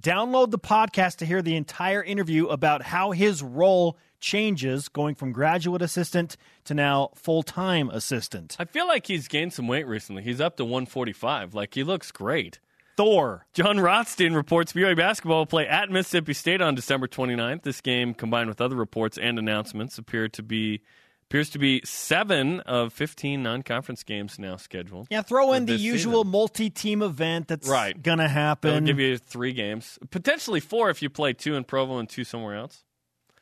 Download 0.03 0.51
the 0.51 0.59
podcast 0.59 1.17
to 1.17 1.27
hear 1.27 1.43
the 1.43 1.55
entire 1.55 2.03
interview 2.03 2.47
about 2.49 2.83
how 2.83 3.13
his 3.13 3.43
role 3.43 3.97
changes 4.19 4.89
going 4.89 5.15
from 5.15 5.33
graduate 5.33 5.83
assistant 5.83 6.37
to 6.65 6.75
now 6.75 7.11
full 7.15 7.43
time 7.43 7.91
assistant. 7.91 8.57
I 8.59 8.65
feel 8.65 8.87
like 8.87 9.07
he's 9.07 9.29
gained 9.29 9.53
some 9.53 9.69
weight 9.69 9.87
recently. 9.87 10.23
He's 10.23 10.41
up 10.41 10.57
to 10.57 10.65
145. 10.65 11.55
Like, 11.55 11.75
he 11.75 11.85
looks 11.85 12.11
great. 12.11 12.59
Thor. 12.97 13.47
Jon 13.55 13.81
Rothstein 13.81 14.35
reports 14.35 14.73
BYU 14.73 14.97
basketball 14.97 15.39
will 15.41 15.47
play 15.47 15.67
at 15.67 15.91
Mississippi 15.91 16.35
State 16.35 16.61
on 16.61 16.75
December 16.75 17.07
29th. 17.09 17.63
This 17.63 17.81
game, 17.81 18.15
combined 18.15 18.49
with 18.49 18.61
other 18.61 18.77
reports 18.77 19.19
and 19.19 19.39
announcements, 19.39 19.99
appear 19.99 20.29
to 20.29 20.43
be 20.43 20.83
appears 21.31 21.49
to 21.49 21.59
be 21.59 21.81
seven 21.83 22.61
of 22.61 22.93
15 22.93 23.43
non-conference 23.43 24.03
games 24.03 24.39
now 24.39 24.57
scheduled. 24.57 25.07
Yeah, 25.11 25.23
throw 25.23 25.55
in 25.55 25.65
the 25.65 25.77
usual 25.77 26.21
season. 26.25 26.31
multi-team 26.31 27.01
event 27.01 27.49
that's 27.49 27.67
Right. 27.67 28.01
gonna 28.03 28.29
happen. 28.29 28.71
That'll 28.71 28.87
give 28.87 29.01
you 29.01 29.17
three 29.17 29.55
games, 29.55 29.99
potentially 30.11 30.61
four 30.61 30.91
if 30.91 31.01
you 31.01 31.09
play 31.09 31.33
two 31.33 31.55
in 31.55 31.65
Provo 31.65 31.97
and 31.99 32.07
two 32.07 32.25
somewhere 32.25 32.57
else. 32.57 32.85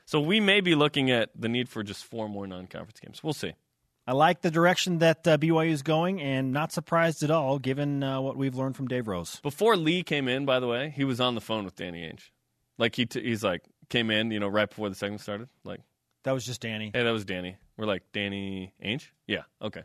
So 0.05 0.21
we 0.21 0.39
may 0.39 0.61
be 0.61 0.77
looking 0.77 1.11
at 1.11 1.31
the 1.35 1.49
need 1.49 1.69
for 1.69 1.83
just 1.83 2.05
four 2.05 2.29
more 2.29 2.47
non-conference 2.47 3.01
games. 3.01 3.25
We'll 3.25 3.33
see. 3.33 3.55
I 4.07 4.13
like 4.13 4.41
the 4.41 4.51
direction 4.51 4.99
that 4.99 5.27
uh, 5.29 5.39
BYU 5.39 5.71
is 5.71 5.83
going, 5.83 6.21
and 6.21 6.53
not 6.53 6.73
surprised 6.73 7.23
at 7.23 7.31
all, 7.31 7.59
given 7.59 8.03
uh, 8.03 8.21
what 8.21 8.37
we've 8.37 8.55
learned 8.57 8.75
from 8.77 8.89
Dave 8.89 9.07
Rose. 9.07 9.39
Before 9.41 9.77
Lee 9.77 10.03
came 10.03 10.27
in, 10.27 10.45
by 10.47 10.59
the 10.59 10.67
way, 10.67 10.93
he 10.97 11.05
was 11.05 11.21
on 11.21 11.35
the 11.35 11.41
phone 11.41 11.65
with 11.65 11.77
Danny 11.77 12.01
Ainge. 12.03 12.31
Like 12.79 12.97
he 12.97 13.07
t- 13.07 13.23
he's 13.23 13.45
like 13.45 13.63
came 13.89 14.11
in, 14.11 14.31
you 14.31 14.41
know, 14.41 14.49
right 14.49 14.69
before 14.69 14.89
the 14.89 14.95
segment 14.95 15.21
started. 15.21 15.49
Like, 15.65 15.81
That 16.25 16.33
was 16.33 16.45
just 16.47 16.61
Danny, 16.63 16.91
hey, 16.95 17.03
that 17.05 17.11
was 17.11 17.25
Danny. 17.25 17.57
We're 17.77 17.87
like 17.87 18.03
Danny 18.13 18.73
Ainge. 18.85 19.09
Yeah. 19.27 19.43
Okay. 19.63 19.83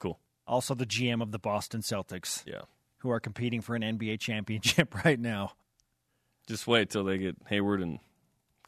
Cool. 0.00 0.18
also 0.46 0.74
the 0.74 0.86
GM 0.86 1.22
of 1.22 1.30
the 1.30 1.38
Boston 1.38 1.82
Celtics, 1.82 2.42
Yeah. 2.46 2.62
who 2.98 3.10
are 3.10 3.20
competing 3.20 3.60
for 3.60 3.74
an 3.76 3.82
NBA 3.82 4.18
championship 4.20 4.94
right 5.04 5.20
now. 5.20 5.52
Just 6.46 6.66
wait 6.66 6.88
till 6.90 7.04
they 7.04 7.18
get 7.18 7.36
Hayward 7.48 7.82
and 7.82 7.98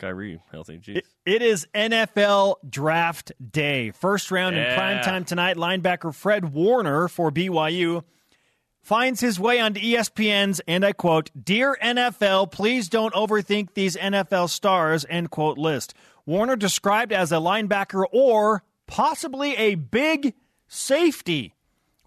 Kyrie 0.01 0.41
healthy. 0.51 0.79
Jeez. 0.79 0.97
It, 0.97 1.07
it 1.25 1.43
is 1.43 1.67
NFL 1.75 2.57
draft 2.69 3.31
day. 3.53 3.91
First 3.93 4.31
round 4.31 4.57
in 4.57 4.63
Yeah. 4.63 4.75
prime 4.77 5.03
time 5.05 5.25
tonight. 5.25 5.57
Linebacker 5.57 6.15
Fred 6.15 6.53
Warner 6.53 7.07
for 7.09 7.31
BYU 7.31 8.03
finds 8.83 9.21
his 9.21 9.39
way 9.39 9.61
onto 9.61 9.79
ESPN's, 9.81 10.61
and 10.67 10.85
I 10.85 10.93
quote, 10.93 11.31
Dear 11.41 11.77
NFL, 11.83 12.51
please 12.51 12.89
don't 12.89 13.15
overthink 13.15 13.75
these 13.75 13.97
NFL 13.97 14.49
stars, 14.49 15.07
end 15.09 15.31
quote 15.31 15.59
list. 15.59 15.95
Warner 16.27 16.57
described 16.57 17.13
as 17.13 17.31
a 17.31 17.37
linebacker 17.37 18.05
or 18.13 18.63
possibly 18.87 19.55
a 19.57 19.75
big 19.77 20.35
safety. 20.67 21.55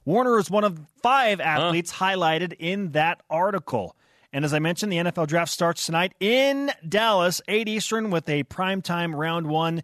Warner 0.05 0.37
is 0.39 0.49
one 0.51 0.63
of 0.63 0.79
five 1.01 1.39
athletes 1.39 1.93
highlighted 1.93 2.53
in 2.59 2.91
that 2.91 3.21
article. 3.29 3.95
And 4.33 4.43
as 4.43 4.53
I 4.53 4.59
mentioned, 4.59 4.91
the 4.91 4.97
NFL 4.97 5.27
draft 5.27 5.51
starts 5.51 5.85
tonight 5.85 6.15
in 6.19 6.71
Dallas, 6.87 7.39
8 7.47 7.69
Eastern, 7.69 8.09
with 8.09 8.27
a 8.27 8.43
primetime 8.45 9.15
round 9.15 9.45
one. 9.45 9.83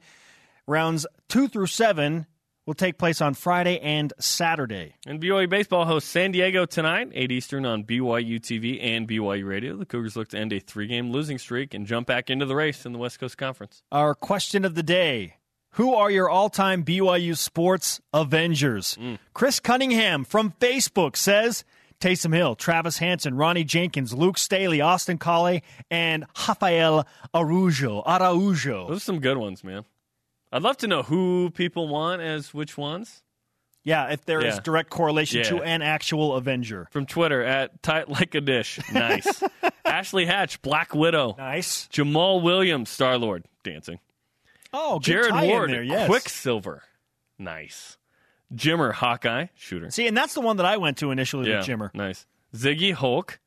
Rounds 0.66 1.06
two 1.28 1.48
through 1.48 1.68
seven 1.68 2.26
will 2.66 2.74
take 2.74 2.98
place 2.98 3.22
on 3.22 3.36
Friday 3.36 3.80
and 3.80 4.12
Saturday. 4.20 4.96
And 5.06 5.22
BYU 5.22 5.50
baseball 5.50 5.86
hosts 5.86 6.10
San 6.10 6.32
Diego 6.32 6.66
tonight, 6.66 7.10
8 7.14 7.32
Eastern 7.32 7.66
on 7.66 7.84
BYU 7.84 8.40
TV 8.40 8.84
and 8.84 9.08
BYU 9.08 9.48
Radio. 9.48 9.76
The 9.76 9.86
Cougars 9.86 10.16
look 10.16 10.30
to 10.30 10.38
end 10.38 10.52
a 10.54 10.60
three-game 10.60 11.12
losing 11.12 11.38
streak 11.38 11.74
and 11.74 11.86
jump 11.86 12.08
back 12.08 12.30
into 12.30 12.46
the 12.46 12.56
race 12.56 12.86
in 12.86 12.92
the 12.92 13.00
West 13.00 13.20
Coast 13.20 13.38
Conference. 13.38 13.82
Our 13.92 14.14
question 14.16 14.66
of 14.66 14.74
the 14.74 14.84
day 14.84 15.38
Who 15.74 15.94
are 15.94 16.10
your 16.10 16.30
all 16.30 16.50
time 16.50 16.84
BYU 16.84 17.38
sports 17.38 18.02
Avengers? 18.14 18.98
Mm. 19.00 19.20
Chris 19.34 19.60
Cunningham 19.60 20.24
from 20.24 20.54
Facebook 20.60 21.16
says 21.16 21.64
Taysom 22.00 22.34
Hill, 22.34 22.56
Travis 22.56 22.98
Hansen, 22.98 23.36
Ronnie 23.36 23.64
Jenkins, 23.66 24.14
Luke 24.14 24.38
Staley, 24.38 24.80
Austin 24.82 25.18
Collie, 25.18 25.64
and 25.92 26.26
Rafael 26.48 27.06
Araujo. 27.34 28.02
Araujo. 28.06 28.88
Those 28.88 28.98
are 28.98 29.00
some 29.02 29.20
good 29.20 29.38
ones, 29.38 29.64
man. 29.64 29.84
I'd 30.52 30.62
love 30.64 30.78
to 30.78 30.88
know 30.88 31.04
who 31.04 31.52
people 31.52 31.88
want 31.88 32.22
as 32.22 32.54
which 32.54 32.78
ones. 32.78 33.22
Yeah, 33.84 34.08
if 34.12 34.26
there 34.26 34.40
is 34.44 34.56
Yeah. 34.56 34.62
direct 34.62 34.90
correlation 34.90 35.40
Yeah. 35.40 35.50
to 35.50 35.62
an 35.62 35.82
actual 35.82 36.36
Avenger. 36.36 36.88
From 36.92 37.06
Twitter 37.06 37.44
at 37.44 37.82
tight 37.84 38.10
like 38.10 38.34
a 38.36 38.42
dish. 38.42 38.80
Nice. 38.94 39.44
Ashley 39.86 40.26
Hatch, 40.26 40.62
Black 40.62 40.94
Widow. 40.96 41.36
Nice. 41.38 41.88
Jamaal 41.88 42.42
Williams, 42.42 42.90
Star 42.90 43.18
Lord, 43.18 43.46
dancing. 43.64 44.00
Oh, 44.74 45.00
Jared 45.00 45.34
Ward, 45.34 45.70
there, 45.72 45.84
yes. 45.84 46.08
Quicksilver. 46.08 46.84
Nice. 47.38 47.98
Jimmer, 48.54 48.92
Hawkeye, 48.94 49.48
shooter. 49.56 49.92
See, 49.92 50.08
and 50.08 50.16
that's 50.18 50.34
the 50.34 50.42
one 50.42 50.58
that 50.58 50.66
I 50.66 50.78
went 50.78 50.98
to 50.98 51.12
initially 51.12 51.50
yeah, 51.50 51.58
with 51.60 51.68
Jimmer. 51.68 51.94
Nice. 51.94 52.26
Ziggy, 52.56 52.94
Hulk. 52.94 53.40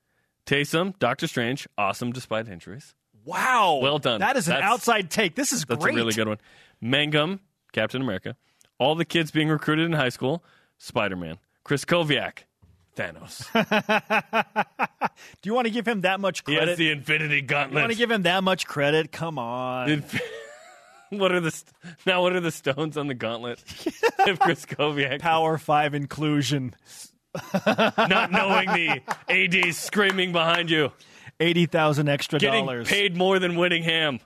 Taysom, 0.47 0.99
Doctor 0.99 1.27
Strange, 1.29 1.69
awesome 1.79 2.11
despite 2.13 2.49
injuries. 2.49 2.95
Wow. 3.25 3.79
Well 3.81 3.99
done. 3.99 4.21
That 4.21 4.37
is 4.37 4.49
an 4.49 4.55
That's- 4.55 4.71
outside 4.73 5.11
take. 5.11 5.37
This 5.37 5.53
is 5.53 5.65
That's 5.65 5.83
great. 5.83 5.95
a 5.95 5.97
really 5.97 6.13
good 6.13 6.27
one. 6.29 6.39
Mangum, 6.81 7.41
Captain 7.73 8.03
America. 8.03 8.37
All 8.79 8.97
the 8.97 9.05
kids 9.05 9.31
being 9.31 9.49
recruited 9.49 9.87
in 9.87 9.93
high 9.93 10.09
school, 10.09 10.43
Spider 10.79 11.15
Man. 11.15 11.39
Chris 11.63 11.85
Koviak, 11.85 12.39
Thanos. 12.97 13.47
Do 15.43 15.49
you 15.49 15.55
want 15.55 15.67
to 15.67 15.71
give 15.73 15.87
him 15.87 16.01
that 16.01 16.19
much 16.19 16.41
he 16.41 16.57
credit? 16.57 16.71
has 16.71 16.79
the 16.79 16.91
Infinity 16.91 17.47
you 17.49 17.55
want 17.55 17.93
to 17.93 17.95
give 17.97 18.11
him 18.11 18.23
that 18.23 18.43
much 18.43 18.67
credit? 18.67 19.13
Come 19.13 19.39
on. 19.39 19.89
Inf- 19.91 20.21
what 21.19 21.33
are 21.33 21.41
the 21.41 21.51
st- 21.51 21.73
now? 22.07 22.23
What 22.23 22.35
are 22.35 22.41
the 22.41 22.51
stones 22.51 22.97
on 22.97 23.07
the 23.07 23.15
gauntlet? 23.15 23.63
if 24.27 24.39
Chris 24.39 24.65
Koviak 24.67 25.21
Power 25.21 25.59
5 25.59 25.95
inclusion. 25.95 26.75
not 27.67 28.31
knowing 28.31 28.69
the 28.69 29.01
AD 29.29 29.75
screaming 29.75 30.33
behind 30.33 30.69
you, 30.71 30.93
80,000 31.41 32.09
extra 32.09 32.39
getting 32.39 32.67
dollars. 32.67 32.89
paid 32.89 33.17
more 33.17 33.39
than 33.39 33.57
Whittingham. 33.57 34.21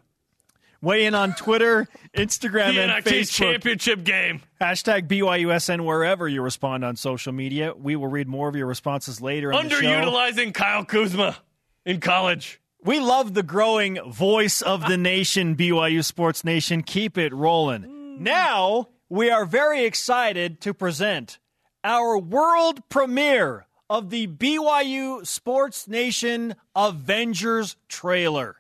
Weigh 0.83 1.07
in 1.07 1.15
on 1.15 1.33
Twitter, 1.35 1.89
Instagram, 2.17 2.75
The 2.75 2.83
and 2.83 2.93
NIT 2.93 3.05
Facebook. 3.05 3.33
championship 3.33 4.05
game. 4.05 4.43
Hashtag 4.61 5.09
BYUSN 5.09 5.85
wherever 5.85 6.29
you 6.29 6.43
respond 6.43 6.85
on 6.85 6.97
social 6.97 7.33
media. 7.33 7.73
We 7.75 7.97
will 7.97 8.09
read 8.09 8.29
more 8.29 8.49
of 8.49 8.57
your 8.57 8.67
responses 8.67 9.21
later 9.21 9.53
on 9.53 9.69
the 9.69 9.71
show. 9.77 9.83
Underutilizing 9.83 10.53
Kyle 10.53 10.85
Kuzma 10.85 11.37
in 11.85 12.01
college. 12.01 12.61
We 12.87 13.01
love 13.01 13.35
the 13.35 13.43
growing 13.43 13.99
voice 14.09 14.63
of 14.63 14.87
the 14.87 14.97
nation, 14.97 15.57
BYU 15.57 16.05
Sports 16.05 16.45
Nation. 16.45 16.85
Keep 16.85 17.19
it 17.19 17.35
rolling. 17.35 18.23
Now, 18.23 18.91
we 19.09 19.29
are 19.29 19.45
very 19.45 19.85
excited 19.85 20.61
to 20.61 20.73
present 20.73 21.41
our 21.83 22.17
world 22.17 22.89
premiere 22.89 23.67
of 23.91 24.11
the 24.11 24.29
BYU 24.29 25.27
Sports 25.27 25.89
Nation 25.89 26.55
Avengers 26.77 27.75
trailer. 27.89 28.55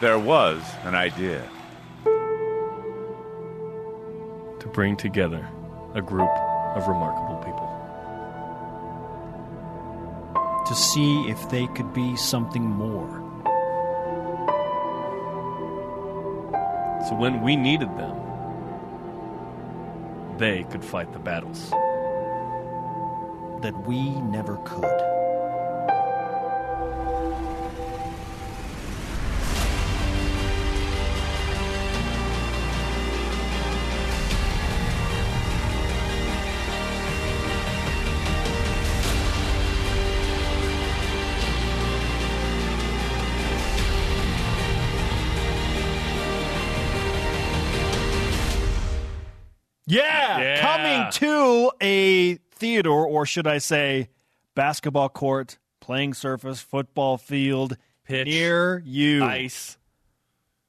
There 0.00 0.18
was 0.18 0.62
an 0.84 0.94
idea. 0.94 1.46
To 4.58 4.68
bring 4.72 4.96
together 4.96 5.46
a 5.94 6.00
group 6.00 6.30
of 6.74 6.88
remarkable 6.88 7.36
people. 7.44 7.61
To 10.66 10.74
see 10.74 11.28
if 11.28 11.50
they 11.50 11.66
could 11.68 11.92
be 11.92 12.16
something 12.16 12.64
more. 12.64 13.20
So 17.08 17.16
when 17.16 17.42
we 17.42 17.56
needed 17.56 17.88
them, 17.96 18.16
they 20.38 20.64
could 20.64 20.84
fight 20.84 21.12
the 21.12 21.18
battles. 21.18 21.72
that 23.62 23.86
we 23.86 24.10
never 24.22 24.56
could. 24.64 25.11
Theater, 52.72 52.90
or 52.90 53.26
should 53.26 53.46
I 53.46 53.58
say, 53.58 54.08
basketball 54.54 55.08
court, 55.10 55.58
playing 55.80 56.14
surface, 56.14 56.60
football 56.60 57.18
field 57.18 57.76
Pitch. 58.04 58.26
near 58.26 58.82
you. 58.86 59.22
Ice. 59.24 59.76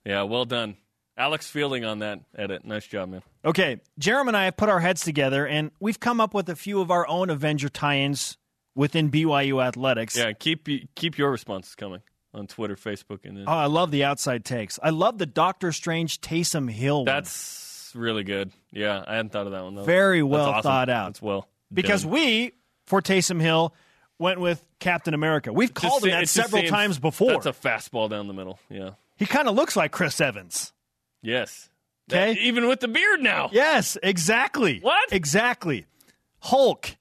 Yeah, 0.05 0.23
well 0.23 0.43
done. 0.45 0.75
Alex 1.15 1.49
Fielding 1.49 1.85
on 1.85 1.99
that 1.99 2.19
edit. 2.35 2.65
Nice 2.65 2.87
job, 2.87 3.09
man. 3.09 3.21
Okay, 3.45 3.79
Jeremy 3.99 4.29
and 4.29 4.37
I 4.37 4.45
have 4.45 4.57
put 4.57 4.67
our 4.67 4.79
heads 4.81 5.01
together, 5.03 5.47
and 5.47 5.71
we've 5.79 5.99
come 5.99 6.19
up 6.19 6.33
with 6.33 6.49
a 6.49 6.55
few 6.55 6.81
of 6.81 6.91
our 6.91 7.07
own 7.07 7.29
Avenger 7.29 7.69
tie-ins 7.69 8.37
within 8.75 9.09
BYU 9.11 9.63
athletics. 9.63 10.17
Yeah, 10.17 10.33
keep 10.33 10.67
keep 10.95 11.17
your 11.17 11.31
responses 11.31 11.75
coming 11.75 12.01
on 12.33 12.47
Twitter, 12.47 12.75
Facebook, 12.75 13.19
and 13.25 13.37
then 13.37 13.45
Oh, 13.47 13.51
I 13.53 13.67
love 13.67 13.91
the 13.91 14.03
outside 14.03 14.43
takes. 14.43 14.79
I 14.81 14.89
love 14.89 15.19
the 15.19 15.27
Doctor 15.27 15.71
Strange 15.71 16.19
Taysom 16.19 16.69
Hill. 16.69 16.99
one. 16.99 17.05
that's 17.05 17.91
really 17.95 18.23
good. 18.23 18.51
Yeah, 18.71 19.03
I 19.07 19.15
hadn't 19.17 19.31
thought 19.31 19.45
of 19.45 19.51
that 19.51 19.63
one 19.63 19.75
though. 19.75 19.83
Very 19.83 20.23
well 20.23 20.47
awesome. 20.49 20.63
thought 20.63 20.89
out. 20.89 21.09
That's 21.09 21.21
well 21.21 21.47
because 21.73 22.03
done. 22.03 22.11
we 22.11 22.51
for 22.85 23.01
Taysom 23.01 23.41
Hill 23.41 23.73
went 24.19 24.39
with 24.39 24.63
Captain 24.79 25.13
America. 25.13 25.51
We've 25.51 25.73
Just 25.73 25.81
called 25.85 26.03
him 26.05 26.11
that 26.11 26.29
several 26.29 26.61
seems- 26.61 26.71
times 26.71 26.99
before. 26.99 27.31
That's 27.31 27.45
a 27.45 27.51
fastball 27.53 28.09
down 28.09 28.27
the 28.27 28.33
middle. 28.33 28.59
Yeah. 28.69 28.91
he 29.17 29.25
kind 29.25 29.47
of 29.47 29.55
looks 29.55 29.75
like 29.75 29.91
Chris 29.91 30.19
Evans. 30.21 30.71
Yes. 31.21 31.69
Okay. 32.11 32.33
Even 32.41 32.67
with 32.67 32.81
the 32.81 32.87
beard 32.89 33.21
now. 33.21 33.49
Yes, 33.53 33.97
exactly. 34.03 34.79
What? 34.81 35.11
Exactly. 35.13 35.85
Hulk. 36.39 36.97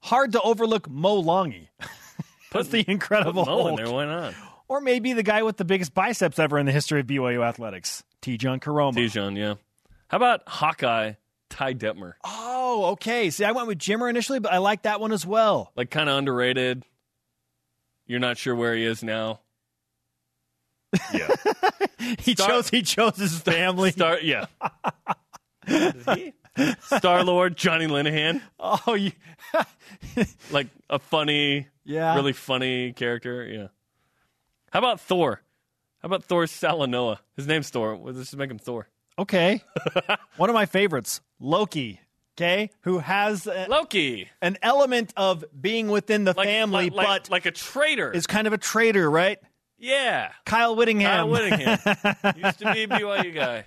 Hard 0.00 0.32
to 0.32 0.40
overlook 0.42 0.88
Mo 0.88 1.20
Longy. 1.22 1.68
That's 2.52 2.68
the 2.68 2.84
incredible 2.88 3.44
Mo 3.44 3.68
in 3.68 3.76
there. 3.76 3.90
Why 3.90 4.04
not? 4.04 4.34
Or 4.68 4.80
maybe 4.80 5.12
the 5.12 5.22
guy 5.24 5.42
with 5.42 5.56
the 5.56 5.64
biggest 5.64 5.92
biceps 5.92 6.38
ever 6.38 6.58
in 6.58 6.66
the 6.66 6.72
history 6.72 7.00
of 7.00 7.06
BYU 7.06 7.44
athletics, 7.44 8.04
Tejan 8.22 8.60
Koroma. 8.60 8.94
Dijon, 8.94 9.34
yeah. 9.36 9.54
How 10.08 10.16
about 10.18 10.42
Hawkeye 10.46 11.14
Ty 11.50 11.74
Detmer? 11.74 12.14
Oh, 12.24 12.86
okay. 12.92 13.30
See, 13.30 13.44
I 13.44 13.52
went 13.52 13.68
with 13.68 13.78
Jimmer 13.78 14.10
initially, 14.10 14.38
but 14.40 14.52
I 14.52 14.58
like 14.58 14.82
that 14.82 15.00
one 15.00 15.12
as 15.12 15.24
well. 15.26 15.72
Like 15.76 15.90
kind 15.90 16.08
of 16.08 16.16
underrated. 16.18 16.82
You're 18.06 18.20
not 18.20 18.36
sure 18.36 18.54
where 18.54 18.74
he 18.74 18.84
is 18.84 19.02
now. 19.02 19.40
Yeah. 21.12 21.28
He 22.18 22.34
Star- 22.34 22.48
chose 22.48 22.68
he 22.68 22.82
chose 22.82 23.16
his 23.16 23.38
family. 23.38 23.90
Star, 23.92 24.18
yeah. 24.20 24.44
Star 26.82 27.24
Lord 27.24 27.56
Johnny 27.56 27.86
Linehan, 27.86 28.42
oh, 28.60 28.92
you, 28.94 29.12
like 30.50 30.66
a 30.90 30.98
funny, 30.98 31.68
Yeah. 31.84 32.14
really 32.14 32.34
funny 32.34 32.92
character. 32.92 33.46
Yeah. 33.46 33.68
How 34.70 34.80
about 34.80 35.00
Thor? 35.00 35.40
How 36.02 36.06
about 36.06 36.24
Thor 36.24 36.44
Salanoa? 36.44 37.18
His 37.36 37.46
name's 37.46 37.70
Thor. 37.70 37.96
Let's 37.96 38.18
just 38.18 38.36
make 38.36 38.50
him 38.50 38.58
Thor. 38.58 38.86
Okay. 39.18 39.62
one 40.36 40.50
of 40.50 40.54
my 40.54 40.66
favorites, 40.66 41.20
Loki. 41.40 42.00
Okay, 42.36 42.70
who 42.80 42.98
has 42.98 43.46
a- 43.46 43.66
Loki, 43.68 44.28
an 44.42 44.58
element 44.60 45.12
of 45.16 45.44
being 45.58 45.86
within 45.86 46.24
the 46.24 46.34
like, 46.36 46.48
family, 46.48 46.90
like, 46.90 47.06
but 47.06 47.30
like 47.30 47.46
a 47.46 47.52
traitor. 47.52 48.10
is 48.10 48.26
kind 48.26 48.48
of 48.48 48.52
a 48.52 48.58
traitor, 48.58 49.08
right? 49.08 49.38
yeah. 49.78 50.32
Kyle 50.44 50.74
Whittingham. 50.74 51.10
Kyle 51.10 51.28
Whittingham 51.28 51.78
used 52.36 52.58
to 52.58 52.72
be 52.72 52.82
a 52.84 52.88
BYU 52.88 53.32
guy. 53.34 53.64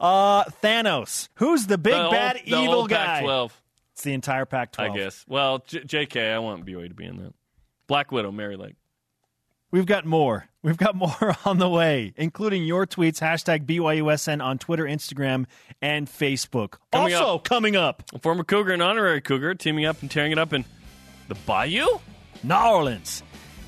Uh, 0.00 0.44
Thanos. 0.62 1.28
Who's 1.34 1.66
the 1.66 1.76
big 1.76 1.92
The 1.94 2.08
bad 2.10 2.36
the 2.46 2.56
evil 2.56 2.86
guy? 2.86 3.20
Pac-12, 3.20 3.50
It's 3.92 4.02
the 4.04 4.12
entire 4.14 4.46
Pac-12. 4.46 4.80
I 4.90 4.96
guess. 4.96 5.24
Well, 5.28 5.58
J- 5.66 5.84
J.K. 5.84 6.32
I 6.32 6.38
want 6.38 6.64
BYU 6.64 6.88
to 6.88 6.94
be 6.94 7.04
in 7.04 7.16
that. 7.18 7.34
Black 7.88 8.10
Widow, 8.12 8.30
Mary 8.30 8.56
Lake. 8.56 8.76
We've 9.70 9.86
got 9.86 10.06
more. 10.06 10.47
We've 10.68 10.76
got 10.76 10.94
more 10.94 11.34
on 11.46 11.56
the 11.56 11.68
way, 11.68 12.12
including 12.14 12.64
your 12.66 12.86
tweets, 12.86 13.20
hashtag 13.22 13.64
BYUSN 13.64 14.44
on 14.44 14.58
Twitter, 14.58 14.84
Instagram, 14.84 15.46
and 15.80 16.06
Facebook. 16.06 16.74
Coming 16.92 17.14
also 17.14 17.36
up. 17.36 17.44
coming 17.44 17.74
up, 17.74 18.02
A 18.12 18.18
former 18.18 18.44
Cougar 18.44 18.74
and 18.74 18.82
honorary 18.82 19.22
Cougar 19.22 19.54
teaming 19.54 19.86
up 19.86 20.02
and 20.02 20.10
tearing 20.10 20.30
it 20.30 20.38
up 20.38 20.52
in 20.52 20.66
the 21.28 21.36
Bayou. 21.46 21.86
New 22.42 22.54
Orleans. 22.54 23.22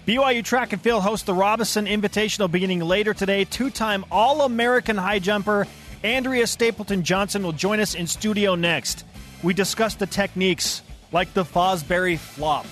BYU 0.06 0.44
Track 0.44 0.74
and 0.74 0.82
Field 0.82 1.02
hosts 1.02 1.24
the 1.24 1.32
Robinson 1.32 1.86
Invitational 1.86 2.50
beginning 2.50 2.80
later 2.80 3.14
today. 3.14 3.44
Two-time 3.44 4.04
All-American 4.10 4.98
high 4.98 5.20
jumper 5.20 5.66
Andrea 6.04 6.46
Stapleton 6.46 7.02
Johnson 7.02 7.42
will 7.42 7.52
join 7.52 7.80
us 7.80 7.94
in 7.94 8.06
studio 8.06 8.56
next. 8.56 9.06
We 9.42 9.54
discuss 9.54 9.94
the 9.94 10.06
techniques 10.06 10.82
like 11.12 11.32
the 11.32 11.44
Fosbury 11.44 12.18
flop 12.18 12.66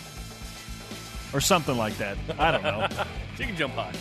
or 1.32 1.40
something 1.40 1.78
like 1.78 1.96
that. 1.96 2.18
I 2.38 2.50
don't 2.50 2.62
know. 2.62 2.88
She 3.38 3.44
can 3.44 3.54
jump 3.54 3.74
high. 3.74 3.92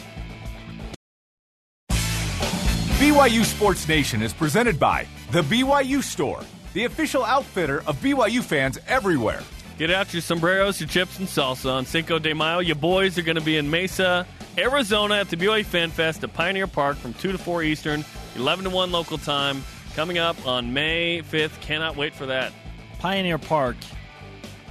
BYU 3.07 3.45
Sports 3.45 3.87
Nation 3.87 4.21
is 4.21 4.33
presented 4.33 4.77
by 4.77 5.07
The 5.31 5.41
BYU 5.41 6.03
Store, 6.03 6.41
the 6.73 6.83
official 6.83 7.23
outfitter 7.23 7.81
of 7.87 7.95
BYU 8.01 8.43
fans 8.43 8.77
everywhere. 8.85 9.41
Get 9.77 9.89
out 9.89 10.13
your 10.13 10.21
sombreros, 10.21 10.81
your 10.81 10.89
chips, 10.89 11.17
and 11.17 11.25
salsa 11.25 11.71
on 11.71 11.85
Cinco 11.85 12.19
de 12.19 12.33
Mayo. 12.33 12.59
Your 12.59 12.75
boys 12.75 13.17
are 13.17 13.21
going 13.21 13.37
to 13.37 13.41
be 13.41 13.55
in 13.55 13.69
Mesa, 13.69 14.27
Arizona 14.57 15.15
at 15.15 15.29
the 15.29 15.37
BYU 15.37 15.63
Fan 15.63 15.89
Fest 15.89 16.21
at 16.25 16.33
Pioneer 16.33 16.67
Park 16.67 16.97
from 16.97 17.13
2 17.13 17.31
to 17.31 17.37
4 17.37 17.63
Eastern, 17.63 18.03
11 18.35 18.65
to 18.65 18.71
1 18.71 18.91
local 18.91 19.17
time. 19.17 19.63
Coming 19.95 20.17
up 20.17 20.45
on 20.45 20.73
May 20.73 21.21
5th. 21.21 21.61
Cannot 21.61 21.95
wait 21.95 22.13
for 22.13 22.25
that. 22.25 22.51
Pioneer 22.99 23.37
Park 23.37 23.77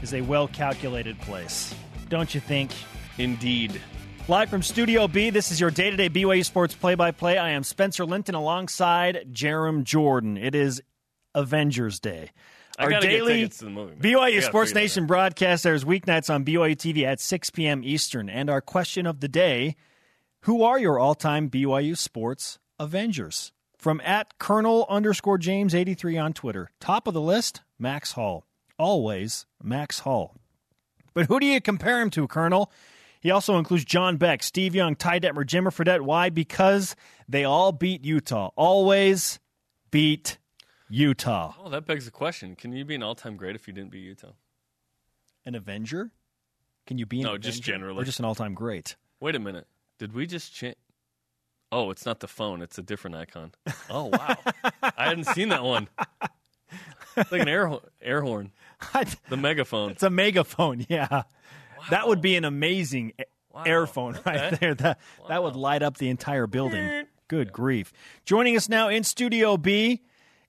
is 0.02 0.12
a 0.12 0.20
well-calculated 0.20 1.18
place, 1.20 1.74
don't 2.10 2.34
you 2.34 2.42
think? 2.42 2.70
Indeed. 3.16 3.80
Live 4.28 4.50
from 4.50 4.60
Studio 4.60 5.06
B, 5.06 5.30
this 5.30 5.52
is 5.52 5.60
your 5.60 5.70
day-to-day 5.70 6.10
BYU 6.10 6.44
Sports 6.44 6.74
play-by-play. 6.74 7.38
I 7.38 7.50
am 7.50 7.62
Spencer 7.62 8.04
Linton 8.04 8.34
alongside 8.34 9.28
Jarom 9.30 9.84
Jordan. 9.84 10.36
It 10.36 10.52
is 10.56 10.82
Avengers 11.32 12.00
Day. 12.00 12.32
I 12.76 12.86
to 12.88 13.64
the 13.64 13.70
movie, 13.70 13.94
BYU 13.94 14.42
Sports 14.42 14.74
Nation 14.74 15.06
broadcast 15.06 15.64
airs 15.64 15.84
weeknights 15.84 16.28
on 16.28 16.44
BYU 16.44 16.74
TV 16.74 17.04
at 17.04 17.20
6 17.20 17.50
p.m. 17.50 17.84
Eastern. 17.84 18.28
And 18.28 18.50
our 18.50 18.60
question 18.60 19.06
of 19.06 19.20
the 19.20 19.28
day, 19.28 19.76
who 20.42 20.64
are 20.64 20.80
your 20.80 20.98
all-time 20.98 21.48
BYU 21.48 21.96
Sports 21.96 22.58
Avengers? 22.80 23.52
From 23.78 24.00
at 24.00 24.40
Colonel 24.40 24.86
underscore 24.88 25.38
James 25.38 25.72
83 25.72 26.18
on 26.18 26.32
Twitter. 26.32 26.68
Top 26.80 27.06
of 27.06 27.14
the 27.14 27.20
list, 27.20 27.60
Max 27.78 28.10
Hall. 28.12 28.44
Always 28.76 29.46
Max 29.62 30.00
Hall. 30.00 30.34
But 31.14 31.26
who 31.26 31.38
do 31.38 31.46
you 31.46 31.60
compare 31.60 32.00
him 32.00 32.10
to, 32.10 32.26
Colonel? 32.26 32.72
He 33.26 33.32
also 33.32 33.58
includes 33.58 33.84
John 33.84 34.18
Beck, 34.18 34.44
Steve 34.44 34.76
Young, 34.76 34.94
Ty 34.94 35.18
Detmer, 35.18 35.44
Jimmer 35.44 35.74
Fredette. 35.74 36.02
Why? 36.02 36.30
Because 36.30 36.94
they 37.28 37.42
all 37.42 37.72
beat 37.72 38.04
Utah. 38.04 38.50
Always 38.54 39.40
beat 39.90 40.38
Utah. 40.88 41.52
Oh, 41.60 41.68
that 41.70 41.86
begs 41.86 42.04
the 42.04 42.12
question. 42.12 42.54
Can 42.54 42.72
you 42.72 42.84
be 42.84 42.94
an 42.94 43.02
all 43.02 43.16
time 43.16 43.36
great 43.36 43.56
if 43.56 43.66
you 43.66 43.74
didn't 43.74 43.90
beat 43.90 44.04
Utah? 44.04 44.30
An 45.44 45.56
Avenger? 45.56 46.12
Can 46.86 46.98
you 46.98 47.06
be 47.06 47.18
an 47.18 47.24
No, 47.24 47.36
just 47.36 47.64
generally. 47.64 48.00
Or 48.00 48.04
just 48.04 48.20
an 48.20 48.24
all-time 48.26 48.54
great? 48.54 48.94
Wait 49.18 49.34
a 49.34 49.40
minute. 49.40 49.66
Did 49.98 50.14
we 50.14 50.28
just 50.28 50.54
change? 50.54 50.76
Oh, 51.72 51.90
it's 51.90 52.06
not 52.06 52.20
the 52.20 52.28
phone. 52.28 52.62
It's 52.62 52.78
a 52.78 52.82
different 52.82 53.16
icon. 53.16 53.50
Oh, 53.90 54.04
wow. 54.04 54.36
I 54.84 55.08
hadn't 55.08 55.24
seen 55.24 55.48
that 55.48 55.64
one. 55.64 55.88
It's 57.16 57.32
like 57.32 57.42
an 57.42 57.48
air, 57.48 57.72
air 58.00 58.22
horn. 58.22 58.52
The 59.28 59.36
megaphone. 59.36 59.90
it's 59.90 60.04
a 60.04 60.10
megaphone, 60.10 60.86
yeah. 60.88 61.24
That 61.90 62.08
would 62.08 62.20
be 62.20 62.36
an 62.36 62.44
amazing 62.44 63.12
a- 63.18 63.24
airphone 63.68 64.24
right 64.26 64.58
there. 64.60 64.74
That, 64.74 64.98
that 65.28 65.42
would 65.42 65.56
light 65.56 65.82
up 65.82 65.98
the 65.98 66.08
entire 66.08 66.46
building. 66.46 67.06
Good 67.28 67.52
grief. 67.52 67.92
Joining 68.24 68.56
us 68.56 68.68
now 68.68 68.88
in 68.88 69.02
Studio 69.04 69.56
B 69.56 70.02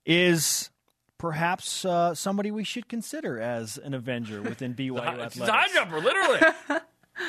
is 0.06 0.70
perhaps 1.18 1.84
uh, 1.86 2.14
somebody 2.14 2.52
we 2.52 2.64
should 2.64 2.88
consider 2.88 3.40
as 3.40 3.78
an 3.78 3.94
Avenger 3.94 4.42
within 4.42 4.74
BYU 4.76 5.00
athletics. 5.00 5.34
She's 5.36 5.44
a 5.48 5.52
high 5.52 5.68
jumper, 5.74 6.00
literally. 6.00 6.40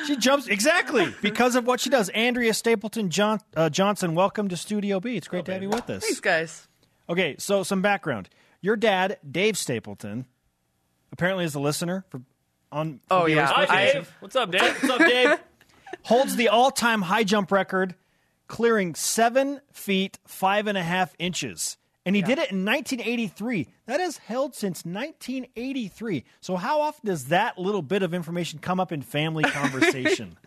She 0.05 0.17
jumps 0.17 0.47
exactly 0.47 1.11
because 1.21 1.55
of 1.55 1.65
what 1.65 1.79
she 1.79 1.89
does. 1.89 2.09
Andrea 2.09 2.53
Stapleton 2.53 3.09
John, 3.09 3.39
uh, 3.55 3.69
Johnson, 3.69 4.13
welcome 4.13 4.47
to 4.49 4.55
Studio 4.55 4.99
B. 4.99 5.17
It's 5.17 5.27
great 5.27 5.45
to 5.45 5.53
have 5.53 5.63
you 5.63 5.69
with 5.69 5.89
us. 5.89 6.03
Thanks, 6.03 6.19
guys. 6.19 6.67
Okay, 7.09 7.35
so 7.39 7.63
some 7.63 7.81
background. 7.81 8.29
Your 8.61 8.75
dad, 8.75 9.17
Dave 9.29 9.57
Stapleton, 9.57 10.27
apparently 11.11 11.43
is 11.43 11.55
a 11.55 11.59
listener 11.59 12.05
for 12.09 12.21
on. 12.71 12.99
Oh, 13.09 13.25
yeah. 13.25 13.45
Hi, 13.47 13.53
Sports 13.65 13.71
I- 13.71 13.75
Nation. 13.85 14.01
Dave. 14.01 14.13
What's 14.19 14.35
up, 14.35 14.51
Dave? 14.51 14.61
What's 14.61 14.89
up, 14.89 14.99
Dave? 14.99 15.37
Holds 16.03 16.35
the 16.35 16.49
all-time 16.49 17.01
high 17.01 17.23
jump 17.23 17.51
record, 17.51 17.95
clearing 18.47 18.95
seven 18.95 19.59
feet 19.73 20.17
five 20.25 20.67
and 20.67 20.77
a 20.77 20.83
half 20.83 21.13
inches, 21.19 21.77
and 22.05 22.15
he 22.15 22.21
did 22.21 22.37
it 22.39 22.51
in 22.51 22.63
1983. 22.63 23.67
That 23.85 23.99
is 23.99 24.17
held 24.19 24.55
since 24.55 24.85
1983. 24.85 26.23
So, 26.41 26.55
how 26.55 26.81
often 26.81 27.07
does 27.07 27.25
that 27.25 27.57
little 27.57 27.81
bit 27.81 28.01
of 28.03 28.13
information 28.13 28.59
come 28.59 28.79
up 28.79 28.91
in 28.91 29.01
family 29.01 29.43
conversation? 29.49 30.37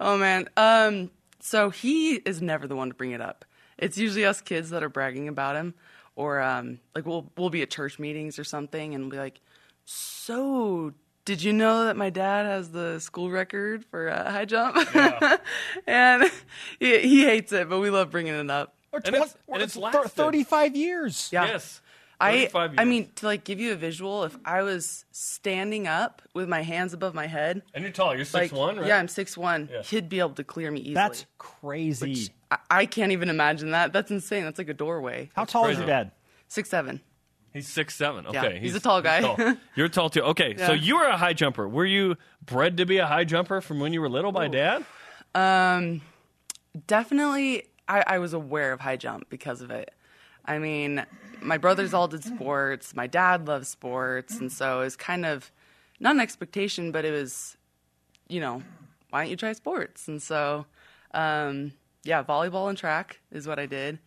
Oh 0.00 0.18
man. 0.18 0.48
Um. 0.56 1.10
So 1.40 1.70
he 1.70 2.14
is 2.14 2.40
never 2.42 2.68
the 2.68 2.76
one 2.76 2.88
to 2.88 2.94
bring 2.94 3.12
it 3.12 3.20
up. 3.20 3.44
It's 3.78 3.98
usually 3.98 4.24
us 4.24 4.40
kids 4.40 4.70
that 4.70 4.82
are 4.82 4.88
bragging 4.88 5.26
about 5.28 5.56
him, 5.56 5.74
or 6.14 6.40
um, 6.40 6.80
like 6.94 7.06
we'll 7.06 7.30
we'll 7.38 7.50
be 7.50 7.62
at 7.62 7.70
church 7.70 7.98
meetings 7.98 8.38
or 8.38 8.44
something, 8.44 8.94
and 8.94 9.04
we'll 9.04 9.10
be 9.10 9.18
like, 9.18 9.40
"So, 9.84 10.92
did 11.24 11.42
you 11.42 11.52
know 11.52 11.84
that 11.84 11.96
my 11.96 12.10
dad 12.10 12.46
has 12.46 12.70
the 12.70 12.98
school 12.98 13.30
record 13.30 13.84
for 13.84 14.08
uh, 14.10 14.30
high 14.30 14.44
jump?" 14.44 14.76
and 15.86 16.30
he, 16.78 16.98
he 16.98 17.24
hates 17.24 17.52
it, 17.52 17.68
but 17.68 17.78
we 17.80 17.90
love 17.90 18.10
bringing 18.10 18.34
it 18.34 18.50
up. 18.50 18.74
And 18.92 19.14
it's- 19.16 19.36
and 19.48 19.62
it's 19.62 19.74
thir- 19.74 19.80
lasted. 19.80 20.08
35 20.10 20.76
years. 20.76 21.28
Yeah. 21.32 21.46
Yes. 21.46 21.80
I 22.20 22.32
35 22.46 22.70
I 22.78 22.82
years. 22.82 22.88
mean 22.88 23.10
to 23.16 23.26
like 23.26 23.42
give 23.42 23.58
you 23.58 23.72
a 23.72 23.74
visual, 23.74 24.22
if 24.24 24.36
I 24.44 24.62
was 24.62 25.04
standing 25.10 25.88
up 25.88 26.22
with 26.34 26.48
my 26.48 26.62
hands 26.62 26.92
above 26.92 27.14
my 27.14 27.26
head, 27.26 27.62
And 27.74 27.82
you're 27.82 27.92
tall. 27.92 28.10
You're 28.12 28.18
like 28.18 28.26
six 28.50 28.52
one, 28.52 28.76
right? 28.76 28.86
yeah, 28.86 28.98
I'm 28.98 29.08
six 29.08 29.36
one. 29.36 29.68
Yeah. 29.72 29.82
He'd 29.82 30.08
be 30.08 30.20
able 30.20 30.34
to 30.34 30.44
clear 30.44 30.70
me 30.70 30.80
easily. 30.80 30.94
That's 30.94 31.26
crazy. 31.38 32.28
I, 32.50 32.58
I 32.70 32.86
can't 32.86 33.10
even 33.12 33.28
imagine 33.28 33.70
that. 33.72 33.92
That's 33.92 34.10
insane. 34.12 34.44
That's 34.44 34.58
like 34.58 34.68
a 34.68 34.74
doorway. 34.74 35.30
How 35.34 35.44
tall 35.46 35.66
is 35.66 35.78
your 35.78 35.86
dad? 35.86 36.12
Six 36.48 36.68
seven. 36.68 37.00
He's 37.52 37.68
six 37.68 37.94
seven. 37.94 38.24
Yeah, 38.32 38.44
Okay, 38.44 38.58
he's 38.58 38.74
a 38.74 38.80
tall 38.80 39.02
guy. 39.02 39.20
tall. 39.20 39.36
You're 39.76 39.88
tall 39.88 40.08
too. 40.10 40.22
Okay, 40.22 40.56
so 40.56 40.72
you 40.72 40.96
were 40.96 41.04
a 41.06 41.16
high 41.18 41.34
jumper. 41.34 41.68
Were 41.68 41.84
you 41.84 42.16
bred 42.44 42.76
to 42.78 42.86
be 42.86 42.98
a 42.98 43.06
high 43.06 43.24
jumper 43.24 43.60
from 43.60 43.78
when 43.80 43.92
you 43.92 44.00
were 44.00 44.08
little 44.08 44.32
by 44.32 44.48
dad? 44.48 44.84
Um, 45.34 46.00
definitely, 46.86 47.64
I, 47.88 48.04
I 48.06 48.18
was 48.18 48.32
aware 48.32 48.72
of 48.72 48.80
high 48.80 48.96
jump 48.96 49.28
because 49.28 49.60
of 49.60 49.70
it. 49.70 49.92
I 50.44 50.58
mean, 50.58 51.04
my 51.40 51.58
brothers 51.58 51.94
all 51.94 52.08
did 52.08 52.24
sports. 52.24 52.94
My 52.96 53.06
dad 53.06 53.46
loves 53.46 53.68
sports, 53.68 54.38
and 54.38 54.50
so 54.50 54.80
it 54.80 54.84
was 54.84 54.96
kind 54.96 55.24
of 55.24 55.50
not 56.00 56.14
an 56.14 56.20
expectation, 56.20 56.90
but 56.90 57.04
it 57.04 57.12
was, 57.12 57.56
you 58.28 58.40
know, 58.40 58.62
why 59.10 59.22
don't 59.22 59.30
you 59.30 59.36
try 59.36 59.52
sports? 59.52 60.08
And 60.08 60.20
so, 60.20 60.66
um, 61.14 61.72
yeah, 62.02 62.22
volleyball 62.24 62.68
and 62.68 62.76
track 62.78 63.20
is 63.30 63.46
what 63.46 63.58
I 63.58 63.66
did, 63.66 63.98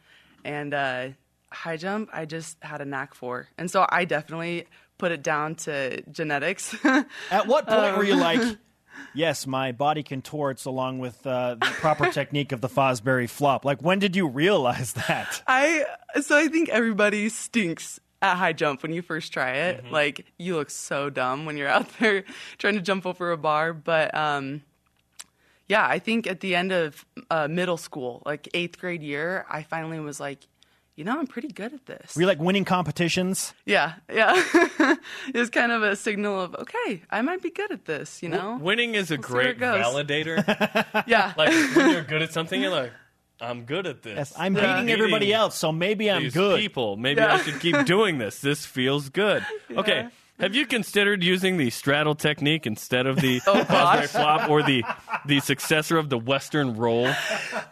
and 0.43 0.74
uh, 0.74 1.08
high 1.52 1.78
jump 1.78 2.10
I 2.14 2.26
just 2.26 2.58
had 2.64 2.82
a 2.82 2.86
knack 2.86 3.14
for, 3.14 3.48
and 3.58 3.70
so 3.70 3.86
I 3.89 4.06
definitely 4.06 4.66
put 4.98 5.12
it 5.12 5.24
down 5.24 5.56
to 5.56 6.02
genetics. 6.12 6.76
At 7.32 7.48
what 7.48 7.68
point 7.68 7.98
were 7.98 8.04
you 8.04 8.14
Um. 8.14 8.20
like, 8.20 8.58
yes, 9.14 9.46
my 9.46 9.72
body 9.74 10.04
contorts 10.04 10.66
along 10.66 11.00
with 11.00 11.26
uh, 11.28 11.56
the 11.56 11.66
proper 11.66 12.10
technique 12.12 12.52
of 12.52 12.62
the 12.62 12.70
Fosbury 12.70 13.30
flop? 13.30 13.66
Like, 13.66 13.82
when 13.82 14.00
did 14.00 14.16
you 14.16 14.28
realize 14.28 14.93
that? 14.93 15.43
I 15.48 15.86
so 16.22 16.38
I 16.38 16.48
think 16.48 16.70
everybody 16.70 17.28
stinks 17.30 18.00
at 18.22 18.36
high 18.38 18.54
jump 18.54 18.82
when 18.84 18.93
you 18.93 19.02
first 19.02 19.34
try 19.34 19.52
it. 19.52 19.91
Like 19.91 20.26
you 20.38 20.56
look 20.56 20.70
so 20.70 21.10
dumb 21.10 21.46
when 21.46 21.58
you're 21.58 21.68
out 21.68 21.88
there 22.00 22.24
trying 22.58 22.76
to 22.76 22.82
jump 22.82 23.06
over 23.06 23.32
a 23.32 23.38
bar. 23.38 23.74
But 23.74 24.16
um, 24.16 24.62
yeah, 25.68 25.86
I 25.86 26.00
think 26.00 26.26
at 26.26 26.39
the 26.39 26.56
end 26.56 26.72
of 26.72 27.06
uh, 27.30 27.48
middle 27.50 27.78
school, 27.78 28.24
like 28.26 28.48
eighth 28.54 28.80
grade 28.80 29.04
year, 29.04 29.46
I 29.50 29.64
finally 29.64 30.00
was 30.00 30.20
like, 30.20 30.39
you 30.96 31.04
know, 31.04 31.18
I'm 31.20 31.28
pretty 31.28 31.50
good 31.50 31.74
at 31.74 31.86
this. 31.86 32.16
Were 32.16 32.22
you 32.22 32.28
like 32.28 32.39
winning 32.39 32.66
competitions? 32.66 33.54
Yeah, 33.66 33.93
yeah. 34.12 34.34
it 35.34 35.36
was 35.38 35.50
kind 35.50 35.72
of 35.72 35.84
a 35.84 35.96
signal 35.96 36.39
of 36.41 36.56
okay, 36.56 37.02
I 37.10 37.22
might 37.22 37.41
be 37.41 37.50
good 37.50 37.72
at 37.72 37.86
this. 37.86 38.24
You 38.24 38.30
know, 38.30 38.58
Winning 38.62 38.96
is 38.96 39.12
a 39.12 39.16
We'll 39.16 39.22
great 39.24 39.50
it 39.58 39.60
validator. 39.60 41.04
yeah. 41.08 41.34
like 41.38 41.50
when 41.76 41.89
you're 41.91 42.04
good 42.04 42.22
at 42.22 42.32
something, 42.34 42.62
you're 42.62 42.72
like, 42.72 42.93
I'm 43.41 43.66
good 43.66 43.86
at 43.88 44.02
this. 44.04 44.16
Yes, 44.16 44.34
I'm 44.38 44.56
Yeah. 44.56 44.76
beating 44.82 44.91
everybody 44.93 45.34
else, 45.34 45.56
so 45.56 45.72
maybe 45.72 46.10
I'm 46.10 46.24
these 46.24 46.34
good. 46.34 46.60
people. 46.60 46.96
Maybe 46.96 47.20
I 47.22 47.38
should 47.41 47.60
keep 47.60 47.86
doing 47.86 48.18
this. 48.18 48.39
This 48.39 48.66
feels 48.66 49.10
good. 49.10 49.46
Okay. 49.76 50.08
Have 50.40 50.54
you 50.54 50.66
considered 50.66 51.24
using 51.24 51.58
the 51.58 51.70
straddle 51.70 52.14
technique 52.16 52.68
instead 52.68 53.08
of 53.08 53.16
the 53.22 53.42
Oh, 53.48 53.64
Fosbury 53.64 54.08
flop 54.10 54.50
or 54.50 54.64
the 54.64 54.84
the 55.26 55.40
successor 55.40 55.98
of 55.98 56.10
the 56.10 56.18
Western 56.18 56.76
roll? 56.76 57.10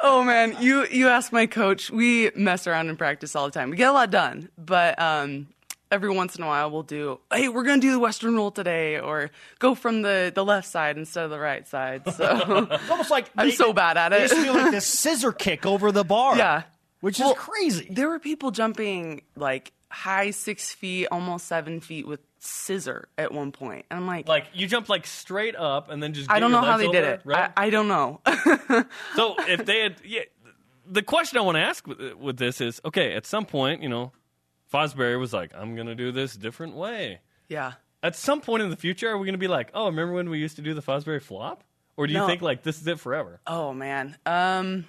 Oh 0.01 0.23
man, 0.23 0.55
you 0.61 0.85
you 0.87 1.09
ask 1.09 1.31
my 1.33 1.45
coach. 1.45 1.91
We 1.91 2.31
mess 2.35 2.65
around 2.65 2.89
in 2.89 2.95
practice 2.95 3.35
all 3.35 3.45
the 3.45 3.51
time. 3.51 3.69
We 3.69 3.75
get 3.77 3.89
a 3.89 3.91
lot 3.91 4.11
done, 4.11 4.47
but 4.57 4.97
um, 5.01 5.47
every 5.91 6.09
once 6.09 6.37
in 6.37 6.43
a 6.43 6.47
while 6.47 6.71
we'll 6.71 6.83
do. 6.83 7.19
Hey, 7.33 7.49
we're 7.49 7.63
gonna 7.63 7.81
do 7.81 7.91
the 7.91 7.99
Western 7.99 8.33
roll 8.35 8.49
today, 8.51 8.97
or 8.97 9.29
go 9.59 9.75
from 9.75 10.01
the 10.01 10.31
the 10.33 10.45
left 10.45 10.67
side 10.69 10.97
instead 10.97 11.25
of 11.25 11.31
the 11.31 11.39
right 11.39 11.67
side. 11.67 12.03
So 12.13 12.67
It's 12.71 12.89
almost 12.89 13.11
like 13.11 13.29
I'm 13.37 13.49
they- 13.49 13.55
so 13.55 13.73
bad 13.73 13.97
at 13.97 14.09
They 14.09 14.23
it. 14.23 14.29
just 14.29 14.41
feel 14.41 14.53
like 14.53 14.71
this 14.71 14.85
scissor 14.85 15.33
kick 15.33 15.65
over 15.65 15.91
the 15.91 16.05
bar. 16.05 16.37
Yeah. 16.37 16.63
which 17.01 17.19
Well, 17.19 17.33
is 17.33 17.37
crazy. 17.37 17.87
there 17.91 18.07
were 18.07 18.19
people 18.19 18.51
jumping 18.51 19.23
like 19.35 19.73
high 19.91 20.31
six 20.31 20.71
feet, 20.71 21.07
almost 21.11 21.45
seven 21.45 21.81
feet 21.81 22.07
with 22.07 22.21
scissor 22.45 23.07
at 23.17 23.31
one 23.31 23.51
point, 23.51 23.85
and 23.89 23.99
I'm 23.99 24.07
like. 24.07 24.27
Like 24.27 24.47
you 24.53 24.67
jump 24.67 24.89
like 24.89 25.05
straight 25.07 25.55
up 25.55 25.89
and 25.89 26.01
then 26.03 26.13
just. 26.13 26.29
I 26.31 26.39
don't 26.39 26.51
know 26.51 26.61
how 26.61 26.77
they 26.77 26.87
did 26.89 27.03
it. 27.03 27.21
Right? 27.23 27.51
I, 27.55 27.67
I 27.67 27.69
don't 27.69 27.87
know. 27.87 28.21
So 29.15 29.35
if 29.47 29.65
they 29.65 29.79
had, 29.81 29.95
yeah, 30.03 30.21
the 30.85 31.01
question 31.03 31.37
I 31.37 31.41
want 31.41 31.55
to 31.55 31.61
ask 31.61 31.85
with, 31.87 32.13
with 32.15 32.37
this 32.37 32.59
is, 32.61 32.81
okay, 32.83 33.13
at 33.13 33.25
some 33.25 33.45
point, 33.45 33.81
you 33.81 33.89
know, 33.89 34.11
Fosbury 34.73 35.19
was 35.19 35.31
like, 35.33 35.51
I'm 35.55 35.75
to 35.87 35.95
do 35.95 36.11
this 36.11 36.35
different 36.35 36.75
way. 36.75 37.19
yeah. 37.47 37.73
At 38.01 38.17
some 38.17 38.41
point 38.41 38.61
in 38.63 38.69
the 38.69 38.75
future, 38.75 39.07
are 39.09 39.17
we 39.17 39.25
to 39.33 39.37
be 39.37 39.47
like, 39.47 39.69
oh, 39.73 39.85
remember 39.85 40.13
when 40.13 40.29
we 40.29 40.37
used 40.37 40.57
to 40.57 40.61
do 40.61 40.73
the 40.73 40.81
Fosbury 40.81 41.21
flop? 41.21 41.63
Or 41.95 42.05
do 42.05 42.11
you 42.11 42.19
No. 42.19 42.27
think 42.27 42.41
like 42.41 42.61
this 42.63 42.81
is 42.81 42.87
it 42.87 42.99
forever? 42.99 43.39
Oh 43.47 43.73
man. 43.73 44.17
Um 44.25 44.85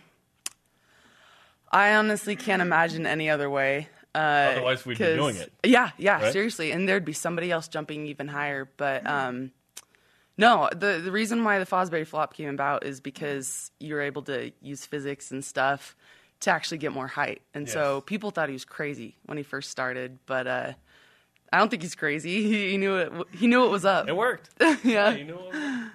I 1.70 1.94
honestly 1.94 2.34
can't 2.36 2.62
imagine 2.62 3.06
any 3.06 3.28
other 3.30 3.48
way. 3.50 3.88
Uh, 4.14 4.18
Otherwise, 4.52 4.86
we'd 4.86 4.96
be 4.98 5.04
'cause- 5.04 5.16
doing 5.16 5.36
it. 5.36 5.52
Yeah, 5.64 5.90
yeah, 5.98 6.22
Right? 6.22 6.32
seriously. 6.32 6.70
And 6.70 6.88
there'd 6.88 7.04
be 7.04 7.12
somebody 7.12 7.50
else 7.50 7.66
jumping 7.68 8.06
even 8.06 8.28
higher. 8.28 8.68
But 8.76 9.06
um 9.06 9.50
no, 10.36 10.68
the 10.74 11.00
the 11.04 11.10
reason 11.12 11.44
why 11.44 11.58
the 11.58 11.66
Fosbury 11.66 12.06
flop 12.06 12.34
came 12.34 12.48
about 12.48 12.84
is 12.84 13.00
because 13.00 13.70
you 13.80 13.94
were 13.94 14.00
able 14.02 14.22
to 14.22 14.52
use 14.60 14.84
physics 14.86 15.30
and 15.30 15.44
stuff 15.44 15.96
to 16.40 16.50
actually 16.50 16.78
get 16.78 16.92
more 16.92 17.06
height. 17.06 17.42
And 17.54 17.68
so 17.68 18.00
people 18.02 18.30
thought 18.30 18.48
he 18.48 18.52
was 18.52 18.64
crazy 18.64 19.16
when 19.26 19.38
he 19.38 19.44
first 19.44 19.70
started, 19.70 20.18
but 20.26 20.46
uh 20.46 20.72
I 21.52 21.58
don't 21.58 21.68
think 21.70 21.82
he's 21.82 21.94
crazy. 21.94 22.30
He, 22.48 22.70
he 22.72 22.76
knew 22.78 22.96
it. 22.96 23.12
He 23.32 23.46
knew 23.46 23.64
it 23.64 23.70
was 23.70 23.84
up. 23.84 24.08
It 24.08 24.16
worked. 24.16 24.50
yeah. 24.84 25.10
you 25.14 25.24
know 25.24 25.36
what? 25.36 25.90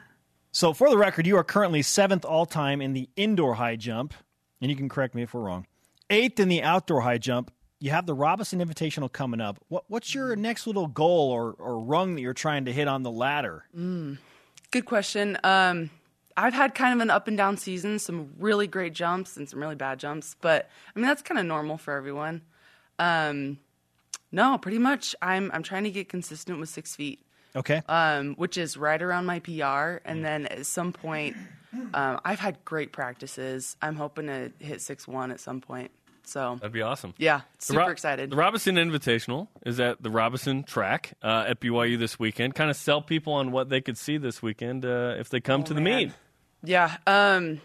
So, 0.51 0.73
for 0.73 0.89
the 0.89 0.97
record, 0.97 1.27
you 1.27 1.37
are 1.37 1.43
currently 1.43 1.81
seventh 1.83 2.25
all 2.25 2.45
time 2.45 2.81
in 2.81 2.93
the 2.93 3.07
indoor 3.15 3.53
high 3.55 3.75
jump, 3.75 4.13
and 4.61 4.71
you 4.71 4.75
can 4.77 4.89
correct 4.89 5.13
me 5.15 5.21
if 5.21 5.33
we're 5.33 5.41
wrong. 5.41 5.67
Eighth 6.09 6.39
in 6.39 6.47
the 6.49 6.63
outdoor 6.63 7.01
high 7.01 7.17
jump. 7.19 7.51
You 7.79 7.91
have 7.91 8.05
the 8.05 8.13
Robinson 8.13 8.59
Invitational 8.59 9.11
coming 9.11 9.39
up. 9.39 9.57
What, 9.69 9.85
what's 9.87 10.13
your 10.13 10.35
next 10.35 10.67
little 10.67 10.87
goal 10.87 11.31
or, 11.31 11.53
or 11.57 11.79
rung 11.79 12.15
that 12.15 12.21
you're 12.21 12.33
trying 12.33 12.65
to 12.65 12.73
hit 12.73 12.87
on 12.89 13.03
the 13.03 13.11
ladder? 13.11 13.63
Good 14.71 14.85
question. 14.85 15.37
Um, 15.43 15.89
I've 16.35 16.53
had 16.53 16.75
kind 16.75 16.93
of 16.93 16.99
an 17.01 17.09
up 17.09 17.27
and 17.27 17.37
down 17.37 17.55
season, 17.57 17.97
some 17.99 18.33
really 18.37 18.67
great 18.67 18.93
jumps 18.93 19.37
and 19.37 19.47
some 19.49 19.61
really 19.61 19.75
bad 19.75 19.99
jumps, 19.99 20.35
but 20.41 20.69
I 20.95 20.99
mean 20.99 21.07
that's 21.07 21.21
kind 21.21 21.39
of 21.39 21.45
normal 21.45 21.77
for 21.77 21.95
everyone. 21.95 22.41
Um, 22.97 23.59
no, 24.31 24.57
pretty 24.57 24.77
much. 24.77 25.15
I'm 25.21 25.49
I'm 25.53 25.63
trying 25.63 25.85
to 25.85 25.89
get 25.91 26.07
consistent 26.09 26.59
with 26.59 26.69
six 26.69 26.95
feet, 26.95 27.21
Okay. 27.55 27.81
um, 27.89 28.35
which 28.35 28.57
is 28.57 28.77
right 28.77 29.01
around 29.01 29.25
my 29.25 29.39
PR, 29.39 29.99
and 30.05 30.23
then 30.23 30.45
at 30.47 30.65
some 30.65 30.93
point, 30.93 31.35
um, 31.93 32.19
I've 32.23 32.39
had 32.39 32.63
great 32.63 32.91
practices. 32.93 33.75
I'm 33.81 33.95
hoping 33.95 34.27
to 34.27 34.51
hit 34.59 34.81
six 34.81 35.07
one 35.07 35.31
at 35.31 35.39
some 35.39 35.59
point. 35.61 35.91
So 36.29 36.55
That'd 36.59 36.71
be 36.71 36.81
awesome. 36.81 37.13
yeah, 37.17 37.41
The 37.59 37.65
super 37.65 37.79
Ro- 37.79 37.87
excited. 37.89 38.29
The 38.29 38.35
Robinson 38.35 38.75
Invitational 38.75 39.47
is 39.65 39.79
at 39.79 40.01
the 40.01 40.09
Robinson 40.09 40.63
track 40.63 41.13
uh, 41.23 41.45
at 41.47 41.59
BYU 41.59 41.97
this 41.97 42.19
weekend. 42.19 42.55
Kind 42.55 42.69
of 42.69 42.77
sell 42.77 43.01
people 43.01 43.33
on 43.33 43.51
what 43.51 43.69
they 43.69 43.81
could 43.81 43.97
see 43.97 44.17
this 44.17 44.41
weekend 44.41 44.85
uh, 44.85 45.15
if 45.17 45.29
they 45.29 45.39
come 45.41 45.63
to 45.63 45.73
the 45.73 45.81
Oh, 45.81 45.83
meet. 45.83 46.11
Yeah. 46.63 46.97
Um, 47.07 47.61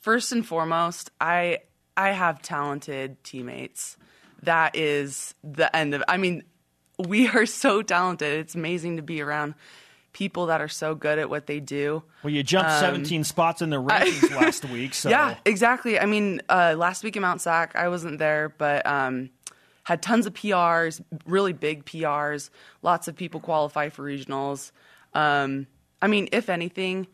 first 0.00 0.32
and 0.32 0.46
foremost, 0.46 1.10
I 1.20 1.58
I 1.96 2.12
have 2.12 2.40
talented 2.42 3.22
teammates. 3.24 3.96
That 4.44 4.74
is 4.76 5.34
the 5.44 5.74
end 5.76 5.92
of. 5.94 6.02
I 6.08 6.16
mean, 6.16 6.44
we 6.98 7.28
are 7.28 7.44
so 7.46 7.82
talented. 7.82 8.38
It's 8.40 8.54
amazing 8.54 8.96
to 8.96 9.02
be 9.02 9.20
around 9.20 9.54
people 10.12 10.46
that 10.46 10.60
are 10.60 10.68
so 10.68 10.94
good 10.94 11.18
at 11.18 11.30
what 11.30 11.46
they 11.46 11.60
do. 11.60 12.02
well, 12.22 12.32
you 12.32 12.42
jumped 12.42 12.72
17 12.72 13.24
spots 13.24 13.62
in 13.62 13.70
the 13.70 13.80
rankings 13.80 14.30
last 14.40 14.64
week. 14.68 14.94
So 14.94 15.08
Um, 15.08 15.12
Yeah, 15.12 15.36
exactly. 15.44 15.98
I 15.98 16.06
mean, 16.06 16.40
uh, 16.48 16.74
last 16.76 17.04
week 17.04 17.16
in 17.16 17.22
Mount 17.22 17.40
Sac, 17.40 17.76
I 17.76 17.88
wasn't 17.88 18.18
there, 18.18 18.48
but 18.48 18.84
um, 18.86 19.30
had 19.84 20.02
tons 20.02 20.26
of 20.26 20.34
PRs, 20.34 21.02
really 21.26 21.52
big 21.52 21.84
PRs. 21.84 22.50
Lots 22.82 23.08
of 23.08 23.16
people 23.16 23.40
qualify 23.40 23.88
for 23.88 24.04
regionals. 24.04 24.72
Um, 25.14 25.66
I 26.02 26.06
mean, 26.06 26.28
if 26.32 26.48
anything, 26.48 27.06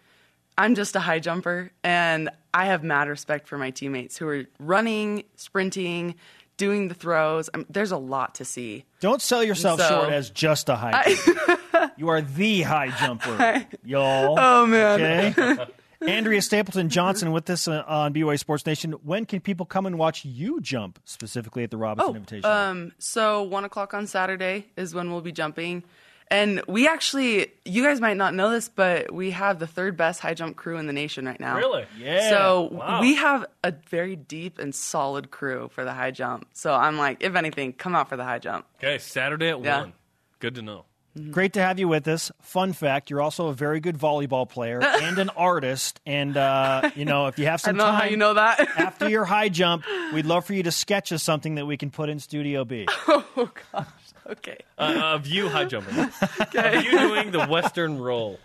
I'm 0.58 0.74
just 0.74 0.96
a 0.96 1.00
high 1.00 1.18
jumper, 1.18 1.70
and 1.84 2.30
I 2.54 2.66
have 2.66 2.82
mad 2.82 3.08
respect 3.08 3.46
for 3.46 3.58
my 3.58 3.70
teammates 3.70 4.16
who 4.16 4.26
are 4.28 4.44
running, 4.58 5.24
sprinting, 5.36 6.14
doing 6.56 6.88
the 6.88 6.94
throws. 6.94 7.50
I 7.52 7.58
mean, 7.58 7.66
there's 7.70 7.92
a 7.92 7.96
lot 7.98 8.34
to 8.36 8.44
see. 8.44 8.84
Don't 9.00 9.20
sell 9.22 9.42
yourself 9.44 9.80
So- 9.80 9.88
short 9.88 10.10
as 10.12 10.30
just 10.30 10.68
a 10.68 10.76
high 10.76 11.14
jumper. 11.14 11.92
you 11.96 12.08
are 12.08 12.20
the 12.22 12.62
high 12.62 12.90
jumper, 12.98 13.66
y'all. 13.84 14.36
Oh 14.38 14.66
man. 14.66 15.34
Okay. 15.38 15.66
Andrea 16.06 16.42
Stapleton 16.42 16.90
Johnson 16.90 17.32
with 17.32 17.48
us 17.48 17.66
uh, 17.66 17.82
on 17.86 18.12
BYU 18.12 18.38
Sports 18.38 18.66
Nation. 18.66 18.92
When 19.02 19.24
can 19.24 19.40
people 19.40 19.64
come 19.64 19.86
and 19.86 19.98
watch 19.98 20.26
you 20.26 20.60
jump 20.60 20.98
specifically 21.06 21.64
at 21.64 21.70
the 21.70 21.78
Robinson 21.78 22.16
Invitation? 22.16 22.50
Um, 22.50 22.92
so 22.98 23.42
one 23.42 23.64
o'clock 23.64 23.94
on 23.94 24.06
Saturday 24.06 24.66
is 24.76 24.94
when 24.94 25.10
we'll 25.10 25.22
be 25.22 25.32
jumping. 25.32 25.82
And 26.28 26.60
we 26.66 26.88
actually, 26.88 27.52
you 27.64 27.84
guys 27.84 28.00
might 28.00 28.16
not 28.16 28.34
know 28.34 28.50
this, 28.50 28.68
but 28.68 29.12
we 29.12 29.30
have 29.30 29.58
the 29.60 29.66
third 29.66 29.96
best 29.96 30.20
high 30.20 30.34
jump 30.34 30.56
crew 30.56 30.76
in 30.76 30.86
the 30.88 30.92
nation 30.92 31.24
right 31.26 31.38
now. 31.38 31.56
Really? 31.56 31.86
Yeah. 31.96 32.28
So 32.30 32.62
Wow. 32.72 33.00
we 33.00 33.14
have 33.14 33.46
a 33.62 33.70
very 33.70 34.16
deep 34.16 34.58
and 34.58 34.74
solid 34.74 35.30
crew 35.30 35.70
for 35.72 35.84
the 35.84 35.92
high 35.92 36.10
jump. 36.10 36.48
So 36.52 36.74
I'm 36.74 36.98
like, 36.98 37.18
if 37.22 37.36
anything, 37.36 37.72
come 37.74 37.94
out 37.94 38.08
for 38.08 38.16
the 38.16 38.24
high 38.24 38.40
jump. 38.40 38.66
Okay, 38.78 38.98
Saturday 38.98 39.50
at 39.50 39.60
Yeah. 39.62 39.80
one. 39.82 39.92
Good 40.40 40.56
to 40.56 40.62
know. 40.62 40.84
Great 41.30 41.54
to 41.54 41.60
have 41.62 41.78
you 41.78 41.88
with 41.88 42.06
us. 42.08 42.30
Fun 42.42 42.72
fact: 42.72 43.08
you're 43.10 43.22
also 43.22 43.48
a 43.48 43.54
very 43.54 43.80
good 43.80 43.96
volleyball 43.96 44.48
player 44.48 44.82
and 45.02 45.18
an 45.18 45.30
artist. 45.30 46.00
And 46.04 46.36
uh, 46.36 46.90
you 46.94 47.04
know, 47.04 47.26
if 47.26 47.38
you 47.38 47.46
have 47.46 47.60
some 47.62 47.76
don't 47.76 47.86
know 47.86 47.90
time 47.92 48.00
how 48.02 48.08
you 48.08 48.16
know 48.16 48.34
that. 48.34 48.60
after 48.78 49.08
your 49.08 49.24
high 49.24 49.48
jump, 49.48 49.84
we'd 50.12 50.26
love 50.26 50.44
for 50.44 50.52
you 50.52 50.62
to 50.64 50.72
sketch 50.72 51.12
us 51.12 51.22
something 51.22 51.54
that 51.54 51.66
we 51.66 51.76
can 51.76 51.90
put 51.90 52.08
in 52.08 52.18
Studio 52.18 52.64
B. 52.64 52.86
oh 53.08 53.50
gosh. 53.72 53.86
Okay. 54.28 54.58
Uh, 54.76 55.00
of 55.14 55.26
you 55.26 55.48
high 55.48 55.64
jumping. 55.64 55.96
Of 55.98 56.84
you 56.84 56.98
doing 56.98 57.30
the 57.30 57.46
Western 57.46 57.98
roll. 57.98 58.40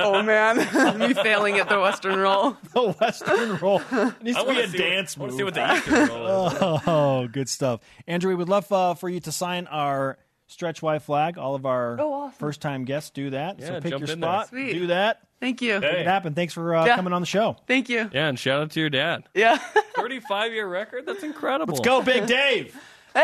Oh 0.00 0.20
man, 0.22 0.56
me 0.98 1.14
failing 1.14 1.58
at 1.58 1.68
the 1.68 1.78
Western 1.78 2.18
roll. 2.18 2.56
the 2.74 2.90
Western 2.92 3.56
roll 3.58 3.80
it 3.92 4.22
needs 4.22 4.36
I 4.36 4.44
to 4.44 4.50
be 4.52 4.60
a 4.60 4.68
see 4.68 4.78
dance 4.78 5.16
what, 5.16 5.26
I 5.26 5.28
move. 5.30 5.38
see 5.38 5.44
what 5.44 5.54
the 5.54 5.74
Eastern 5.76 6.08
roll 6.08 6.46
is. 6.48 6.54
Oh, 6.86 7.28
good 7.30 7.48
stuff. 7.48 7.80
Andrew, 8.08 8.30
we 8.30 8.34
would 8.34 8.48
love 8.48 8.70
uh, 8.72 8.94
for 8.94 9.08
you 9.08 9.20
to 9.20 9.30
sign 9.30 9.68
our 9.68 10.18
stretch 10.48 10.82
Y 10.82 10.98
flag. 10.98 11.38
All 11.38 11.54
of 11.54 11.64
our 11.64 11.96
Oh, 12.00 12.12
awesome. 12.12 12.32
first 12.38 12.60
time 12.60 12.84
guests 12.84 13.10
do 13.10 13.30
that. 13.30 13.60
so 13.62 13.80
pick 13.80 13.90
jump 13.92 14.06
your 14.06 14.10
in 14.16 14.18
spot, 14.20 14.48
Sweet. 14.48 14.72
do 14.72 14.86
that. 14.88 15.20
Thank 15.40 15.62
you. 15.62 15.80
Hey. 15.80 16.00
It 16.00 16.06
happened. 16.06 16.34
Thanks 16.34 16.52
for 16.52 16.74
uh, 16.74 16.84
Yeah. 16.84 16.96
coming 16.96 17.12
on 17.12 17.22
the 17.22 17.26
show. 17.26 17.56
Thank 17.68 17.88
you. 17.88 18.10
Yeah, 18.12 18.26
and 18.26 18.36
shout 18.36 18.60
out 18.60 18.70
to 18.72 18.80
your 18.80 18.90
dad. 18.90 19.22
Yeah. 19.34 19.56
35 19.96 20.52
year 20.52 20.66
record? 20.66 21.06
That's 21.06 21.22
incredible. 21.22 21.74
Let's 21.74 21.86
go, 21.86 22.02
Big 22.02 22.26
Dave. 22.26 22.76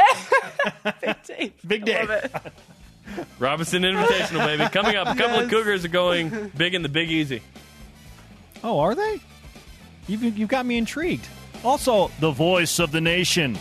Big 1.66 1.84
Dave. 1.84 2.08
Love 2.08 2.24
it. 2.24 2.32
Robinson 3.38 3.82
Invitational, 3.82 4.46
baby. 4.46 4.64
Coming 4.70 4.96
up, 4.96 5.08
a 5.08 5.14
couple 5.14 5.40
of 5.40 5.50
Cougars 5.50 5.84
are 5.84 5.88
going 5.88 6.50
big 6.56 6.74
in 6.74 6.82
the 6.82 6.88
Big 6.88 7.10
Easy. 7.10 7.42
Oh, 8.62 8.78
are 8.80 8.94
they? 8.94 9.20
You've, 10.06 10.22
you've 10.38 10.48
got 10.48 10.64
me 10.66 10.78
intrigued. 10.78 11.26
Also, 11.62 12.10
the 12.20 12.30
voice 12.30 12.78
of 12.78 12.92
the 12.92 13.00
nation. 13.00 13.58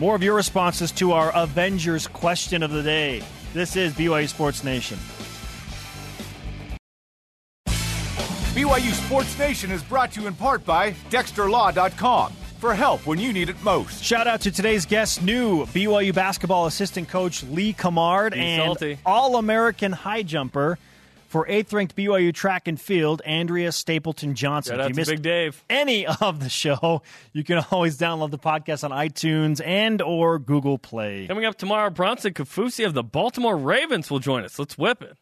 More 0.00 0.14
of 0.14 0.22
your 0.22 0.34
responses 0.34 0.92
to 0.92 1.12
our 1.12 1.30
Avengers 1.36 2.06
question 2.06 2.62
of 2.62 2.70
the 2.70 2.82
day. 2.82 3.22
This 3.52 3.76
is 3.76 3.92
BYU 3.92 4.26
Sports 4.26 4.64
Nation. 4.64 4.98
BYU 8.54 8.92
Sports 8.92 9.38
Nation 9.38 9.70
is 9.70 9.82
brought 9.82 10.12
to 10.12 10.22
you 10.22 10.26
in 10.26 10.32
part 10.32 10.64
by 10.64 10.92
DexterLaw.com 11.10 12.32
for 12.32 12.72
help 12.72 13.06
when 13.06 13.18
you 13.18 13.34
need 13.34 13.50
it 13.50 13.62
most. 13.62 14.02
Shout 14.02 14.26
out 14.26 14.40
to 14.40 14.50
today's 14.50 14.86
guest, 14.86 15.22
new 15.22 15.66
BYU 15.66 16.14
basketball 16.14 16.64
assistant 16.64 17.10
coach 17.10 17.42
Lee 17.42 17.74
Cummard 17.74 18.32
Lee 18.32 18.40
and 18.40 18.62
Salty. 18.62 18.98
All 19.04 19.36
American 19.36 19.92
high 19.92 20.22
jumper 20.22 20.78
for 21.30 21.46
eighth 21.48 21.72
ranked 21.72 21.94
BYU 21.94 22.34
track 22.34 22.66
and 22.66 22.78
field, 22.80 23.22
Andrea 23.24 23.70
Stapleton 23.70 24.34
Johnson. 24.34 24.76
Shout 24.76 24.80
If 24.80 24.88
you 24.90 24.94
missed 24.96 25.10
Big 25.12 25.22
Dave. 25.22 25.64
any 25.70 26.04
of 26.06 26.40
the 26.40 26.48
show, 26.48 27.02
you 27.32 27.44
can 27.44 27.64
always 27.70 27.96
download 27.96 28.32
the 28.32 28.38
podcast 28.38 28.82
on 28.82 28.90
iTunes 28.90 29.64
and 29.64 30.02
or 30.02 30.40
Google 30.40 30.76
Play. 30.76 31.28
Coming 31.28 31.44
up 31.44 31.56
tomorrow, 31.56 31.88
Bronson 31.88 32.34
Kaufusi 32.34 32.84
of 32.84 32.94
the 32.94 33.04
Baltimore 33.04 33.56
Ravens 33.56 34.10
will 34.10 34.18
join 34.18 34.42
us. 34.44 34.58
Let's 34.58 34.76
whip 34.76 35.02
it. 35.02 35.16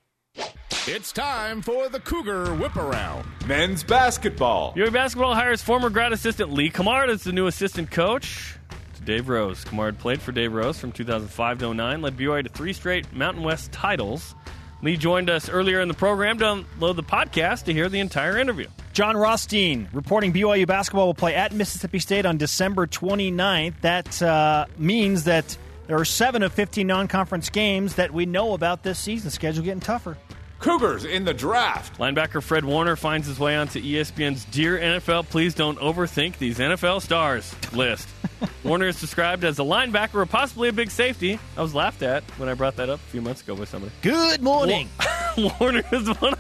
It's 0.86 1.12
time 1.12 1.60
for 1.60 1.90
the 1.90 2.00
Cougar 2.00 2.54
Whip 2.54 2.74
Around. 2.76 3.26
Men's 3.46 3.82
basketball. 3.84 4.72
BYU 4.72 4.90
basketball 4.90 5.34
hires 5.34 5.60
former 5.60 5.90
grad 5.90 6.14
assistant 6.14 6.50
Lee 6.54 6.70
Cummard 6.70 7.10
as 7.10 7.22
the 7.24 7.32
new 7.32 7.46
assistant 7.48 7.90
coach 7.90 8.56
to 8.96 9.02
Dave 9.02 9.28
Rose. 9.28 9.62
Cummard 9.66 9.98
played 9.98 10.22
for 10.22 10.32
Dave 10.32 10.54
Rose 10.54 10.78
from 10.78 10.90
2005 10.92 11.58
to 11.58 11.74
09, 11.74 12.00
led 12.00 12.16
BYU 12.16 12.44
to 12.44 12.48
three 12.48 12.72
straight 12.72 13.12
Mountain 13.12 13.42
West 13.42 13.70
titles. 13.72 14.34
Lee 14.82 14.96
joined 14.96 15.28
us 15.28 15.48
earlier 15.48 15.80
in 15.80 15.88
the 15.88 15.94
program. 15.94 16.38
To 16.38 16.44
download 16.44 16.96
the 16.96 17.02
podcast 17.02 17.64
to 17.64 17.72
hear 17.72 17.88
the 17.88 18.00
entire 18.00 18.38
interview. 18.38 18.68
Jon 18.92 19.16
Rothstein 19.16 19.88
reporting 19.92 20.32
BYU 20.32 20.66
basketball 20.66 21.06
will 21.06 21.14
play 21.14 21.34
at 21.34 21.52
Mississippi 21.52 21.98
State 21.98 22.26
on 22.26 22.36
December 22.36 22.86
29th. 22.86 23.74
That 23.80 24.22
uh, 24.22 24.66
means 24.76 25.24
that 25.24 25.56
there 25.86 25.98
are 25.98 26.04
seven 26.04 26.42
of 26.42 26.52
15 26.52 26.86
non 26.86 27.08
conference 27.08 27.50
games 27.50 27.94
that 27.94 28.12
we 28.12 28.26
know 28.26 28.54
about 28.54 28.82
this 28.82 28.98
season. 28.98 29.30
Schedule 29.30 29.64
getting 29.64 29.80
tougher. 29.80 30.16
Cougars 30.58 31.04
in 31.04 31.24
the 31.24 31.32
draft. 31.34 31.98
Linebacker 31.98 32.42
Fred 32.42 32.64
Warner 32.64 32.96
finds 32.96 33.26
his 33.28 33.38
way 33.38 33.56
onto 33.56 33.80
ESPN's 33.80 34.44
Dear 34.46 34.76
NFL, 34.78 35.28
Please 35.28 35.54
Don't 35.54 35.78
Overthink 35.78 36.38
These 36.38 36.58
NFL 36.58 37.00
Stars 37.00 37.54
list. 37.72 38.08
Warner 38.64 38.88
is 38.88 39.00
described 39.00 39.44
as 39.44 39.58
a 39.60 39.62
linebacker 39.62 40.14
or 40.16 40.26
possibly 40.26 40.68
a 40.68 40.72
big 40.72 40.90
safety. 40.90 41.38
I 41.56 41.62
was 41.62 41.74
laughed 41.74 42.02
at 42.02 42.24
when 42.38 42.48
I 42.48 42.54
brought 42.54 42.76
that 42.76 42.90
up 42.90 42.98
a 42.98 43.10
few 43.10 43.22
months 43.22 43.40
ago 43.42 43.54
by 43.54 43.64
somebody. 43.64 43.92
Good 44.02 44.42
morning. 44.42 44.88
Warner 45.60 45.84
is 45.92 46.08
one. 46.18 46.34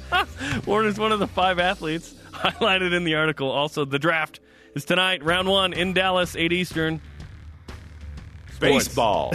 Warner 0.66 0.88
is 0.88 0.98
one 0.98 1.12
of 1.12 1.20
the 1.20 1.28
five 1.28 1.60
athletes 1.60 2.14
highlighted 2.32 2.92
in 2.92 3.04
the 3.04 3.14
article. 3.14 3.48
Also, 3.50 3.84
the 3.84 3.98
draft 3.98 4.40
is 4.74 4.84
tonight, 4.84 5.22
round 5.22 5.48
one 5.48 5.72
in 5.72 5.92
Dallas, 5.92 6.34
eight 6.34 6.52
Eastern. 6.52 7.00
Baseball. 8.58 9.32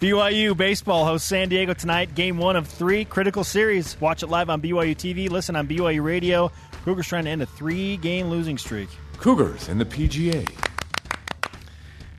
BYU 0.00 0.54
baseball 0.54 1.06
hosts 1.06 1.26
San 1.26 1.48
Diego 1.48 1.72
tonight. 1.72 2.14
Game 2.14 2.36
one 2.36 2.54
of 2.54 2.68
three 2.68 3.06
critical 3.06 3.44
series. 3.44 3.98
Watch 3.98 4.22
it 4.22 4.26
live 4.26 4.50
on 4.50 4.60
BYU 4.60 4.94
TV. 4.94 5.30
Listen 5.30 5.56
on 5.56 5.66
BYU 5.66 6.04
Radio. 6.04 6.52
Cougars 6.84 7.06
trying 7.06 7.24
to 7.24 7.30
end 7.30 7.40
a 7.40 7.46
three-game 7.46 8.26
losing 8.28 8.58
streak. 8.58 8.90
Cougars 9.16 9.68
in 9.70 9.78
the 9.78 9.86
PGA. 9.86 10.46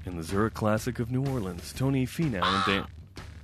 In 0.07 0.17
the 0.17 0.23
Zurich 0.23 0.55
Classic 0.55 0.97
of 0.97 1.11
New 1.11 1.23
Orleans, 1.27 1.71
Tony 1.71 2.07
Finau 2.07 2.41
and 2.41 2.65
Dan- 2.65 2.87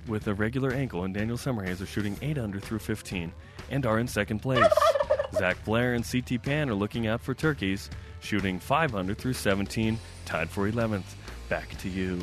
with 0.08 0.26
a 0.26 0.34
regular 0.34 0.72
ankle 0.72 1.04
and 1.04 1.14
Daniel 1.14 1.36
Summerhays 1.38 1.80
are 1.80 1.86
shooting 1.86 2.16
8 2.20 2.36
under 2.36 2.58
through 2.58 2.80
15 2.80 3.32
and 3.70 3.86
are 3.86 4.00
in 4.00 4.08
second 4.08 4.40
place. 4.40 4.66
Zach 5.34 5.64
Blair 5.64 5.94
and 5.94 6.04
CT 6.04 6.42
Pan 6.42 6.68
are 6.68 6.74
looking 6.74 7.06
out 7.06 7.20
for 7.20 7.34
turkeys, 7.34 7.88
shooting 8.18 8.58
5 8.58 8.96
under 8.96 9.14
through 9.14 9.34
17, 9.34 9.96
tied 10.24 10.50
for 10.50 10.68
11th. 10.70 11.04
Back 11.48 11.78
to 11.78 11.88
you. 11.88 12.18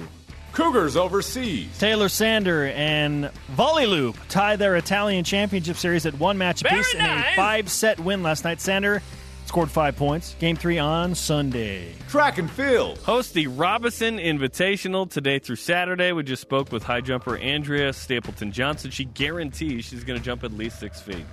Cougars 0.51 0.97
overseas. 0.97 1.77
Taylor 1.79 2.09
Sander 2.09 2.67
and 2.67 3.31
Volley 3.51 3.85
Loop 3.85 4.17
tie 4.29 4.55
their 4.55 4.75
Italian 4.75 5.23
championship 5.23 5.77
series 5.77 6.05
at 6.05 6.13
one 6.15 6.37
match 6.37 6.61
Very 6.61 6.81
apiece 6.81 6.93
in 6.93 7.01
a 7.01 7.23
five-set 7.35 7.99
win 7.99 8.21
last 8.21 8.43
night. 8.43 8.59
Sander 8.59 9.01
scored 9.45 9.71
five 9.71 9.95
points. 9.95 10.35
Game 10.39 10.55
three 10.55 10.77
on 10.77 11.15
Sunday. 11.15 11.93
Track 12.09 12.37
and 12.37 12.49
field. 12.49 12.97
Host 12.99 13.33
the 13.33 13.47
Robinson 13.47 14.17
Invitational 14.17 15.09
today 15.09 15.39
through 15.39 15.57
Saturday. 15.57 16.11
We 16.11 16.23
just 16.23 16.41
spoke 16.41 16.71
with 16.71 16.83
high 16.83 17.01
jumper 17.01 17.37
Andrea 17.37 17.93
Stapleton 17.93 18.51
Johnson. 18.51 18.91
She 18.91 19.05
guarantees 19.05 19.85
she's 19.85 20.03
going 20.03 20.19
to 20.19 20.23
jump 20.23 20.43
at 20.43 20.53
least 20.53 20.79
six 20.79 21.01
feet. 21.01 21.25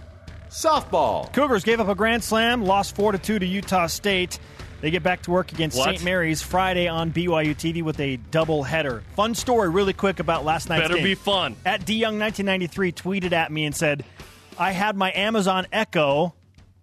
Softball. 0.51 1.33
Cougars 1.33 1.63
gave 1.63 1.79
up 1.79 1.89
a 1.89 1.95
grand 1.95 2.25
slam, 2.25 2.65
lost 2.65 2.97
four 2.97 3.13
to 3.13 3.19
two 3.19 3.39
to 3.39 3.47
Utah 3.47 3.87
State. 3.87 4.39
They 4.81 4.91
get 4.91 5.03
back 5.03 5.23
to 5.23 5.31
work 5.31 5.51
against 5.53 5.77
St. 5.77 6.05
Mary's 6.05 6.41
Friday 6.41 6.87
on 6.87 7.11
BYU 7.11 7.55
TV 7.57 7.83
with 7.83 7.99
a 7.99 8.17
double 8.17 8.63
header. 8.63 9.03
Fun 9.17 9.35
story, 9.35 9.69
really 9.69 9.93
quick 9.93 10.21
about 10.21 10.45
last 10.45 10.69
night's 10.69 10.83
Better 10.83 10.95
game. 10.95 11.05
be 11.05 11.15
fun. 11.15 11.57
At 11.67 11.85
DYoung1993 11.85 12.95
tweeted 12.95 13.33
at 13.33 13.51
me 13.51 13.65
and 13.65 13.75
said, 13.75 14.05
I 14.57 14.71
had 14.73 14.97
my 14.97 15.13
Amazon 15.13 15.67
Echo 15.73 16.35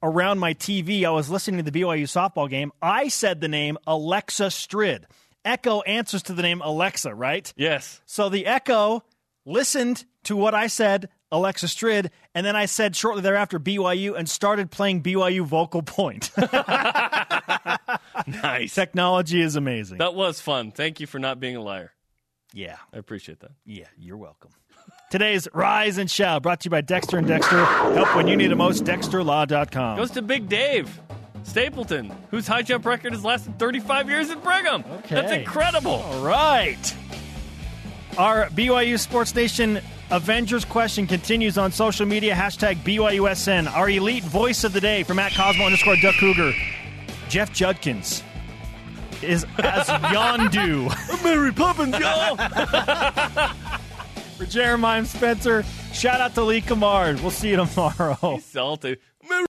around 0.04 0.40
my 0.40 0.54
TV. 0.54 1.06
I 1.06 1.12
was 1.12 1.30
listening 1.30 1.64
to 1.64 1.72
the 1.72 1.82
BYU 1.82 2.04
softball 2.04 2.50
game. 2.50 2.72
I 2.82 3.08
said 3.08 3.40
the 3.42 3.48
name 3.48 3.78
Alexa 3.88 4.52
Strid. 4.52 5.08
Echo 5.46 5.82
answers 5.82 6.24
to 6.24 6.34
the 6.34 6.42
name 6.42 6.62
Alexa, 6.62 7.14
right? 7.14 7.52
Yes. 7.56 8.02
So 8.06 8.30
the 8.30 8.46
Echo 8.46 9.04
listened 9.46 10.04
to 10.24 10.36
what 10.36 10.54
I 10.56 10.68
said, 10.68 11.10
Alexa 11.36 11.68
Strid, 11.68 12.12
and 12.34 12.46
then 12.46 12.56
I 12.56 12.66
said 12.66 12.96
shortly 12.96 13.22
thereafter 13.22 13.60
BYU 13.60 14.18
and 14.18 14.30
started 14.30 14.72
playing 14.72 15.04
BYU 15.04 15.46
Vocal 15.46 15.82
Point. 15.82 16.32
Nice. 18.28 18.74
Technology 18.74 19.42
is 19.42 19.56
amazing. 19.56 19.98
That 20.00 20.16
was 20.16 20.42
fun. 20.42 20.72
Thank 20.72 21.00
you 21.00 21.06
for 21.08 21.20
not 21.20 21.40
being 21.40 21.56
a 21.56 21.62
liar. 21.62 21.92
yeah. 22.54 22.78
I 22.94 22.98
appreciate 22.98 23.40
that. 23.42 23.52
Yeah, 23.66 23.86
you're 23.98 24.18
welcome. 24.18 24.52
Today's 25.12 25.48
Rise 25.54 25.98
and 25.98 26.10
Shout 26.10 26.42
brought 26.42 26.62
to 26.62 26.66
you 26.66 26.72
by 26.72 26.82
Dexter 26.82 27.18
and 27.18 27.28
Dexter. 27.28 27.64
Help 27.66 28.16
when 28.16 28.28
you 28.28 28.36
need 28.36 28.52
it 28.52 28.56
most, 28.56 28.84
dexterlaw.com. 28.86 29.98
Goes 29.98 30.12
to 30.12 30.22
Big 30.22 30.50
Dave 30.50 31.00
Stapleton, 31.44 32.12
whose 32.32 32.48
high 32.48 32.64
jump 32.64 32.86
record 32.86 33.14
has 33.14 33.24
lasted 33.24 33.60
35 33.60 34.10
years 34.10 34.30
at 34.32 34.42
Brigham. 34.44 34.84
Okay. 35.00 35.16
That's 35.16 35.32
incredible. 35.34 35.92
All 35.92 36.26
right. 36.26 36.96
Our 38.18 38.48
BYU 38.50 38.98
Sports 39.00 39.36
Nation 39.36 39.82
Avengers 40.12 40.66
question 40.66 41.08
continues 41.08 41.58
on 41.58 41.72
social 41.72 42.06
media. 42.06 42.36
Hashtag 42.36 42.76
BYUSN. 42.84 43.72
Our 43.72 43.90
elite 43.90 44.24
voice 44.24 44.64
of 44.64 44.72
the 44.74 44.82
day 44.82 45.04
from 45.04 45.18
at 45.20 45.34
Cosmo 45.34 45.66
underscore 45.66 45.96
Duck 45.98 46.16
Cougar. 46.20 46.54
Jeff 47.28 47.52
Judkins 47.52 48.24
is 49.24 49.46
as 49.58 49.88
Yondu. 49.88 51.24
Mary 51.24 51.52
Poppins, 51.52 51.98
y'all. 51.98 52.36
For 54.38 54.46
Jeremiah 54.46 55.06
Spencer, 55.06 55.64
shout 55.94 56.22
out 56.22 56.36
to 56.36 56.44
Lee 56.44 56.62
Cummard. 56.62 57.22
We'll 57.22 57.32
see 57.32 57.50
you 57.50 57.56
tomorrow. 57.56 58.18
He's 58.36 58.46
salty. 58.46 58.98